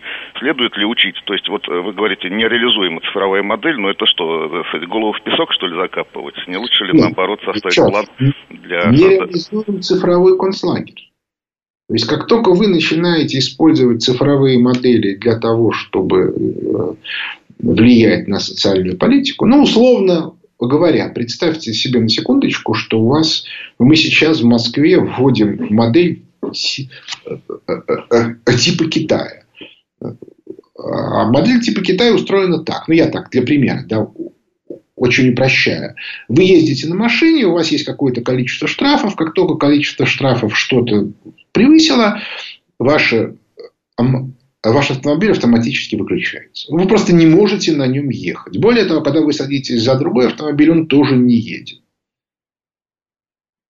следует 0.50 0.76
ли 0.78 0.86
учить, 0.86 1.16
то 1.26 1.34
есть 1.34 1.48
вот 1.50 1.68
вы 1.68 1.94
говорите, 1.94 2.30
нереализуемая 2.30 3.02
цифровая 3.02 3.44
модель, 3.44 3.78
но 3.78 3.90
это 3.90 4.06
что, 4.06 4.64
сказать, 4.70 4.88
голову 4.88 5.14
в 5.14 5.24
песок, 5.24 5.52
что 5.54 5.68
ли, 5.68 5.76
закапывать? 5.76 6.36
Не 6.48 6.58
лучше 6.58 6.86
ли, 6.86 6.94
Нет, 6.94 7.02
наоборот, 7.02 7.40
составить 7.46 7.76
сейчас. 7.76 7.90
план 7.90 8.06
для... 8.50 8.90
Нереализуем 8.90 9.82
цифровой 9.82 10.38
концлагерь. 10.38 11.12
То 11.88 11.94
есть, 11.94 12.08
как 12.08 12.28
только 12.28 12.52
вы 12.52 12.68
начинаете 12.68 13.40
использовать 13.40 14.04
цифровые 14.04 14.60
модели 14.60 15.16
для 15.16 15.40
того, 15.40 15.72
чтобы 15.72 16.36
э, 16.36 16.94
влиять 17.60 18.28
на 18.28 18.40
социальную 18.40 18.98
политику, 18.98 19.46
ну, 19.46 19.64
условно, 19.64 20.34
говоря, 20.60 21.10
представьте 21.10 21.74
себе 21.74 22.00
на 22.00 22.10
секундочку, 22.10 22.74
что 22.76 23.02
у 23.02 23.08
вас, 23.08 23.44
мы 23.80 23.96
сейчас 23.96 24.42
в 24.42 24.46
Москве 24.46 25.00
вводим 25.00 25.68
модель 25.72 26.24
э, 26.44 26.50
э, 27.68 28.54
типа 28.58 28.86
Китая. 28.86 29.44
А 30.02 31.30
модель 31.30 31.62
типа 31.62 31.82
Китая 31.82 32.14
устроена 32.14 32.64
так. 32.64 32.88
Ну, 32.88 32.94
я 32.94 33.08
так, 33.08 33.30
для 33.30 33.42
примера, 33.42 33.84
да, 33.88 34.10
очень 34.96 35.30
упрощая. 35.30 35.96
Вы 36.28 36.44
ездите 36.44 36.88
на 36.88 36.96
машине, 36.96 37.46
у 37.46 37.54
вас 37.54 37.72
есть 37.72 37.86
какое-то 37.86 38.22
количество 38.22 38.68
штрафов. 38.68 39.16
Как 39.16 39.34
только 39.34 39.56
количество 39.56 40.06
штрафов 40.06 40.58
что-то 40.58 41.12
превысило, 41.52 42.22
ваше, 42.78 43.38
ваш 43.98 44.92
автомобиль 44.92 45.32
автоматически 45.32 45.96
выключается. 45.96 46.72
Вы 46.74 46.88
просто 46.88 47.14
не 47.14 47.26
можете 47.26 47.74
на 47.74 47.88
нем 47.88 48.10
ехать. 48.10 48.58
Более 48.58 48.86
того, 48.86 49.02
когда 49.02 49.22
вы 49.22 49.34
садитесь 49.34 49.82
за 49.82 49.96
другой 49.96 50.28
автомобиль, 50.28 50.72
он 50.72 50.88
тоже 50.88 51.16
не 51.16 51.36
едет. 51.36 51.80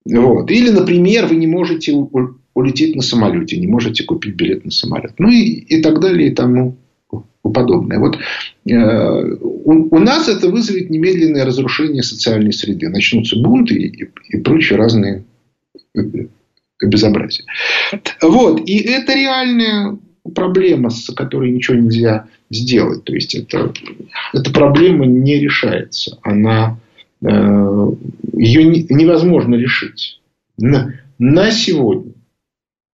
Вот. 0.05 0.49
Или, 0.49 0.69
например, 0.69 1.27
вы 1.27 1.36
не 1.36 1.47
можете 1.47 1.93
улететь 2.54 2.95
на 2.95 3.02
самолете, 3.02 3.58
не 3.58 3.68
можете 3.68 4.04
купить 4.04 4.36
билет 4.36 4.66
на 4.66 4.72
самолет. 4.72 5.14
Ну 5.18 5.30
и, 5.30 5.43
и 5.43 5.82
так 5.82 6.00
далее 6.00 6.30
и 6.30 6.36
тому 6.36 6.78
подобное. 7.41 8.00
Вот 8.00 8.18
э, 8.70 9.36
у, 9.41 9.95
у 9.95 10.00
нас 10.00 10.28
это 10.28 10.50
вызовет 10.50 10.89
немедленное 10.89 11.45
разрушение 11.45 12.04
социальной 12.04 12.54
среды. 12.54 12.89
Начнутся 12.89 13.38
бунты 13.38 13.76
и, 13.76 14.04
и, 14.04 14.10
и 14.30 14.38
прочие 14.41 14.78
разные 14.78 15.24
безобразия. 16.82 17.45
Вот. 18.22 18.68
И 18.68 18.80
это 18.80 19.14
реальная 19.14 19.97
проблема, 20.36 20.89
с 20.89 21.14
которой 21.14 21.52
ничего 21.52 21.78
нельзя 21.78 22.28
сделать. 22.50 23.04
То 23.04 23.14
есть, 23.14 23.36
это, 23.36 23.74
эта 24.34 24.52
проблема 24.52 25.06
не 25.06 25.39
решается. 25.39 26.18
Она, 26.24 26.80
э, 27.22 27.91
ее 28.34 28.64
не, 28.64 28.86
невозможно 28.89 29.56
решить. 29.56 30.20
На, 30.58 30.93
на 31.18 31.52
сегодня. 31.52 32.14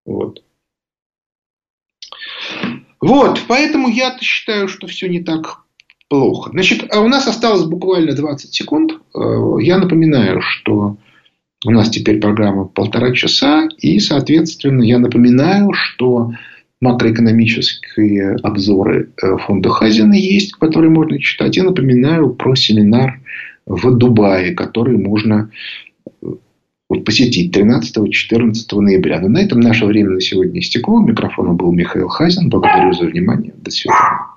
Вот. 0.05 0.43
Вот, 3.01 3.41
поэтому 3.47 3.89
я 3.89 4.17
считаю, 4.19 4.67
что 4.67 4.87
все 4.87 5.07
не 5.07 5.21
так 5.21 5.65
плохо. 6.09 6.51
Значит, 6.51 6.85
а 6.91 7.01
у 7.01 7.07
нас 7.07 7.27
осталось 7.27 7.65
буквально 7.65 8.13
20 8.13 8.53
секунд. 8.53 8.93
Э, 9.15 9.19
я 9.59 9.77
напоминаю, 9.77 10.41
что 10.41 10.97
у 11.65 11.71
нас 11.71 11.89
теперь 11.89 12.19
программа 12.19 12.65
полтора 12.65 13.11
часа. 13.13 13.67
И, 13.79 13.99
соответственно, 13.99 14.83
я 14.83 14.99
напоминаю, 14.99 15.73
что 15.73 16.31
макроэкономические 16.81 18.35
обзоры 18.43 19.11
э, 19.21 19.37
фонда 19.37 19.69
Хазина 19.69 20.13
есть, 20.13 20.53
которые 20.53 20.89
можно 20.89 21.19
читать. 21.19 21.57
Я 21.57 21.63
напоминаю 21.63 22.33
про 22.33 22.55
семинар 22.55 23.19
в 23.65 23.95
Дубае, 23.95 24.53
который 24.53 24.97
можно 24.97 25.49
э, 26.89 26.95
посетить 26.99 27.55
13-14 27.55 28.79
ноября. 28.79 29.21
Но 29.21 29.29
на 29.29 29.39
этом 29.39 29.59
наше 29.59 29.85
время 29.85 30.11
на 30.11 30.21
сегодня 30.21 30.59
истекло. 30.59 30.99
Микрофоном 30.99 31.57
был 31.57 31.71
Михаил 31.71 32.07
Хазин. 32.07 32.49
Благодарю 32.49 32.93
за 32.93 33.05
внимание. 33.05 33.53
До 33.57 33.71
свидания. 33.71 34.34